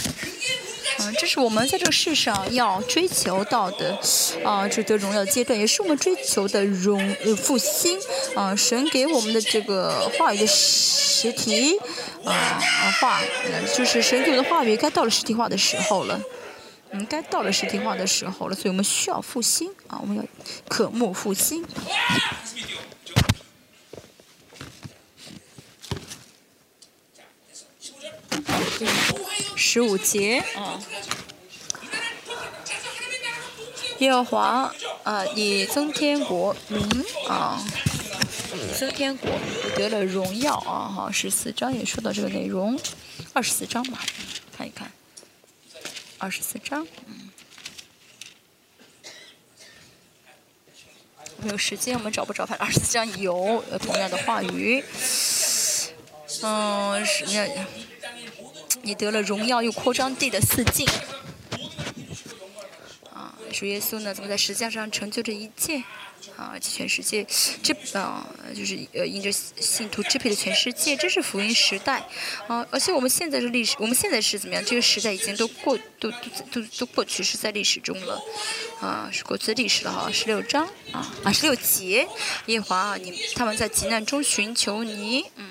[0.99, 3.99] 嗯，这是我们在这个世上要追求到的，
[4.43, 7.99] 啊，值得荣耀阶段，也是我们追求的荣复兴，
[8.34, 11.77] 啊，神给我们的这个话语的实体，
[12.23, 12.59] 啊
[13.01, 13.22] 话，
[13.76, 16.19] 就是神给我的话语该到了实体化的时候了，
[16.91, 20.23] 嗯，该到了实体化的时候了，所以我们需要复兴，啊，我们要
[20.69, 21.65] 渴慕复兴。
[29.55, 30.43] 十五节。
[30.55, 30.81] 啊，
[33.99, 34.73] 耶和华
[35.03, 36.85] 啊，以增天国民
[37.30, 37.63] 啊，
[38.77, 39.30] 增天国
[39.76, 40.91] 得了荣耀啊！
[40.93, 42.77] 哈，十四章也说到这个内容，
[43.34, 44.01] 二十四章吧，
[44.57, 44.91] 看一看，
[46.17, 47.31] 二十四章，嗯，
[51.38, 54.84] 没有时间，我们找不着，反正二十四章有同样的话语，
[56.41, 57.65] 嗯，是那。
[58.81, 60.88] 你得了荣耀又扩张地的四境，
[63.14, 65.84] 啊，主耶稣呢，怎么在十字架上成就这一切？
[66.38, 72.06] 啊，全世界支啊，就是呃，因着信徒支配的全世界，这是福音时代
[72.47, 72.65] 啊。
[72.72, 74.65] 而且我们现在是历史，我们现在是怎么样？
[74.65, 76.18] 这个时代已经都过，都都
[76.52, 78.22] 都都过去，是在历史中了
[78.81, 80.11] 啊，是过去的历史了哈。
[80.11, 82.06] 十六章啊啊，十六节，
[82.47, 85.49] 耶华，你他们在急难中寻求你，嗯。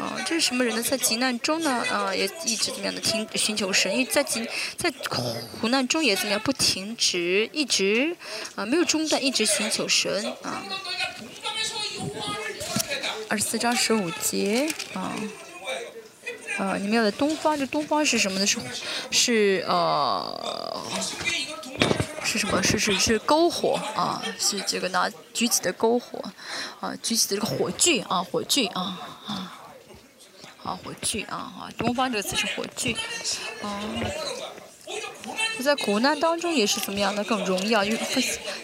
[0.00, 0.82] 啊，这是什么人呢？
[0.82, 4.48] 在急难中呢，啊，也一直怎么样的听寻求神，因为在急
[4.78, 4.90] 在
[5.60, 8.16] 苦难中也怎么样不停止，一直
[8.54, 10.64] 啊没有中断，一直寻求神啊。
[13.28, 15.12] 二十四章十五节啊，
[16.58, 18.46] 啊，你们要的东方，这东方是什么呢？
[18.46, 18.58] 是
[19.10, 20.82] 是呃，
[22.24, 22.62] 是什么？
[22.62, 26.24] 是是是篝火啊，是这个拿举起的篝火
[26.80, 29.56] 啊，举起的这个火炬啊，火炬啊啊。
[30.76, 32.94] 火炬啊，啊，东方这个词是火炬，
[33.62, 33.80] 啊，
[35.62, 37.84] 在苦难当中也是怎么样的更荣耀？
[37.84, 37.98] 因为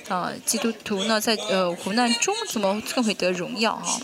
[0.08, 4.00] 啊，基督徒呢在呃苦难中怎么更会得荣耀啊？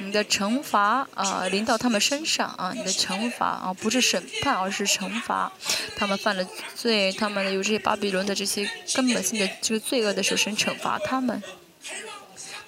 [0.00, 5.50] 你的惩罚啊临到他们身上啊，你的惩罚啊不是审判而是惩罚，
[5.96, 11.42] 他们犯了罪，他们有这些巴比伦的这些根本性的这个罪恶的时候，神惩罚他们。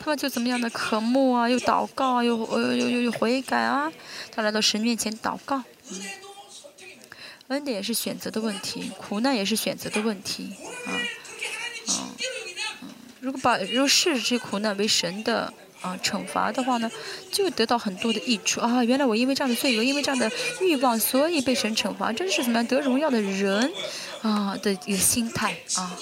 [0.07, 3.93] 他们就怎么样的渴慕啊，又祷告啊，又呃又又又悔改啊，
[4.31, 5.61] 他来到神面前祷告。
[5.91, 6.01] 嗯，
[7.49, 10.55] 恩典也是选择的问题，苦难也是选择的问题
[10.87, 10.95] 啊
[11.89, 12.15] 啊
[12.83, 12.89] 嗯，
[13.19, 16.89] 如果把如果视这些苦难为神的啊惩罚的话呢，
[17.33, 18.85] 就得到很多的益处啊。
[18.85, 20.31] 原来我因为这样的罪恶，因为这样的
[20.61, 23.73] 欲望，所以被神惩罚，真是怎么样得荣耀的人
[24.23, 25.99] 啊的一个心态啊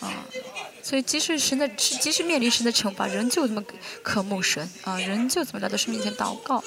[0.00, 0.26] 啊。
[0.84, 3.64] 所以，即使神的，即使面临神的惩罚，仍旧这么
[4.02, 6.62] 渴慕神啊，仍旧怎么来到神面前祷告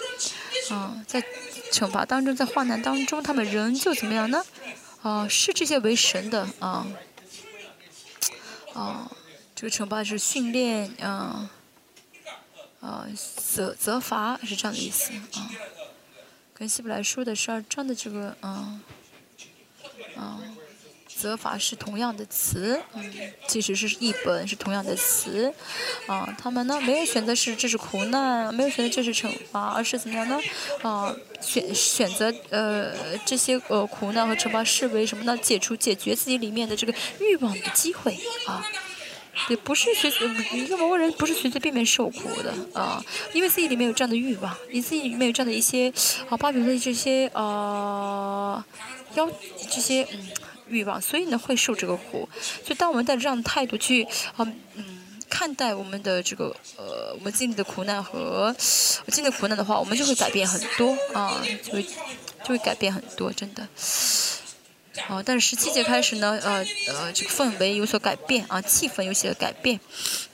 [0.71, 1.23] 啊，在
[1.71, 4.43] 惩罚当中，在患难当中，他们仍旧怎么样呢？
[5.03, 6.87] 啊，视这些为神的啊
[8.73, 9.11] 啊，
[9.55, 11.51] 这个惩罚是训练啊
[12.81, 15.51] 啊，责责罚是这样的意思啊。
[16.55, 18.81] 跟希伯来书的十二章的这个啊
[20.15, 20.41] 啊。
[21.19, 23.11] 责罚是同样的词，嗯，
[23.47, 25.51] 其实是一本是同样的词，
[26.05, 30.39] 啊，他们呢没有选择是这是苦难，没有选择这是惩罚，而是怎么样呢？
[30.83, 35.35] 啊，选选择呃这些呃苦难和惩罚视为什么呢？
[35.37, 38.15] 解除解决自己里面的这个欲望的机会
[38.45, 38.63] 啊，
[39.49, 40.11] 也不是随
[40.53, 43.03] 一个某个人不是随随便便受苦的啊，
[43.33, 45.91] 因为自己里面有这样的欲望，你自己里面有这样的一些
[46.29, 48.63] 啊，巴比伦的这些啊
[49.15, 49.27] 要
[49.71, 50.27] 这些嗯。
[50.69, 52.27] 欲望，所以呢会受这个苦。
[52.63, 54.03] 所以当我们带着这样的态度去
[54.35, 54.45] 啊
[54.75, 58.55] 嗯看待我们的这个呃我们经历的苦难和
[59.07, 63.67] 经历的苦难的话，我们就会改变很多啊，就会就会改变很多，真的。
[65.07, 69.79] 啊，但是十七节开始呢，呃呃这个氛围有所改变啊，气氛有些改变。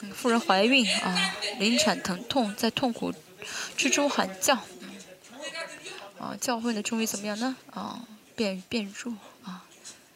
[0.00, 3.12] 嗯，妇人怀孕啊，临产疼痛，在痛苦
[3.76, 4.54] 之中喊叫。
[6.18, 7.56] 啊，教会呢终于怎么样呢？
[7.72, 8.00] 啊，
[8.34, 9.12] 变变弱。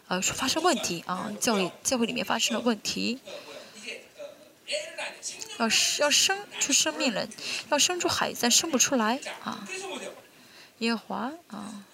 [0.08, 3.20] 呃，发生问题啊，教会教会里面发生了问题，
[5.58, 5.66] 要
[6.00, 7.28] 要生出生命来，
[7.70, 9.68] 要生出孩子，但生不出来啊，
[10.78, 11.84] 耶和华啊，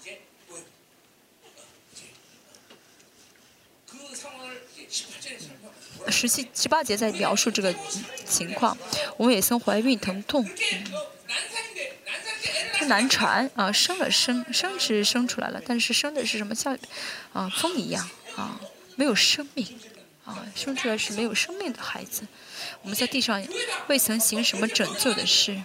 [6.09, 7.75] 十七十八节在描述这个
[8.25, 8.79] 情况，
[9.17, 10.49] 我们也曾怀孕疼痛。
[12.87, 16.79] 难传啊，生了生生是生出来了，但是生的是什么像
[17.33, 18.61] 啊风一样啊，
[18.97, 19.67] 没有生命
[20.25, 22.27] 啊，生出来是没有生命的孩子。
[22.83, 23.43] 我们在地上
[23.89, 25.63] 未曾行什么拯救的事，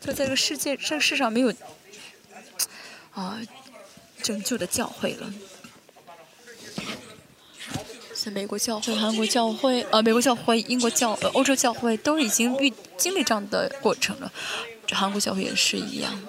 [0.00, 1.52] 就在这个世界这世上没有
[3.12, 3.40] 啊
[4.22, 5.32] 拯救的教会了。
[8.22, 14.30] 在美国教会、韩国教会、呃，美国教会、英国教、呃，欧洲教会都已经遇经历这样的过程了，
[14.92, 16.20] 韩国教会也是一样。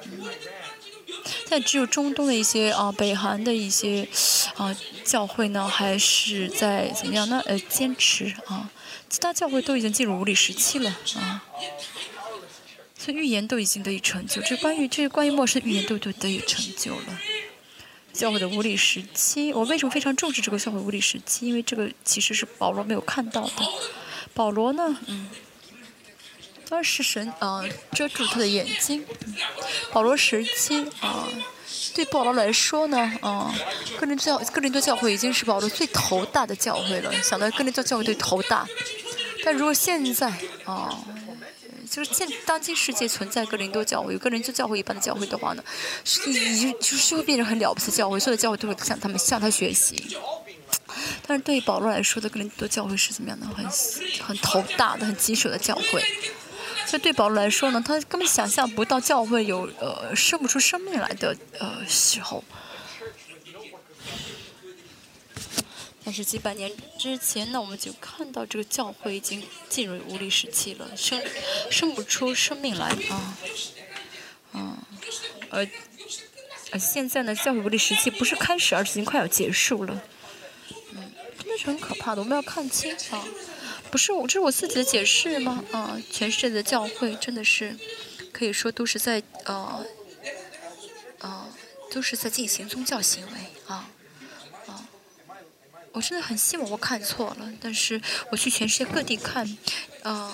[1.50, 4.08] 但只有中东的一些啊，北韩的一些
[4.56, 4.74] 啊
[5.04, 7.44] 教会呢，还是在怎么样呢？
[7.46, 8.70] 呃，坚持啊，
[9.10, 11.44] 其他教会都已经进入无理时期了啊。
[12.98, 17.20] 所以预言都已经得以成就，这关于这关于末世预言都都得以成就了。
[18.22, 21.48] 教会的无理时期，我为什么非常重视这个教会无理时期？
[21.48, 23.68] 因为这个其实是保罗没有看到的。
[24.35, 25.27] 保罗呢，嗯，
[26.69, 29.03] 当时神啊遮住他的眼睛。
[29.91, 31.27] 保罗时期啊，
[31.95, 33.52] 对保罗来说呢，啊，
[33.99, 37.11] 哥林教哥林多教会已经是保罗最头大的教会了。
[37.23, 38.68] 想到哥林多教会对头大，
[39.43, 40.31] 但如果现在
[40.65, 40.95] 啊。
[41.92, 45.64] 就是现当今世界存在格林多教会，有个人就教会一般的教会的话呢，
[46.06, 50.18] 是已就是会变成很了不起的教会，所有的教会都会向他们向他学习。
[51.28, 53.46] 但是对于保罗来说的格林多教会是怎么样的？
[53.48, 53.66] 很
[54.26, 56.02] 很头大的、很棘手的教会。
[56.88, 62.42] 所以对保罗来说呢，他根本想象不到教会有呃生不出生命来的呃时候。
[66.12, 66.70] 但是几百年
[67.00, 71.24] 之前呢，我们就看到这个教会已经进入无力时期了，生
[71.70, 73.38] 生不出生命来啊，
[74.52, 74.78] 嗯，
[75.50, 75.66] 而
[76.74, 80.04] 而现在呢，教会无力时期不是开始，而是已经快要结束了，
[80.96, 83.26] 嗯，真的是很可怕的，我们要看清啊，
[83.90, 85.64] 不是我这是我自己的解释吗？
[85.72, 87.78] 啊，全世界的教会真的是
[88.34, 89.86] 可以说都是在呃
[91.20, 91.48] 呃
[91.90, 93.32] 都是在进行宗教行为。
[95.94, 98.02] 我真的很希望我看错了，但是
[98.32, 99.58] 我去全世界各地看，
[100.04, 100.32] 嗯，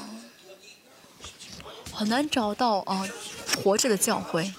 [1.91, 3.07] 很难找到啊
[3.63, 4.53] 活着的教会。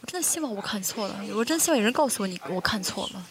[0.00, 3.26] 我真的希望我看错了，我真希望有人告诉我你我看错了。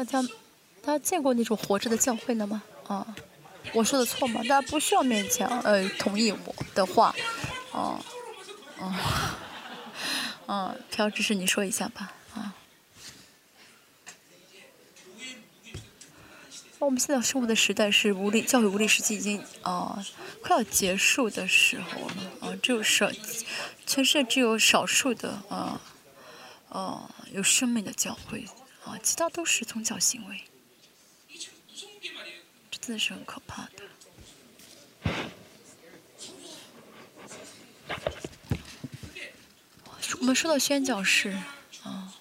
[0.00, 0.22] 大家，
[0.80, 2.62] 大家见过那种活着的教会了吗？
[2.86, 3.06] 啊，
[3.74, 4.40] 我说的错吗？
[4.44, 7.14] 大家不需要勉强，呃，同意我的话，
[7.72, 8.00] 哦，
[8.78, 8.94] 哦，
[10.46, 12.54] 嗯，朴志士你说一下吧，啊。
[16.78, 20.02] 我们现在生活的时代是无力教育无力时期已经啊
[20.42, 23.10] 快要结束的时候了，啊，只有少，
[23.86, 25.78] 全世界只有少数的啊，
[26.70, 28.46] 啊，有生命的教会。
[28.90, 30.42] 啊，其他都是宗教行为，
[32.70, 33.84] 这真的是很可怕的。
[40.18, 41.30] 我们说到宣教士，
[41.84, 42.12] 啊，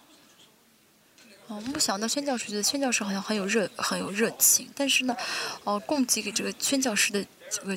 [1.47, 5.17] 我们想到宣教士，觉得宣教士好像很有热，很有热情，但是呢，
[5.63, 7.75] 哦，供给给这个宣教士的这个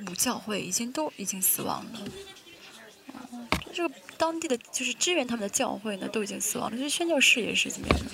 [0.00, 2.00] 母教会已经都已经死亡了。
[3.72, 6.76] 这个当地的就是支援他们的教会呢，都已经死亡了。
[6.76, 8.04] 这宣教士也是怎么样的？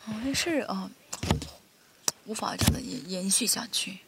[0.00, 0.90] 好像是啊，
[2.26, 3.98] 无法这样的延延续下去。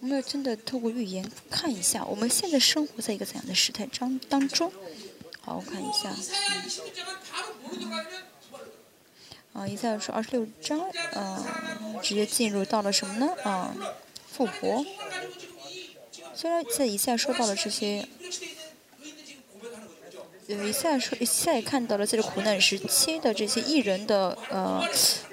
[0.00, 4.72] 我们要真的透过预言看一下，我们现在生活在一个怎样的时代当当中？
[5.42, 6.10] 好，我看一下。
[9.52, 10.80] 啊，一再说二十六章，
[11.12, 11.44] 啊，
[12.00, 13.28] 直接进入到了什么呢？
[13.42, 13.74] 啊，
[14.30, 14.84] 复活。
[16.34, 18.08] 虽然在以下说到了这些，
[20.46, 24.88] 呃，以下说，以下也看到了这苦难时期的这些艺人的呃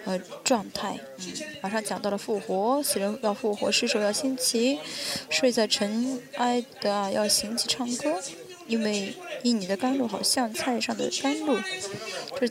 [0.06, 0.98] 呃状态。
[1.20, 4.80] 嗯，马上讲到了复活，死人要复活，尸首要兴起，
[5.30, 8.20] 睡在尘埃的啊要兴起唱歌，
[8.66, 11.56] 因为因你的甘露好像菜上的甘露，
[12.40, 12.50] 这。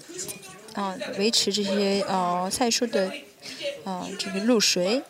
[0.77, 3.11] 啊，维持这些啊菜蔬的
[3.85, 5.03] 啊这个露水，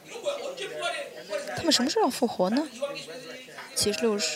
[1.56, 2.66] 他们什么时候要复活呢？
[3.74, 4.28] 启示录是，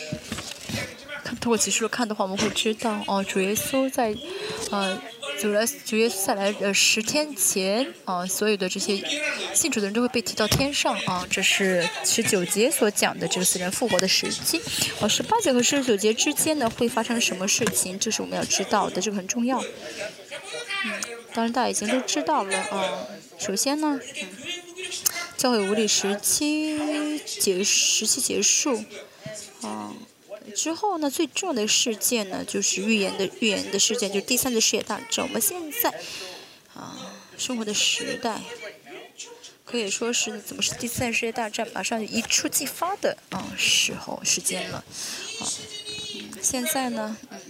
[1.39, 4.13] 通过启示录看的话，我们会知道哦，主耶稣在
[4.69, 5.01] 啊
[5.39, 9.01] 主来主耶稣再来呃十天前啊，所有的这些
[9.53, 14.61] 信主的人都会被提到天上啊，这是十九节所讲的这个死人复活的时机。
[14.99, 17.97] 哦，十八节和十九节之间呢会发生什么事情？
[17.97, 19.63] 这是我们要知道的，这个很重要。
[21.33, 23.07] 当然，大家已经都知道了啊。
[23.39, 24.29] 首先呢，嗯，
[25.37, 28.83] 教会无力时期结时期结束，
[29.61, 29.93] 啊，
[30.55, 35.25] 之后呢，最重要的事件呢，就是预言的预言的事件，就是第三次世界大战。
[35.25, 35.89] 我们现在
[36.75, 38.41] 啊，生活的时代，
[39.65, 44.83] 可以说是怎么是第三次世界大战马上一触即发的啊时候时间了，
[45.39, 45.47] 啊，
[46.41, 47.40] 现在呢，嗯。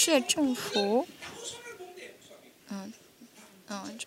[0.00, 1.06] 世界政府，
[2.70, 2.90] 嗯，
[3.68, 3.98] 嗯，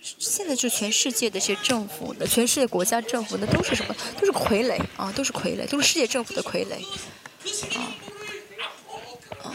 [0.00, 3.94] 现在就全世界的这些政府的，全世界国家政府的都是什么？
[4.18, 6.82] 都是傀儡啊，都是傀儡，都是世界政府的傀儡，
[7.76, 7.92] 啊，
[9.42, 9.52] 啊，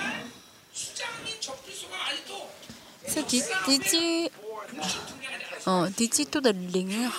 [3.08, 4.32] 像敌敌机，
[5.66, 7.12] 嗯，敌机都的零，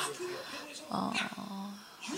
[0.89, 1.40] 啊。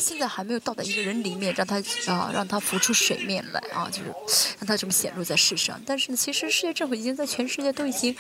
[0.03, 1.77] 现在还没有到达一个人里面，让他
[2.13, 4.13] 啊，让他浮出水面来啊，就是
[4.59, 5.81] 让他这么显露在世上。
[5.87, 8.15] 但是呢，其实世界政府已经在全世界都已经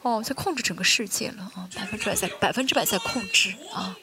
[0.00, 3.96] 哦，在控制整个世界了啊，百分之百在百分之百在控制啊。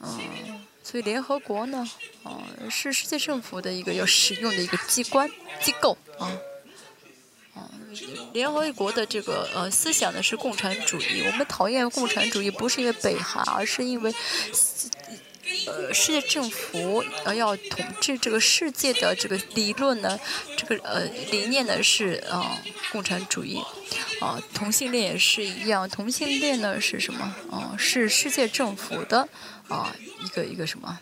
[0.00, 1.88] 嗯，所以联合国呢，
[2.24, 5.30] 啊，是世界政府的一个要使用的一个机关
[5.60, 6.30] 机构啊。
[7.54, 7.68] 啊，
[8.32, 11.22] 联合国的这个呃思想呢是共产主义。
[11.26, 14.14] 我们讨厌共产主义，不是因为北韩，而是因为
[15.66, 20.18] 呃世界政府呃要统治这个世界的这个理论呢，
[20.56, 22.58] 这个呃理念呢是啊
[22.90, 23.60] 共产主义。
[24.20, 27.34] 啊，同性恋也是一样，同性恋呢是什么？
[27.50, 29.28] 啊，是世界政府的
[29.66, 30.98] 啊一个一个什么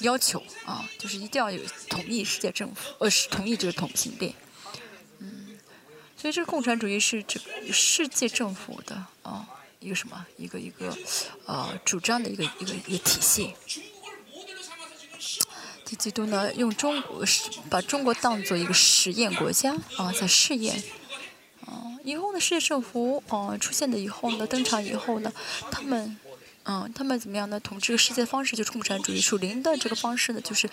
[0.00, 0.84] 要求啊？
[0.98, 4.34] 就是一定要有同意世界政府，呃，是同意这个同性恋。
[6.22, 7.40] 所以，这个共产主义是这
[7.72, 8.94] 世界政府的
[9.24, 9.44] 啊
[9.80, 10.96] 一个什么一个一个
[11.46, 13.52] 呃主张的一个一个一个体系。
[15.84, 16.54] 第几度呢？
[16.54, 17.24] 用中国
[17.68, 20.80] 把中国当做一个实验国家啊，在试验
[21.66, 21.98] 啊。
[22.04, 25.32] 以后呢，世界政府啊出现的以后呢，登场以后呢，
[25.72, 26.16] 他们
[26.62, 27.58] 嗯，他们怎么样呢？
[27.58, 30.70] 统治世界的方式就是共产主义，属灵的这个方式呢，就是。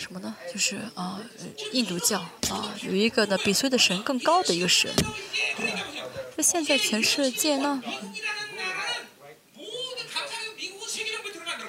[0.00, 0.34] 什么呢？
[0.50, 1.20] 就是啊，
[1.72, 4.90] 印度教啊，有一个呢比所有的神更高的一个神。
[6.36, 7.82] 那现在全世界呢，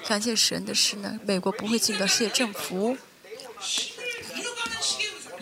[0.08, 2.96] 感谢神的是呢，美国不会进入到世界政府。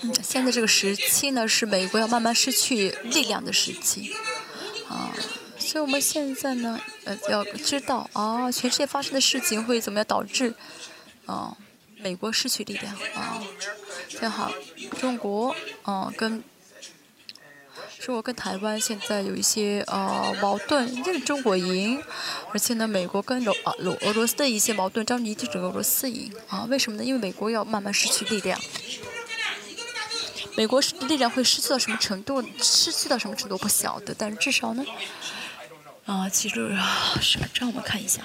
[0.03, 4.13] 嗯，现在这个时期呢，是美国要慢慢失去力量的时期。
[4.89, 5.15] 啊，
[5.61, 10.53] 所以我们现在呢，呃，要知道啊，全世界发生的事情会怎么样导致
[11.27, 11.57] 啊。
[12.03, 13.43] 美国失去力量啊，
[14.09, 14.51] 正好
[14.99, 16.43] 中国啊跟
[17.99, 22.03] 中国跟台湾现在有一些呃矛盾，这个中国赢，
[22.53, 26.67] 而且呢美国跟俄俄俄罗斯的一些矛盾，张尼就整个俄罗斯赢啊？
[26.71, 27.05] 为什么呢？
[27.05, 28.59] 因为美国要慢慢失去力量，
[30.57, 32.43] 美国力量会失去到什么程度？
[32.63, 34.85] 失去到什么程度不晓得，但是至少呢
[36.07, 36.69] 啊，记住
[37.21, 37.47] 什么？
[37.55, 38.23] 让我们看一下。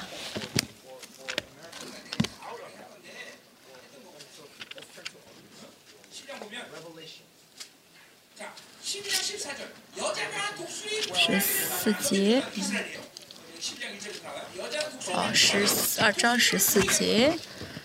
[11.25, 12.43] 十四节，
[15.11, 15.65] 啊，十
[15.99, 17.33] 二章十四节，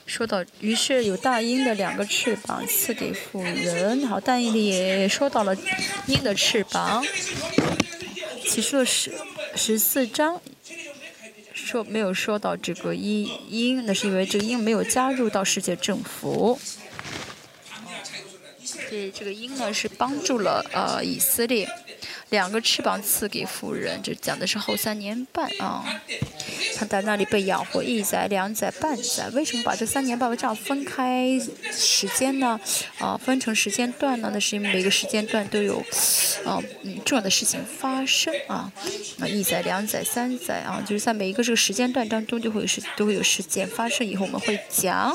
[0.05, 5.57] 说到，于是有大鹰的两个翅膀赐给妇人，好，大鹰也说到了
[6.07, 7.03] 鹰的翅膀。
[8.47, 9.11] 其实十
[9.57, 10.43] 十四章
[11.55, 16.61] 说没有说到这个鹰鹰，那是因为这个鹰没有加入到世界政府。
[18.91, 21.67] 对，这个鹰呢是帮助了呃以色列。
[22.31, 25.85] 两个翅膀赐给妇人，这讲的是后三年半啊。
[26.77, 29.28] 他在那里被养活一载、两载、半载。
[29.35, 31.39] 为什么把这三年半这样分开
[31.70, 32.59] 时间呢？
[32.98, 34.31] 啊，分成时间段呢？
[34.32, 35.78] 那是因为每个时间段都有
[36.44, 38.73] 啊嗯重要的事情发生啊。
[39.19, 44.07] 啊，一载、两载、三载啊，就是在每一个这个时间段当中就会有事都会有事件发生。
[44.07, 45.12] 以后我们会讲。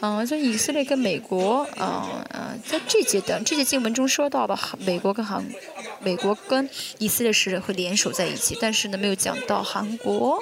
[0.00, 5.44] 啊，在以色列跟美国啊啊，在这节的这节经文中说到了美国跟韩
[6.00, 6.27] 美国。
[6.34, 6.68] 国跟
[6.98, 10.38] 以色列是会联手在一起，但是呢，没有讲到韩国。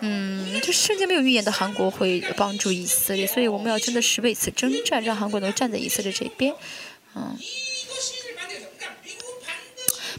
[0.00, 6.54] 嗯，这圣经没有预言的韩国会帮助以色列，所以我们要真的是为此征战，让韩国能站在以色列这边。
[7.14, 7.34] 嗯，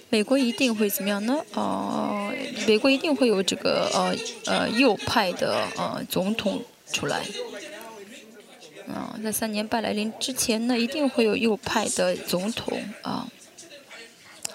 [0.10, 1.46] 美国一定会怎么样呢？
[1.54, 2.34] 呃，
[2.68, 4.16] 美国一定会有这个呃
[4.46, 7.24] 呃右派的呃总统出来。
[8.88, 13.28] 嗯，在三年半来临之前呢，一定会有右派的总统啊。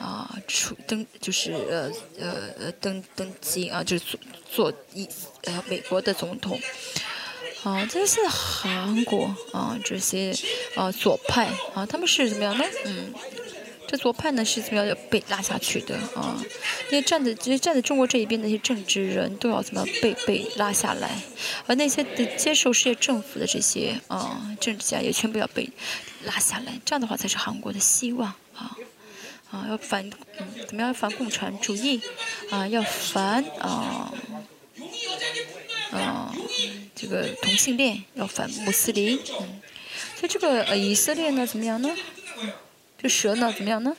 [0.03, 4.19] 啊，出登就是呃呃呃登登基啊，就是做
[4.51, 5.09] 做一
[5.45, 6.61] 呃美国的总统。
[7.63, 10.35] 啊，这是韩国啊，这些
[10.75, 12.65] 啊左派啊，他们是怎么样呢？
[12.85, 13.15] 嗯，
[13.87, 16.43] 这左派呢是怎么样被拉下去的啊？
[16.91, 21.23] 那些站在其实站在中国这一边的那些政治人都要怎么被被拉下来？
[21.69, 22.05] 而那些
[22.37, 25.71] 接受世界政府的这些啊政治家也全部要被
[26.25, 28.77] 拉下来，这样的话才是韩国的希望啊。
[29.53, 32.01] 啊，要反，嗯，怎么样反共产主义？
[32.51, 34.11] 啊，要反啊，
[35.93, 36.35] 啊，
[36.95, 39.19] 这个同性恋，要反穆斯林。
[39.41, 39.61] 嗯，
[40.17, 41.95] 所以这个呃以色列呢，怎么样呢？
[42.41, 42.51] 嗯
[42.97, 43.95] 这蛇呢，怎么样呢？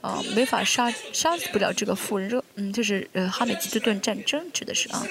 [0.00, 2.42] 啊，没法杀杀死不了这个妇人热。
[2.54, 5.06] 嗯，就是呃哈美吉顿顿战争指的是啊，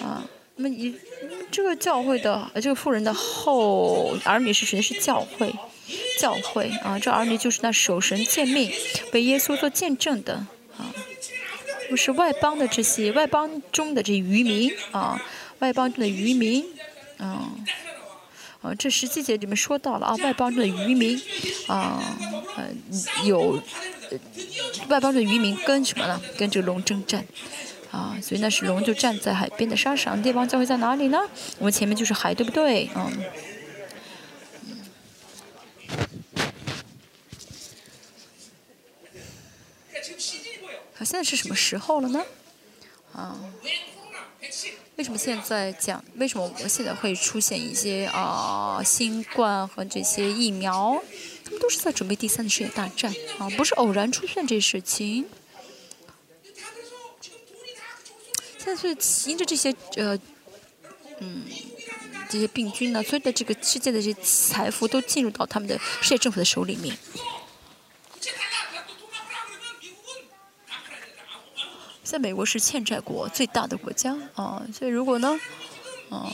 [0.00, 0.24] 啊，
[0.56, 0.94] 那么你
[1.50, 4.80] 这个教会的这个妇人的后儿女是谁？
[4.80, 5.54] 是教会。
[6.18, 8.72] 教会啊，这儿女就是那守神见命、
[9.12, 10.32] 被耶稣做见证的
[10.78, 10.88] 啊，
[11.90, 15.20] 不是外邦的这些外邦中的这渔民啊，
[15.58, 16.64] 外邦中的渔民
[17.18, 17.52] 啊，
[18.62, 21.20] 啊，这十七节里面说到了啊，外邦中的渔民
[21.66, 22.16] 啊，
[22.56, 22.64] 呃，
[23.26, 23.60] 有
[24.88, 26.18] 外邦的渔民跟什么呢？
[26.38, 27.26] 跟这个龙争战
[27.94, 30.20] 啊，所以那是龙就站在海边的沙上。
[30.20, 31.20] 列邦教会在哪里呢？
[31.58, 32.90] 我们前面就是海，对不对？
[32.96, 33.24] 嗯。
[40.96, 42.20] 好，现在是什么时候了呢？
[43.12, 43.38] 啊？
[44.96, 46.04] 为什么现在讲？
[46.16, 51.00] 为什么我们现在会出现一些啊新冠和这些疫苗？
[51.44, 55.26] 他们都是在准备第三次世界大战啊，不是偶然出现这事情。
[58.64, 58.88] 但是
[59.28, 60.18] 因着这些呃
[61.20, 61.44] 嗯
[62.28, 66.96] 这些病菌呢，所有的这个世界的这些财富都进入到他们的世界政府的手里面。
[72.02, 75.38] 在美国是欠债国最大的国家啊，所以如果呢，
[76.10, 76.30] 啊，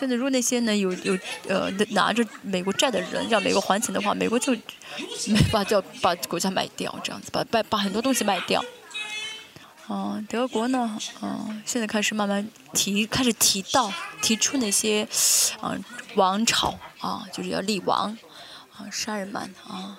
[0.00, 4.54] 现在如果那些呢有有呃拿着美国债的人让美国还钱的话，美国就
[5.26, 8.64] 没把就把国家卖掉，这样子把把把很多东西卖掉。
[9.88, 15.06] 啊，德国呢，啊，现在开始慢慢提开始提到提出那些
[15.60, 15.76] 啊
[16.14, 18.16] 王朝啊，就是要立王
[18.74, 19.98] 啊，杀人曼啊。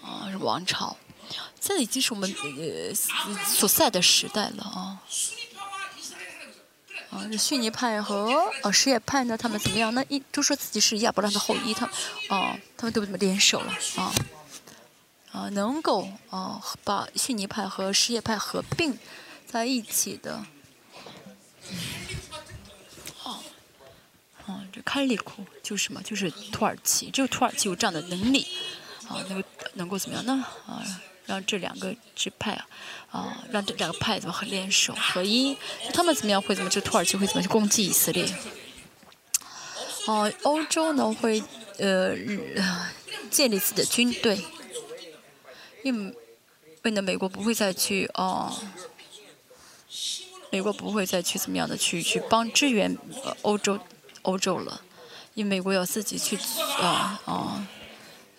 [0.00, 0.96] 啊，是王朝，
[1.60, 2.94] 现在已经是我们呃
[3.44, 5.02] 所在的时代了啊。
[7.14, 8.26] 啊，这逊尼派和
[8.64, 9.94] 呃什叶派呢，他们怎么样？
[9.94, 11.94] 那一都说自己是亚伯拉的后裔，他们
[12.28, 14.12] 啊，他们都怎么联手了啊？
[15.30, 18.98] 啊，能够啊把逊尼派和什叶派合并
[19.46, 20.44] 在一起的。
[23.22, 23.38] 啊，
[24.46, 26.02] 啊，这开利库就是什么？
[26.02, 28.44] 就是土耳其，只有土耳其有这样的能力。
[29.06, 30.44] 啊，能够能够怎么样呢？
[30.66, 30.82] 啊，
[31.26, 32.66] 让这两个支派啊，
[33.10, 35.56] 啊，让这两个派怎么联手合一？
[35.92, 36.68] 他们怎么样会怎么？
[36.68, 38.26] 这土耳其会怎么去攻击以色列？
[40.06, 41.42] 哦，欧洲呢会
[41.78, 42.14] 呃
[43.30, 44.44] 建立自己的军队，
[45.82, 46.14] 因
[46.82, 48.54] 为呢美国不会再去哦，
[50.50, 52.98] 美国不会再去怎么样的去去帮支援
[53.40, 53.78] 欧洲
[54.22, 54.82] 欧洲了，
[55.32, 56.36] 因为美国要自己去
[56.78, 57.66] 啊啊。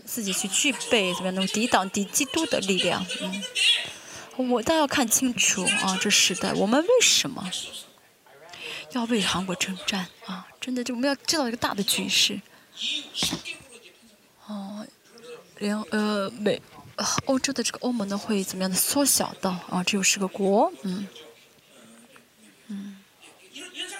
[0.05, 3.05] 自己去具备怎么样能抵挡敌基督的力量？
[4.37, 7.49] 嗯，我倒要看清楚啊，这时代我们为什么
[8.91, 10.47] 要为韩国征战啊？
[10.61, 12.39] 真的，就我们要知道一个大的局势。
[14.45, 14.85] 哦，
[15.57, 16.61] 连呃美
[17.25, 20.71] 欧洲的这个欧盟呢会怎么样的缩小到啊只有十个国？
[20.83, 21.07] 嗯
[22.67, 22.97] 嗯，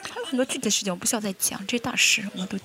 [0.03, 2.57] 还有很多具体的事情我不需要再讲，这些大事我们都。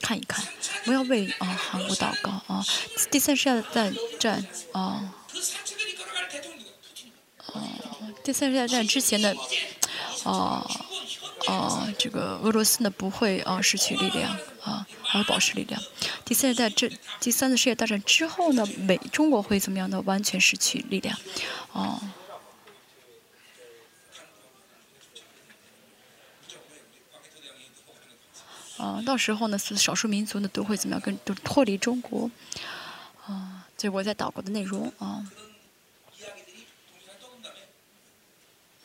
[0.00, 0.44] 看一看，
[0.86, 2.64] 我要为啊韩国祷告啊！
[3.10, 5.14] 第三世界大战啊，
[7.46, 7.62] 啊，
[8.22, 9.34] 第三世界大战之前的
[10.24, 10.64] 啊
[11.46, 15.80] 啊，这个俄罗斯呢不会啊失去力量啊，还会保持力量。
[16.24, 16.90] 第三世界这
[17.20, 20.02] 第三次世界大战之后呢，美中国会怎么样呢？
[20.04, 21.18] 完全失去力量
[28.76, 29.02] 啊。
[29.04, 31.00] 到时候呢，是少数民族呢都会怎么样？
[31.00, 32.30] 跟都脱离中国，
[33.26, 35.26] 啊，这是我在祷告的内容啊。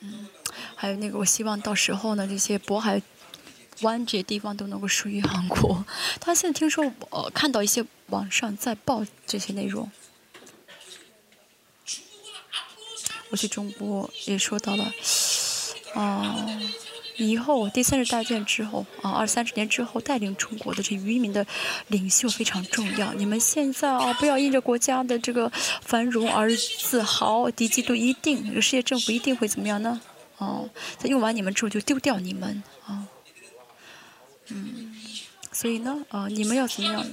[0.02, 0.28] 嗯，
[0.76, 3.02] 还有那个，我希望到时候呢，这些渤海
[3.82, 5.84] 湾这些地方都能够属于韩国。
[6.22, 9.91] 他现在听说，呃，看到一些网上在报这些内容。
[13.32, 14.91] 我去中国也说到了，
[15.94, 16.48] 啊。
[17.20, 21.46] 以后第三次大战之后啊，二三十年之后带领中国的这渔民的
[21.90, 23.14] 领袖非常重要。
[23.14, 25.52] 你们现在啊，不要因着国家的这个
[25.82, 30.00] 繁荣而自豪，敌基督一定，这个世界政府一定会怎么样呢？
[30.38, 33.06] 哦，在用完你们之后就丢掉你们啊。
[34.48, 34.96] 嗯，
[35.52, 37.06] 所以呢，啊，你们要怎么样？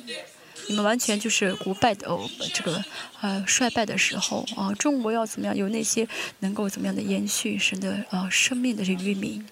[0.68, 2.84] 你们完全就是古败的哦，这个
[3.20, 5.56] 呃衰败的时候啊，中国要怎么样？
[5.56, 6.08] 有那些
[6.40, 9.44] 能够怎么样的延续神的啊生命的这渔民。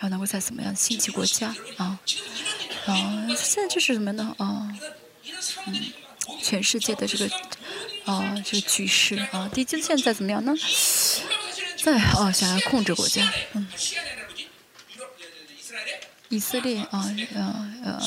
[0.00, 1.98] 要能够在怎么样兴起国家啊
[2.86, 3.26] 啊！
[3.36, 4.68] 现在就是什么呢啊？
[5.66, 5.92] 嗯，
[6.42, 7.30] 全世界的这个
[8.04, 10.54] 啊这个局势啊，敌军现在怎么样呢？
[11.82, 13.68] 在啊想要控制国家，嗯，
[16.28, 17.40] 以色列啊啊
[17.84, 18.00] 啊！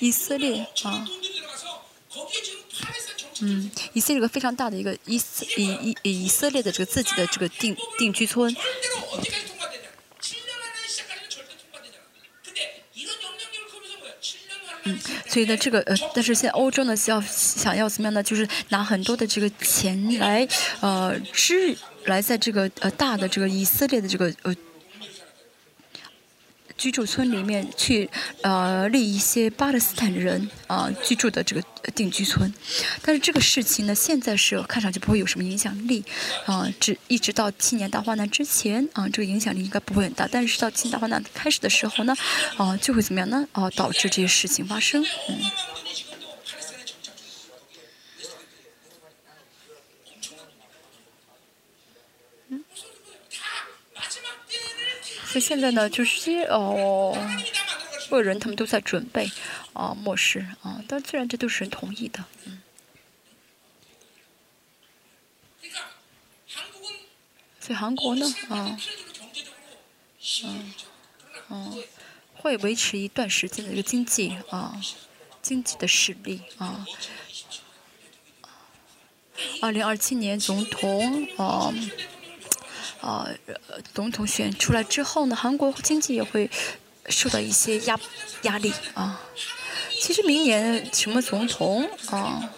[0.00, 1.06] 以色列啊。
[3.44, 5.20] 嗯，以色列有个非常大的一个以
[5.56, 8.54] 以以以色列的这个自己的这个定定居村。
[14.84, 14.98] 嗯，
[15.28, 18.22] 所以呢，这个呃，但是现在欧洲呢，要想要怎么样呢？
[18.22, 20.46] 就是拿很多的这个钱来
[20.80, 24.54] 呃支来在这个呃大的这个以色列的这个呃。
[26.82, 28.10] 居住村里面去
[28.40, 31.62] 呃立一些巴勒斯坦人啊居住的这个
[31.94, 32.52] 定居村，
[33.02, 36.04] 但是这个事情呢，现在是看上去不会有什么影响力
[36.44, 42.16] 啊，只一直到七年大患难之前啊，这个影响力应该不会很大，但是到七年大患难开始的时候呢，
[42.56, 43.46] 啊就会怎么样呢？
[43.52, 45.38] 啊导致这些事情发生，嗯。
[55.32, 57.16] 所以现在呢，就是些哦，
[58.10, 59.30] 个人他们都在准备
[59.72, 62.60] 啊，末世啊，但自然这都是人同意的，嗯。
[67.60, 68.78] 所以韩国呢，啊，
[70.44, 70.74] 嗯，
[71.48, 71.82] 嗯，
[72.34, 74.78] 会维持一段时间的一个经济啊，
[75.40, 76.86] 经济的实力啊。
[79.62, 81.72] 二零二七年总统啊。
[83.02, 83.28] 呃，
[83.92, 86.48] 总统选出来之后呢，韩国经济也会
[87.08, 87.98] 受到一些压
[88.42, 89.20] 压力啊。
[90.00, 92.50] 其实明年什么总统啊，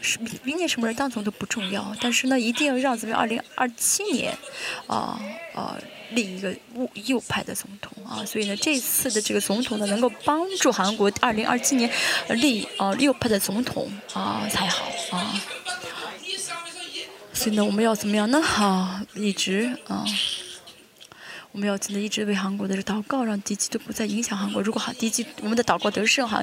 [0.00, 4.36] 是明年什么人当总统不重要，但是呢，一定要让咱们二零二七年
[4.86, 5.20] 啊
[5.54, 5.78] 啊
[6.10, 6.54] 立一个
[6.94, 8.24] 右派的总统啊。
[8.24, 11.90] 所以呢，这次的这个总统呢，能够帮助韩国二零二七年
[12.28, 15.40] 立啊右派的总统啊才好啊。
[17.36, 18.40] 所以呢，我们要怎么样呢？
[18.40, 20.04] 好，一直啊，
[21.52, 24.62] 我们要真的一直为韩国的祷告，让敌基督不再影响韩国。
[24.62, 26.42] 如果韩敌基我们的祷告得胜，哈，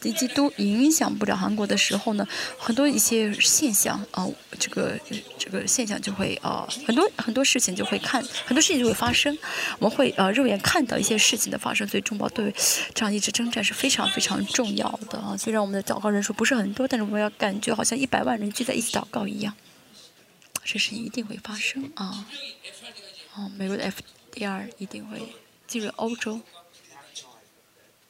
[0.00, 2.26] 敌基督影响不了韩国的时候呢，
[2.58, 4.26] 很多一些现象啊，
[4.58, 4.98] 这个
[5.38, 9.36] 这个现象就会啊，很多很多事情就会看，很多事情就会发生。
[9.78, 11.86] 我们会啊，肉眼看到一些事情的发生。
[11.86, 12.52] 所以中保对
[12.94, 15.36] 这样一直征战是非常非常重要的啊。
[15.36, 19.54] 虽然我们的祷告人数不是很多，但是我们要感觉好像一百万人聚在一起祷告一样。
[20.64, 22.26] 这是一定会发生啊！
[23.34, 23.90] 哦，美国的
[24.32, 25.34] FDR 一定会
[25.66, 26.40] 进入欧洲。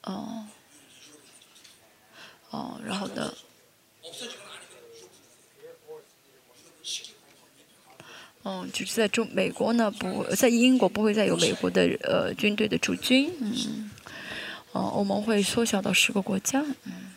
[0.03, 0.47] 哦，
[2.51, 3.33] 哦，然后呢？
[8.43, 13.91] 嗯，就是在中美国呢，不在英国不会再有美国的呃军队的驻军，嗯，
[14.73, 17.13] 哦，欧盟会缩小到十个国家，嗯，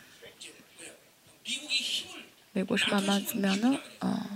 [2.51, 3.80] 美国是慢慢怎么样呢？
[3.99, 4.30] 啊。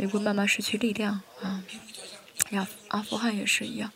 [0.00, 1.62] 美国慢慢失去力量啊，
[2.52, 3.92] 呀，阿富汗也是一样，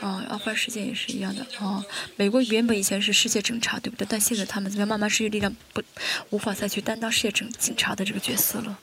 [0.00, 1.84] 啊，阿富汗事件也是一样的啊。
[2.16, 4.06] 美国原本以前是世界警察，对不对？
[4.08, 4.88] 但现在他们怎么样？
[4.88, 5.82] 慢慢失去力量，不，
[6.30, 8.78] 无法再去担当世界警警察的这个角色了。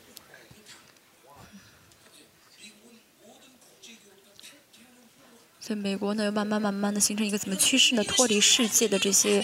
[5.59, 8.03] 所以美国呢，又慢慢慢慢的形成一个怎么趋势呢？
[8.03, 9.43] 脱离世界的这些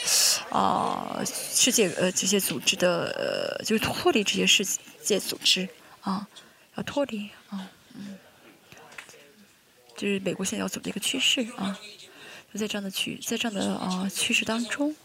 [0.52, 4.64] 啊，世界呃这些组织的呃，就是脱离这些世
[5.02, 5.68] 界组织
[6.02, 6.27] 啊。
[6.77, 8.19] 啊脱离啊，嗯，
[9.95, 11.75] 就是美国现在要走的一个趋势啊，
[12.53, 14.95] 就在这样的趋，在这样的啊趋势当中，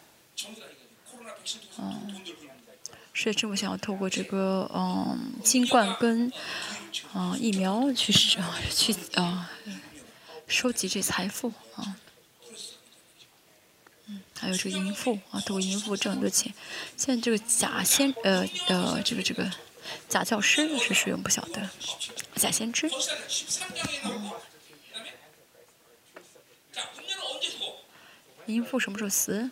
[1.79, 2.21] 嗯，
[3.15, 6.31] 世界政府想要透过这个嗯新冠跟
[7.15, 9.51] 啊疫苗去啊去啊
[10.47, 11.97] 收集这财富啊，
[14.09, 16.53] 嗯，还有这个淫妇啊，透过淫妇挣很多钱，
[16.99, 19.51] 现在这个假先呃呃这个这个。
[20.09, 21.13] 假教师是谁？
[21.13, 21.71] 我不晓得。
[22.37, 22.91] 假先知。
[28.47, 29.51] 淫妇什么时候死？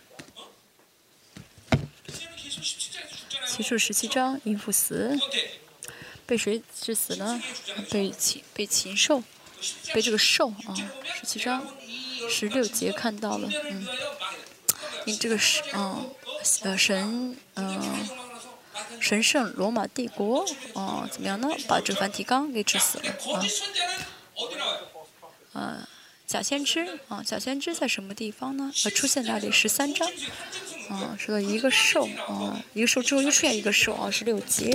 [3.47, 5.19] 启示十七章，淫妇死。
[6.27, 7.43] 被谁致死呢？
[7.91, 9.23] 被禽被禽兽，
[9.93, 10.75] 被这个兽啊。
[11.15, 11.67] 十七章
[12.29, 13.87] 十六节看到了，嗯，
[15.07, 16.15] 你这个是嗯
[16.63, 18.30] 呃神嗯。
[19.01, 21.49] 神圣罗马帝国，哦，怎么样呢？
[21.67, 23.11] 把这梵蒂冈给治死了
[25.55, 25.61] 啊！
[25.61, 25.89] 啊，
[26.27, 28.71] 假先知啊，假先知在什么地方呢？
[28.85, 29.51] 呃，出现在哪里？
[29.51, 30.07] 十三章，
[30.91, 34.71] 啊，说到一个兽啊，一个兽之后又出现一个兽啊，十六节，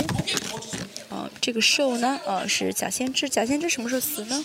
[1.10, 4.44] 啊，这个兽呢，啊，是假先知，假先知什么时候死呢？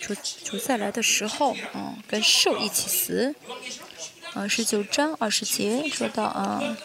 [0.00, 0.14] 主
[0.44, 3.34] 主再来的时候，啊，跟兽一起死，
[4.32, 6.76] 啊，十九章二十节说到啊。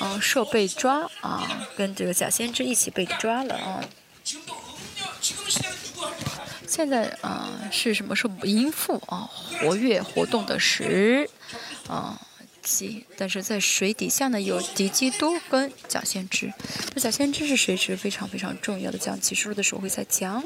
[0.00, 3.84] 嗯，兽被抓啊，跟这个假先知一起被抓了啊。
[6.66, 8.14] 现在啊是什么？
[8.14, 9.28] 是淫妇啊，
[9.60, 11.28] 活跃活动的时
[11.88, 12.20] 啊
[12.62, 13.06] 期。
[13.16, 16.52] 但是在水底下呢，有敌基督跟假先知。
[16.94, 17.76] 那假先知是谁？
[17.76, 18.98] 是非常非常重要的。
[18.98, 20.44] 讲启示录的时候会再讲。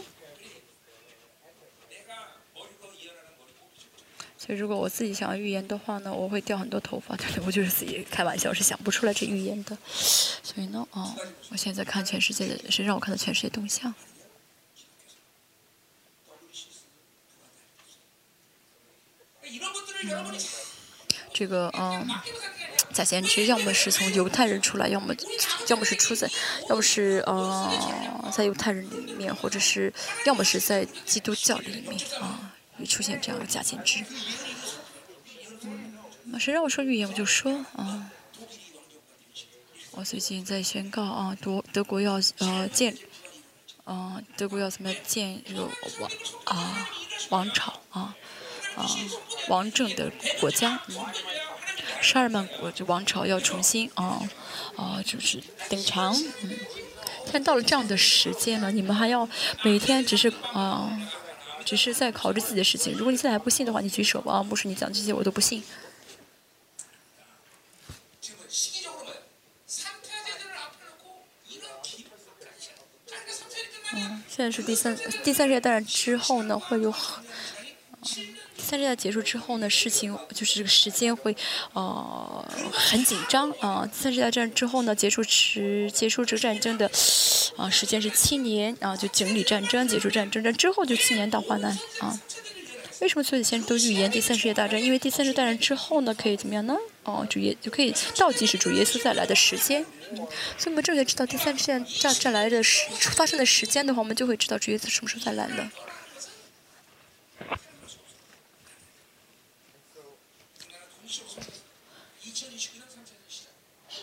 [4.45, 7.15] 所以如果我自己想要预言的话呢，我会掉很多头发。
[7.15, 9.79] 对对，我就是自己开玩笑，是想不出来这预言的。
[9.87, 11.15] 所以呢，哦，
[11.51, 13.95] 我现在看全世界的，谁让我看到全世界动向？
[20.03, 20.37] 嗯、
[21.33, 22.05] 这个，嗯。
[22.93, 25.15] 假先知，要么是从犹太人出来，要么，
[25.69, 26.29] 要么是出在，
[26.69, 27.73] 要么是呃，
[28.31, 29.91] 在犹太人里面，或者是，
[30.27, 32.53] 要么是在基督教里面啊、
[32.83, 34.05] 会出现这样的假先知。
[35.63, 38.11] 嗯，谁让我说预言我就说啊。
[39.93, 42.97] 我最近在宣告啊，德德国要呃建，
[43.85, 45.69] 嗯，德国要怎么建这个
[46.01, 46.11] 王
[46.45, 46.89] 啊
[47.29, 48.17] 王朝啊
[48.75, 48.91] 啊
[49.49, 50.11] 王政的
[50.41, 50.97] 国家，嗯，
[52.01, 54.21] 沙尔曼国就王朝要重新啊
[54.77, 56.51] 啊就是登场，嗯，
[57.25, 59.29] 现在到了这样的时间了，你们还要
[59.63, 60.91] 每天只是啊
[61.65, 62.93] 只是在考虑自己的事情。
[62.97, 65.63] 如果你现在还不信的话，你举手吧，啊，不是你讲这些我都不信。
[73.95, 77.23] 嗯，现在是第三第三世界大战之后呢，会有很，
[78.73, 81.37] 三世界结束之后呢，事情就是这个时间会，
[81.75, 82.43] 呃，
[82.73, 83.87] 很紧张啊。
[83.93, 86.91] 三世界战之后呢，结束时结束这个战争的，
[87.59, 91.71] 啊，时间是七年啊，就井里战争结束战争，这之后就七年到患难
[92.01, 92.19] 啊。
[93.03, 94.83] 为什么所有先生都预言第三世界大战？
[94.83, 96.75] 因为第三世界大战之后呢，可以怎么样呢？
[97.05, 99.85] 哦，主耶就可以倒计时主耶稣再来的时间。
[100.13, 100.17] 嗯，
[100.57, 105.71] 所以我们正确知道第三世界战战来的时发生的时间的话，我们就会知道主耶稣什么时候再来了。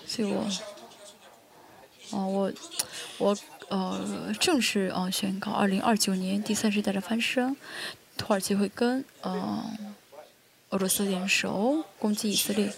[0.06, 0.50] 所以我，
[2.12, 2.54] 哦，我，
[3.18, 3.38] 我
[3.70, 7.56] 呃，正式啊宣告，二零二九年第三世界大战发生。
[8.18, 9.96] 土耳其会跟嗯
[10.70, 12.74] 俄罗斯联手攻击以色列。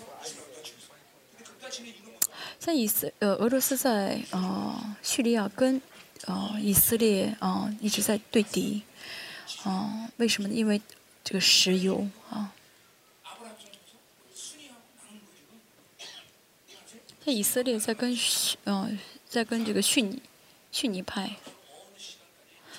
[2.60, 5.82] 在以色呃俄罗斯在呃叙利亚跟
[6.26, 8.84] 呃以色列啊一直在对敌
[9.64, 10.54] 啊为什么呢？
[10.54, 10.82] 因为
[11.24, 12.54] 这个石油啊。
[17.26, 18.18] 那以色列在跟
[18.66, 18.98] 嗯
[19.30, 20.22] 在跟这个逊尼
[20.72, 21.36] 逊尼派。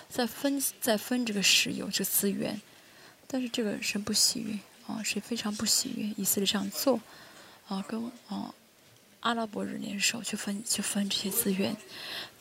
[0.09, 2.61] 在分在分这个石油这个资源，
[3.27, 7.01] 但是这个神不喜悦啊，是非常不喜悦以色列这样做
[7.67, 7.99] 啊，跟
[8.29, 8.53] 啊
[9.21, 11.75] 阿拉伯人联手去分去分这些资源，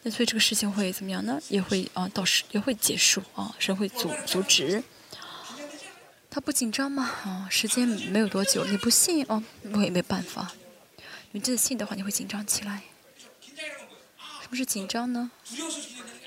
[0.03, 1.39] 那所以这个事情会怎么样呢？
[1.47, 4.83] 也会啊到时也会结束啊，神会阻阻止。
[6.29, 7.03] 他不紧张吗？
[7.23, 9.41] 啊，时间没有多久，你不信啊，
[9.71, 10.51] 我也没办法。
[11.31, 12.81] 你真的信的话，你会紧张起来。
[14.41, 15.31] 什么是紧张呢？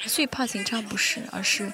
[0.07, 1.73] 最怕紧张不是，而是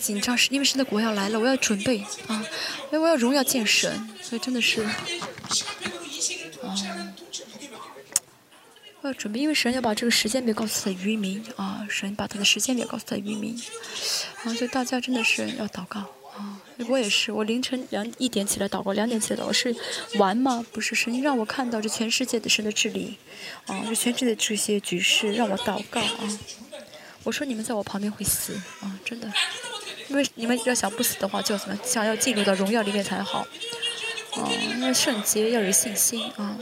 [0.00, 1.98] 紧张是因为神的国要来了，我要准备
[2.28, 2.44] 啊，
[2.92, 4.82] 因为我要荣耀见神，所以真的是，
[6.62, 6.74] 啊，
[9.02, 13.60] 我要准备，因为神要把这个时间表告诉他渔民啊，神把他的时间表告诉他渔民，
[14.44, 16.00] 啊，所以大家真的是要祷告
[16.36, 19.74] 啊，我也是，我凌晨两一点起来祷告，两点起来祷告是
[20.16, 20.64] 玩吗？
[20.72, 23.16] 不是，神让我看到这全世界的神的治理，
[23.66, 26.38] 啊，这全世界的这些局势让我祷告啊。
[27.22, 29.32] 我说你们在我旁边会死啊，真的，
[30.08, 33.46] 因为你们要想不死的话，就要怎么想要进入到荣耀里面才好，
[34.32, 36.58] 啊，因为圣洁要有信心啊。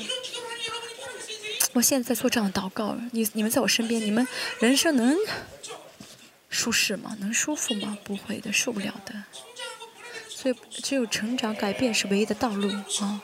[1.72, 4.28] 我现在在做这样的祷告，你你们在我身边，你们
[4.60, 5.16] 人生能
[6.50, 7.16] 舒适吗？
[7.18, 7.96] 能舒服吗？
[8.04, 9.14] 不会的，受不了的。
[10.42, 12.68] 所以只有成长改变是唯一的道路
[13.00, 13.22] 啊，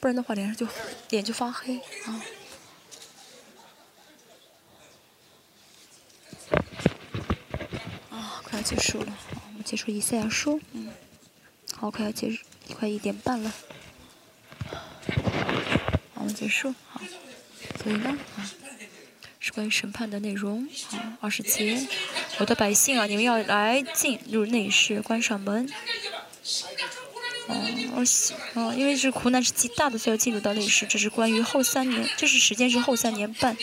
[0.00, 0.66] 不然的话脸上就
[1.10, 1.76] 脸就发黑
[2.06, 2.24] 啊。
[8.08, 9.14] 啊快要结束了，
[9.48, 10.88] 我们结束一赛亚书，嗯，
[11.76, 12.42] 好，快要结束，
[12.74, 13.52] 快一点半了，
[14.70, 14.80] 好，
[16.14, 16.98] 我们结束，好，
[17.82, 18.50] 所以呢，啊，
[19.38, 21.86] 是关于审判的内容，好，二十节，
[22.38, 25.70] 我的百姓啊，你们要来进入内室，关上门。
[27.46, 28.02] 哦，
[28.54, 30.86] 哦，因为是苦难是极大的，所以要进入到历史。
[30.86, 33.56] 这是关于后三年，这是时间是后三年半，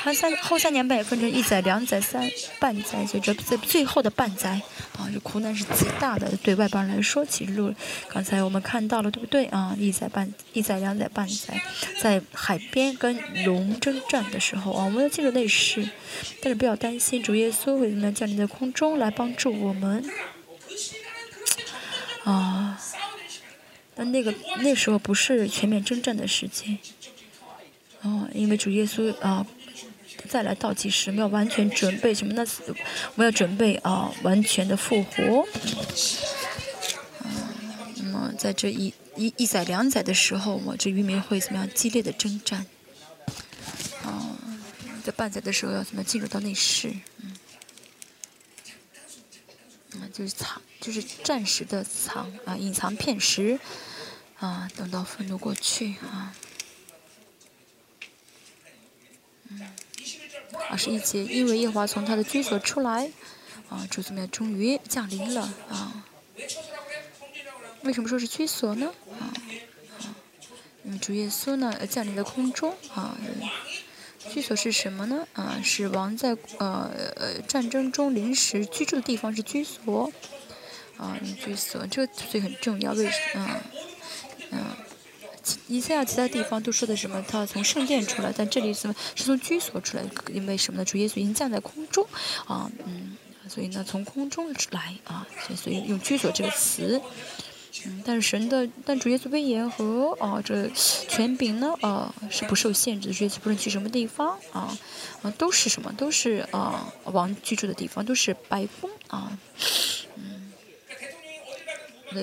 [0.00, 2.28] 还三后三年半也分成一载、两载、三
[2.60, 4.60] 半载，所以这在最后的半载，
[4.96, 6.30] 啊，这苦难是极大的。
[6.42, 7.74] 对外邦人来说，其实路
[8.08, 9.74] 刚才我们看到了，对不对啊？
[9.78, 11.60] 一载半、一载、两载、半载，
[12.00, 15.88] 在海边跟龙征战的时候啊，我们要进入历史，
[16.40, 20.08] 但是不要担心，主耶稣会怎么样降临在空中来帮助我们？
[22.30, 22.78] 啊。
[23.98, 26.78] 但那个那时候不是全面征战的时间，
[28.02, 29.46] 哦，因为主耶稣啊
[30.28, 32.44] 再来倒计时，我们要完全准备什么呢？
[33.14, 35.46] 我要准备啊完全的复活。
[37.24, 37.30] 嗯，
[37.96, 42.66] 那么在这一一一载两载的时候，我这渔民会怎么样激烈的征战？
[44.04, 44.36] 啊，
[45.02, 46.94] 在半载的时候要怎么进入到内室？
[49.94, 53.58] 嗯，就是藏，就是暂时的藏啊，隐藏片时。
[54.38, 56.34] 啊，等到愤怒过去啊。
[59.48, 59.72] 嗯，
[60.68, 63.10] 二十一节，因为耶华从他的居所出来，
[63.70, 64.30] 啊，主怎么样？
[64.30, 66.04] 终于降临了啊。
[67.84, 68.92] 为什么说是居所呢？
[69.18, 69.32] 啊
[70.00, 70.12] 啊，
[70.84, 73.16] 因为主耶稣呢降临在空中啊。
[74.28, 75.26] 居所是什么呢？
[75.32, 80.12] 啊，是王在呃呃战争中临时居住的地方是居所。
[80.96, 83.60] 啊，居所这个所以很重要，为什么？
[84.50, 84.64] 嗯，
[85.68, 87.24] 以赛亚其他地方都说的什么？
[87.28, 90.04] 他从圣殿出来，但这里什么是从居所出来？
[90.32, 90.84] 因为什么呢？
[90.84, 92.06] 主耶稣已经降在空中，
[92.46, 93.16] 啊，嗯，
[93.48, 97.00] 所以呢，从空中来啊，所以用居所这个词。
[97.84, 104.76] 嗯，但是神的，但主耶稣威严和啊这权柄呢，啊是不受限制的，主耶稣不论去什么地方啊，
[105.20, 105.92] 啊都是什么？
[105.92, 109.38] 都是啊王居住的地方，都是白宫啊。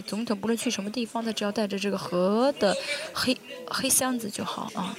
[0.01, 2.75] 总统不论去什么地方，他只要带着这个河的
[3.13, 3.37] 黑
[3.67, 4.97] 黑箱子就好啊。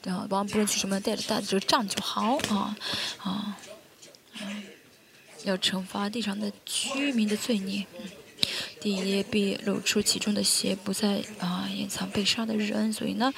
[0.00, 2.76] 对啊，王不论去什么，带着带着这个杖就好啊
[3.18, 3.56] 啊。
[5.44, 7.84] 要惩罚地上的居民的罪孽。
[8.82, 12.92] 第一，必露出其中的血，不再啊掩藏被杀的人。
[12.92, 13.32] 所以呢，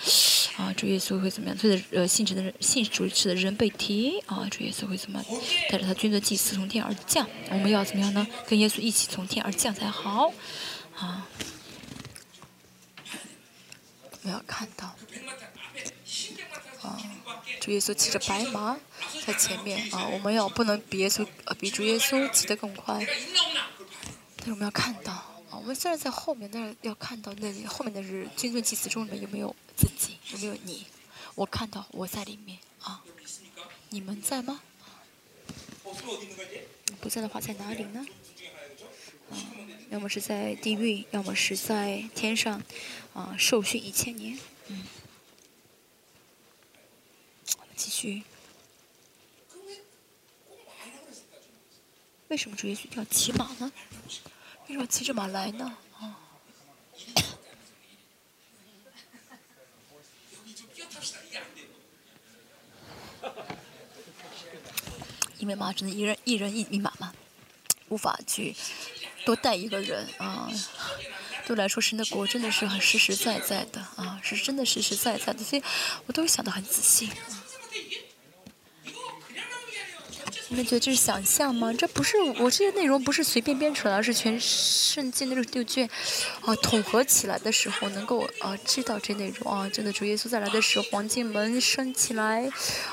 [0.56, 1.58] 啊主耶稣会怎么样？
[1.58, 5.22] 随着呃信主的人信主持的人被提啊，主耶稣会怎么
[5.68, 7.28] 带着他军的祭司从天而降？
[7.50, 8.26] 我们要怎么样呢？
[8.46, 10.32] 跟耶稣一起从天而降才好
[10.96, 11.28] 啊！
[14.22, 14.96] 我要看到
[16.80, 16.98] 啊，
[17.60, 18.78] 主耶稣骑着白马
[19.26, 23.06] 在前面啊，我们要不能比耶稣呃比主耶稣骑得更快，
[24.38, 25.33] 但是我们要看到。
[25.64, 30.84] 我们虽然在后面，但是要看到那里后面的是军尊祭司中里面有没有自己，有没有你？
[31.34, 33.02] 我看到我在里面啊，
[33.88, 34.60] 你们在吗？
[37.00, 38.04] 不在的话在哪里呢？
[39.30, 39.40] 啊，
[39.88, 42.62] 要么是在地狱，要么是在天上，
[43.14, 44.38] 啊，受训一千年。
[44.66, 44.84] 嗯，
[47.74, 48.22] 继续。
[52.28, 53.72] 为什么主耶稣要骑马呢？
[54.74, 55.72] 为什么骑着马来呢？
[56.00, 56.18] 啊！
[65.38, 67.14] 因为马只能一人一人一匹马嘛，
[67.88, 68.56] 无法去
[69.24, 70.50] 多带一个人啊。
[71.46, 75.62] 对我来说，神的国真的是很实实在在的啊，是真的实实在在的，所以
[76.06, 77.12] 我都会想得很仔细。
[80.54, 81.72] 你们觉得这是想象吗？
[81.72, 85.90] 这不是我这些内容不是随便编出来，而是全圣经的六卷
[86.42, 89.68] 啊统合起来的时候，能够啊知道这内容啊。
[89.68, 92.48] 真的，主耶稣再来的时候，黄金门升起来，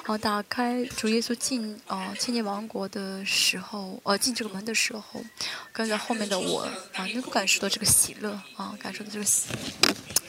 [0.06, 5.24] 啊打开，主耶稣进啊千年王国的时候，呃进这个门的时候，
[5.72, 6.62] 跟在后面的我
[6.94, 9.46] 啊能够感受到这个喜乐啊，感受到这个喜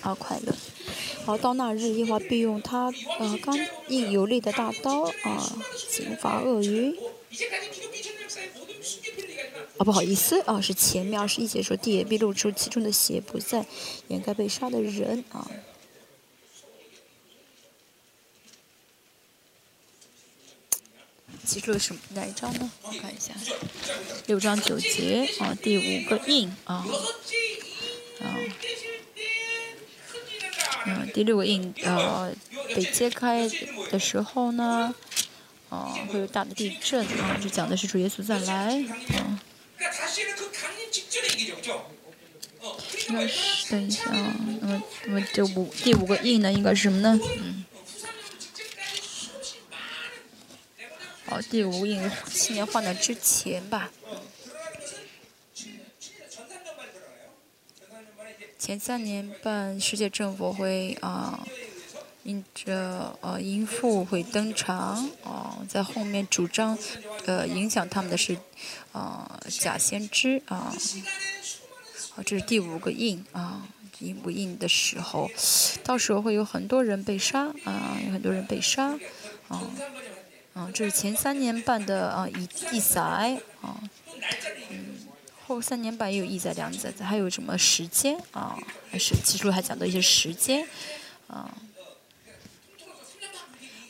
[0.03, 0.55] 啊快乐。
[1.25, 6.95] 好，到那日，耶和华必用他呃刚硬有力的大刀啊刑罚鳄鱼。
[9.79, 13.67] 啊，不好意思啊，是前面二十一节说地也必露出其中的血，不再
[14.09, 15.51] 掩盖被杀的人啊。
[21.45, 22.71] 记住是哪一章呢？
[22.83, 23.35] 我看一下，
[24.27, 26.87] 六章九节啊，第五个印啊
[28.21, 28.39] 啊，
[30.87, 32.33] 嗯，第六个印呃
[32.75, 33.51] 被揭开
[33.91, 34.95] 的时候呢。
[35.73, 37.39] 哦，会有大的地震啊！
[37.43, 38.79] 就讲的是主耶稣再来
[39.17, 39.41] 啊。
[43.09, 47.19] 应该是等一下啊，那么那么这五第五个印呢，应该是什么呢？
[47.39, 47.65] 嗯。
[51.25, 53.91] 好，第五印七年换的之前吧。
[58.59, 61.47] 前三年半，世界政府会啊。
[62.25, 66.79] 因着呃，淫妇会登场，啊，在后面主张，
[67.27, 68.39] 呃，影响他们的是，
[68.93, 70.73] 啊，假先知，啊，
[72.15, 73.67] 好，这是第五个印，啊，
[73.99, 75.29] 印不印的时候，
[75.83, 78.97] 到时候会有很多人被杀，啊，有很多人被杀，
[79.49, 79.61] 啊，
[80.55, 83.83] 啊，这是前三年半的啊，一一载，啊，
[84.71, 84.95] 嗯，
[85.45, 88.57] 后三年半也有一载两载，还有什么时间，啊，
[88.93, 90.65] 还是其实还讲到一些时间，
[91.27, 91.53] 啊。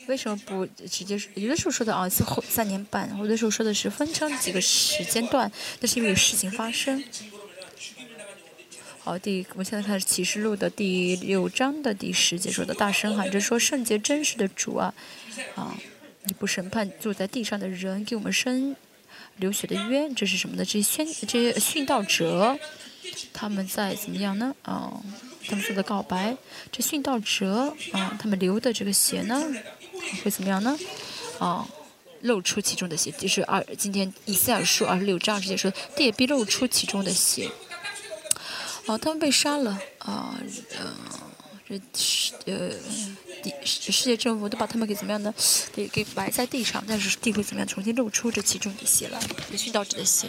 [0.07, 1.31] 为什么不直接说？
[1.35, 7.03] 有的时候说的啊是后三年半，有的时候说的是分成几个时间段，那是因为有事情发生。
[8.99, 14.93] 好，第我们现在看启示录的第六章的第十节说的，大声喊着说：“圣洁真实的主啊，
[15.55, 15.77] 啊，
[16.23, 18.75] 你不审判坐在地上的人，给我们伸
[19.37, 20.63] 流血的冤，这是什么呢？
[20.63, 22.57] 这些宣这些殉道者，
[23.33, 24.55] 他们在怎么样呢？
[24.61, 24.93] 啊，
[25.47, 26.37] 他们做的告白，
[26.71, 29.53] 这殉道者啊，他们流的这个血呢，
[30.23, 30.77] 会怎么样呢？
[31.39, 31.67] 啊，
[32.21, 37.49] 露出其中的血，就是二今天以赛尔书二十六章直接说，地也必露出其中的血。
[38.85, 40.37] 啊，他们被杀了啊，
[40.77, 40.95] 呃，
[41.67, 42.69] 这世呃
[43.41, 45.33] 地世界政府都把他们给怎么样呢？
[45.73, 49.19] 给给埋在地上，但是地会怎么样重新露出这其中的血来？
[49.55, 50.27] 殉道者的血。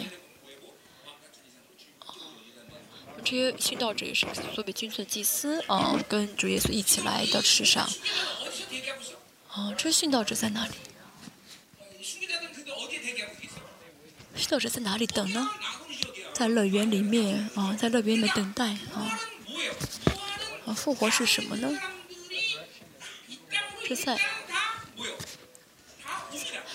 [3.23, 7.89] 这些殉道者也是作为君尊祭司啊，跟主耶稣一起来到世上。
[9.55, 10.73] 啊，这殉道者在哪里？
[14.37, 15.49] 殉道者在哪里等呢？
[16.33, 19.17] 在乐园里面啊，在乐园里面等待啊。
[20.65, 21.71] 啊，复活是什么呢？
[23.87, 24.19] 是在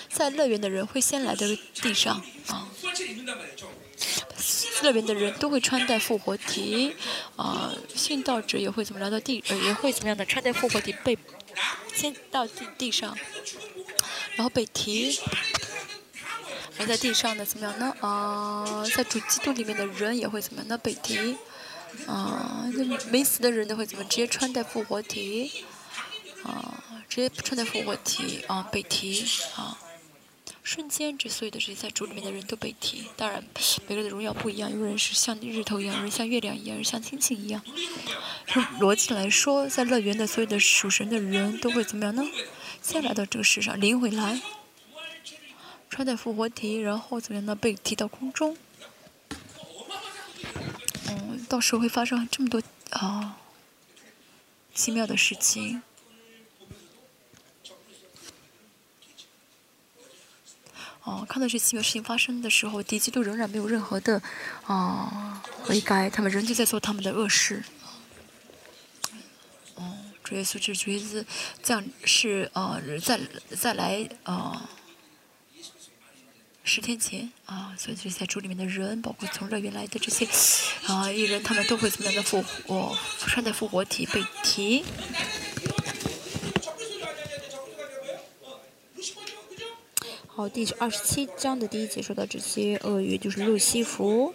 [0.09, 1.45] 在乐园的人会先来到
[1.75, 2.67] 地上啊。
[4.81, 6.95] 乐园的人都会穿戴复活体
[7.35, 11.15] 啊，殉道者也会怎么来到地，呃，也会怎么样的穿戴复活体被
[11.93, 13.17] 先到地地上，
[14.35, 15.19] 然后被提。
[16.79, 17.93] 而在地上的怎么样呢？
[17.99, 20.77] 啊，在主基督里面的人也会怎么样呢？
[20.77, 21.37] 被提，
[22.07, 25.63] 啊，那没死的人都会怎么直接穿戴复活体，
[26.43, 29.23] 啊，直接穿戴复活体，啊，被提，
[29.55, 29.77] 啊，
[30.63, 33.05] 瞬间，这所有的这些在主里面的人都被提。
[33.17, 33.43] 当然，
[33.87, 37.61] 每个人的荣耀不一样，有人是像日头一样，有人像月亮一样，有人像星星一样。
[38.47, 42.23] 从逻辑来说，在乐园的所有的属神的人都会怎么样呢？
[42.81, 44.41] 先来到这个世上，灵回来。
[45.89, 47.55] 穿戴复活体，然后怎么样呢？
[47.55, 48.55] 被提到空中。
[51.09, 52.61] 嗯，到时候会发生这么多
[52.91, 53.37] 啊
[54.73, 55.81] 奇妙的事情。
[61.03, 64.21] 哦，看到这奇妙事情发生的时候，敌基督仍然没有任何的
[64.65, 67.63] 啊悔改，他们仍旧在做他们的恶事。
[69.75, 71.25] 哦，主耶稣这主耶稣
[71.63, 73.19] 降是啊，再
[73.59, 74.69] 再来啊。
[76.63, 80.27] 十天前啊，所以这些主里面的人，包括从乐园来的这些
[80.85, 82.95] 啊艺人，他们都会怎么样的复活？
[83.17, 84.85] 穿戴复活体被提。
[90.33, 94.33] 好，第二十七章的第一节说到这些鳄鱼，就是路西弗。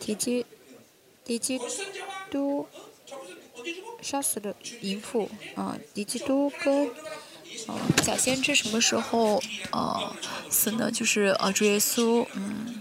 [0.00, 0.46] 提基，
[1.24, 1.60] 提基
[2.30, 2.66] 都。
[4.00, 5.76] 杀死了淫妇啊！
[5.92, 6.88] 迪基多跟
[7.66, 7.74] 啊
[8.04, 10.16] 假先知什么时候啊
[10.48, 10.88] 死呢？
[10.92, 12.80] 就是啊主耶稣嗯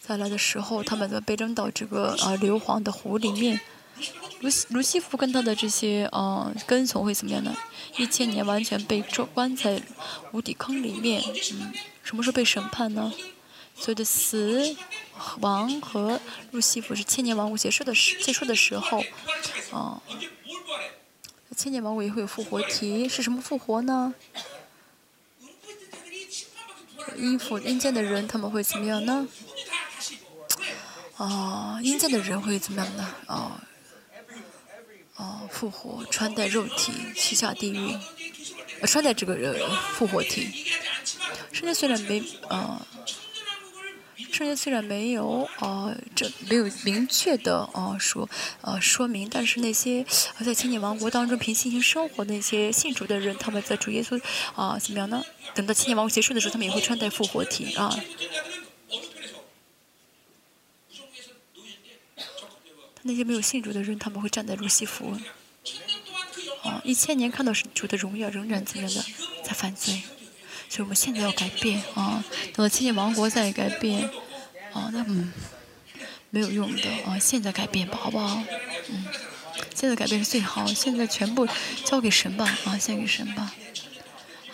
[0.00, 3.60] 再来的时候，他们在被扔到这个啊硫磺的湖里面。
[4.42, 7.56] 卢卢西弗跟他的这些啊跟从会怎么样呢？
[7.96, 9.80] 一千年完全被关关在
[10.32, 11.22] 无底坑里面。
[11.52, 13.12] 嗯，什么时候被审判呢？
[13.74, 14.76] 所有的死
[15.40, 16.20] 亡和
[16.50, 19.02] 路西弗是千年王国结束的时结束的时候，
[19.70, 20.02] 啊，
[21.56, 24.14] 千年王国也会有复活体，是什么复活呢？
[27.16, 29.26] 阴府阴间的人他们会怎么样呢？
[31.16, 33.14] 啊，阴间的人会怎么样呢？
[33.26, 33.62] 啊，
[35.16, 37.96] 啊，复活穿戴肉体去下地狱，
[38.80, 39.54] 呃穿戴这个人
[39.94, 40.48] 复活体，
[41.52, 42.86] 圣经虽然没啊。
[44.32, 48.26] 圣经虽然没有啊，这没有明确的啊说
[48.62, 50.04] 呃说明，但是那些
[50.42, 54.18] 在千年王国当中凭信心生活的那些信主的人，他们在主耶稣
[54.54, 55.22] 啊怎么样呢？
[55.54, 57.94] 等到千年王国结束的时候，他们也会穿戴复活体啊。
[63.02, 65.16] 那些没有信主的人，他们会站在路西弗
[66.62, 69.04] 啊，一千年看到是主的荣耀，仍然怎么样的
[69.44, 70.02] 在犯罪。
[70.68, 72.24] 所以我们现在要改变啊！
[72.54, 74.08] 等到千年王国再改变，
[74.72, 75.30] 啊，那嗯，
[76.30, 77.18] 没有用的啊！
[77.18, 78.42] 现在改变吧，好不好？
[78.88, 79.04] 嗯，
[79.74, 80.66] 现在改变是最好。
[80.68, 81.46] 现在全部
[81.84, 83.52] 交给神吧，啊，献给神吧。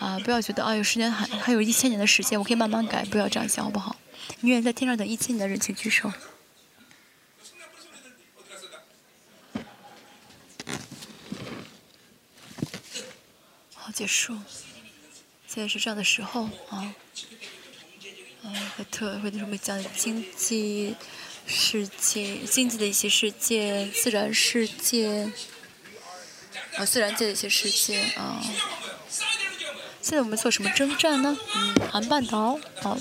[0.01, 3.95] 啊，不要觉得啊，有时间还还有一千年的时间，我可以慢慢改，不要这样想，好不好？
[4.41, 6.13] 你愿意在天上等一千年的人，请举手。
[13.99, 14.39] 结束。
[15.49, 16.95] 现在是这样的时候啊，
[18.45, 20.95] 啊，特会什么讲经济
[21.49, 25.33] 世界、经济的一些事件、自然事件，
[26.77, 28.41] 啊，自然界的一些事件啊。
[30.01, 31.37] 现在我们做什么征战呢？
[31.57, 32.97] 嗯，韩半岛啊，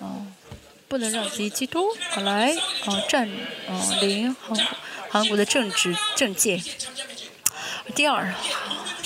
[0.00, 0.26] 啊，
[0.88, 3.28] 不能让敌基督来啊占
[3.68, 4.66] 啊领韩
[5.10, 6.62] 韩国的政治政界。
[7.94, 8.34] 第二，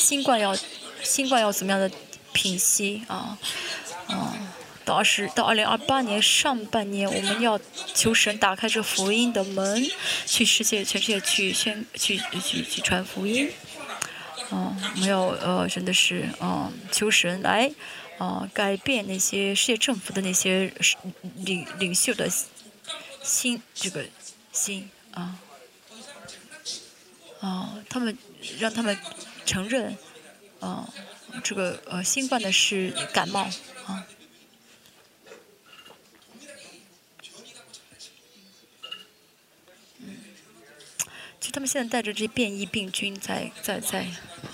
[0.01, 0.57] 新冠要
[1.03, 1.91] 新冠要怎么样的
[2.33, 3.39] 平息啊？
[4.07, 4.35] 啊，
[4.85, 7.61] 到二十到二零二八年上半年，我们要
[7.95, 9.87] 求神打开这福音的门，
[10.27, 13.51] 去世界全世界去宣去去去传福音。
[14.49, 17.71] 啊，没有呃，真的是啊，求神来
[18.19, 20.73] 啊，改变那些世界政府的那些
[21.37, 22.29] 领领袖的
[23.23, 24.05] 心，这个
[24.51, 25.37] 心啊
[27.41, 28.17] 啊，他们
[28.59, 28.99] 让他们
[29.51, 29.99] 承认
[30.61, 30.89] 啊，
[31.43, 33.51] 这个呃，新冠的是感冒
[33.85, 34.07] 啊。
[41.53, 44.05] 他们现在带着这些变异病菌在在在，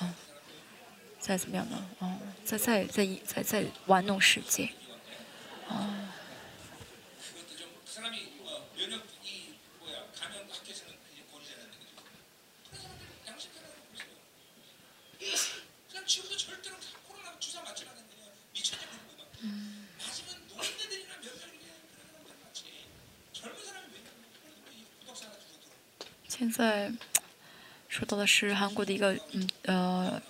[0.01, 0.15] 啊，
[1.21, 1.87] 在怎么样呢？
[1.99, 4.71] 哦，在在在在在玩弄世界，
[5.69, 6.15] 啊。
[26.39, 26.93] 现在
[27.89, 30.23] 说到的是韩国的一个嗯呃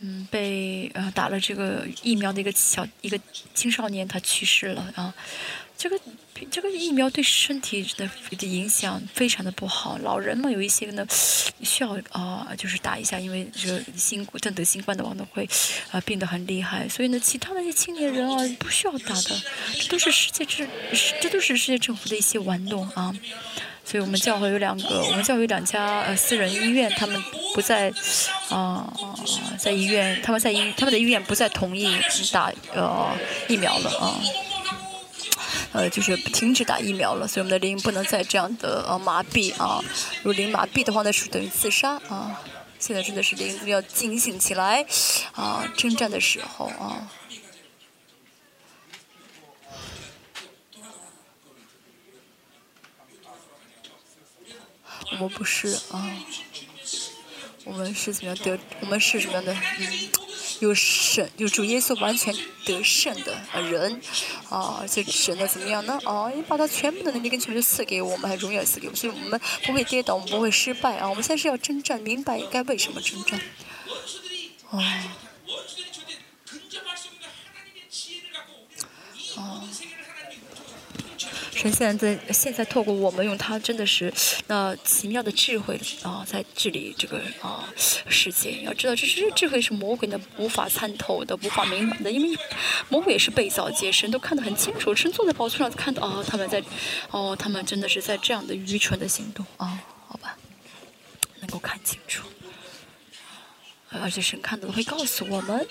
[0.00, 3.18] 嗯被呃打了这个疫苗的一个小一个
[3.54, 5.14] 青少年，他去世了啊。
[5.78, 6.00] 这个
[6.50, 11.06] 这个疫苗对身体的的影响非常的不好，老人嘛有一些呢
[11.62, 15.48] 需要啊就是打一下，因为这个新冠得新冠的话呢会
[15.92, 19.40] 啊病得很厉害，所以呢其他那些青年人啊不需要打的，
[19.78, 20.68] 这都是世界政
[21.20, 23.14] 这都是世界政府的一些玩弄啊。
[23.88, 27.24] 所以我们教会有两个，我们教会有两家呃私人医院，他们
[27.54, 27.90] 不在
[28.50, 28.86] 啊
[29.58, 31.98] 在医院，他们在医他们的医院不再同意
[32.30, 33.16] 打呃
[33.48, 34.20] 疫苗了啊，
[35.72, 39.82] 呃就是停止打疫苗了，所以我们的灵不能再这样的呃麻痹啊，
[40.18, 42.38] 如果灵麻痹的话，那是等于自杀啊。
[42.78, 44.84] 现在真的是灵要警醒起来
[45.32, 47.08] 啊，征战的时候啊。
[55.20, 56.10] 我们不是啊，
[57.64, 58.58] 我们是怎么样得？
[58.80, 59.52] 我们是什么样的？
[59.52, 60.08] 嗯，
[60.60, 62.32] 有神，有主耶稣完全
[62.64, 64.00] 得胜的人
[64.48, 64.78] 啊！
[64.80, 65.98] 而且神的怎么样呢？
[66.04, 71.08] 啊，你把他全部的能力跟权柄赐给我们，还荣耀赐给我们，所以我们不会跌倒，我们不会失败啊！
[71.08, 73.40] 我们现在是要征战，明白该为什么征战
[74.70, 75.04] 啊。
[81.58, 84.14] 神现在在现在透过我们用他真的是
[84.46, 88.62] 那奇妙的智慧啊，在治理这个啊世界。
[88.62, 92.38] 要知道，这是智慧是魔鬼的无法参透的、无法明白的，因为
[92.88, 94.94] 魔鬼也是被造界，神都看得很清楚。
[94.94, 96.62] 神坐在宝座上看到啊，他们在
[97.10, 100.38] 哦，他们真的是在这样的愚蠢的行动啊，好吧，
[101.40, 102.22] 能够看清楚，
[103.88, 105.66] 而且神看到会告诉我们。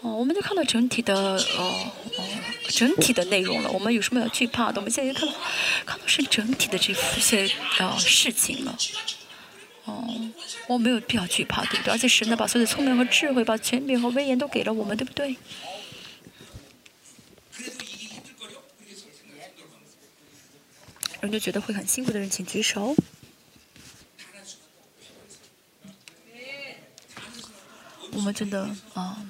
[0.00, 2.24] 哦，我们就看到整体的哦哦，
[2.68, 3.70] 整体的内容了。
[3.70, 4.80] 我们有什么要惧怕的？
[4.80, 5.34] 我们现在就看到，
[5.84, 8.78] 看到是整体的这些啊事情了。
[9.86, 10.06] 哦，
[10.68, 11.92] 我没有必要惧怕，对不对？
[11.92, 15.36] 而且神呢，把所有的聪明和智慧、把权柄和威严都给了我们，对不对？
[21.20, 22.94] 人就觉得会很辛苦的人，请举手。
[28.12, 29.26] 我们真的啊。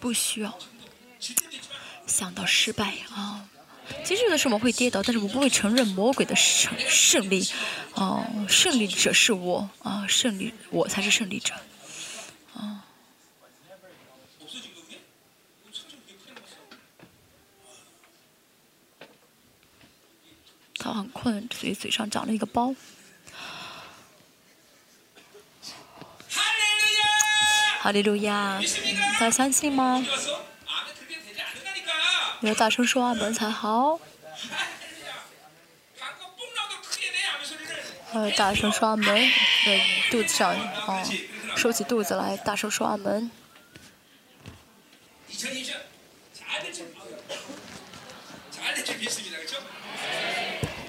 [0.00, 0.58] 不需要
[2.06, 3.46] 想到失败啊！
[4.04, 7.46] 其实有的时候我们会跌倒，但是我不会承认魔鬼的胜胜利。
[7.94, 10.06] 哦，胜利者是我啊！
[10.08, 11.54] 胜利，我才是胜利者
[12.54, 12.86] 啊！
[20.76, 22.74] 他很困，所以嘴上长了一个包。
[27.82, 28.60] 哈利路亚，
[29.14, 30.04] 大家相信吗？
[32.42, 33.98] 要大声说阿门才好。
[38.12, 39.80] 呃，大声说阿门，呃，
[40.10, 40.54] 肚子上，
[40.86, 41.02] 哦，
[41.56, 43.30] 收起肚子来，大声说阿门。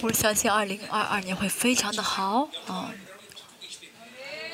[0.02, 2.92] 我相信二零二二年会非常的好，啊，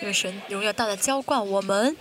[0.01, 1.97] 因为神荣耀大大浇灌我们。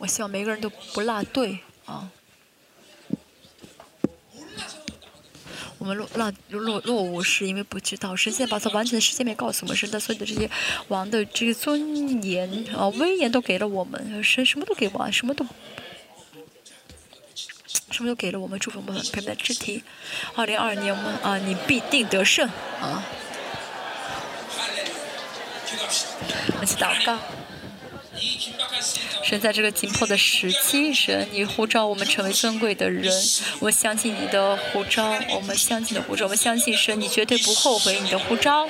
[0.00, 2.10] 我希望每个人都不落队啊！
[5.76, 10.50] 我们落落落落伍是因为不知道，神现在把他完全的时间面告诉我们，神的所有的这些
[10.88, 15.44] 王的这个尊严啊、威严都给了我们，神什么都给王，什么都
[17.90, 19.84] 什么都给了我们，祝福我们陪伴肢体。
[20.34, 22.48] 二零二二年我们啊，你必定得胜
[22.80, 23.04] 啊！
[26.58, 27.18] 我去祷告。
[29.22, 33.12] 神在这个紧迫的时期，神你呼召我们成为尊贵的人，
[33.60, 38.68] 我相信你的呼召，我们相信的呼召，我们相信神，你绝对不后悔你的呼召。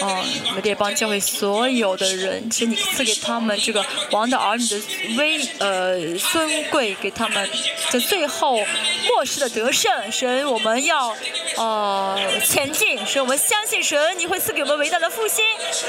[0.00, 4.82] 哦，我们这帮教会所有的人，请你赐给他们这个王的儿女的
[5.16, 7.48] 威呃尊贵，给他们
[7.90, 8.58] 在最后
[9.06, 10.10] 末世的得胜。
[10.10, 11.14] 神，我们要
[11.56, 15.44] 呃前进，神，我们相信神，你会赐给我们伟大的复兴。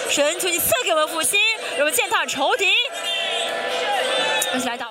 [0.10, 1.40] 神，求你赐给我们复兴，
[1.72, 2.68] 让我们践踏仇敌。
[4.56, 4.88] 一起来祷。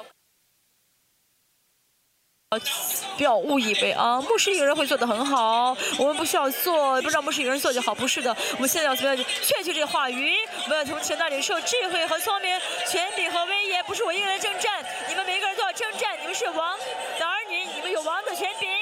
[3.21, 8.35] 不要误以为啊牧师一个人会做的很好我们不需要做不知道牧师一个人做就好不是的。
[8.55, 10.35] 我们现在要不要去劝劝这个话语
[10.65, 16.79] 我们要从钱那里受智慧和聪明权柄和威严不是我一个人征战你们每一个人都要征战你们是王
[17.19, 18.80] 的儿女你们有王的权柄。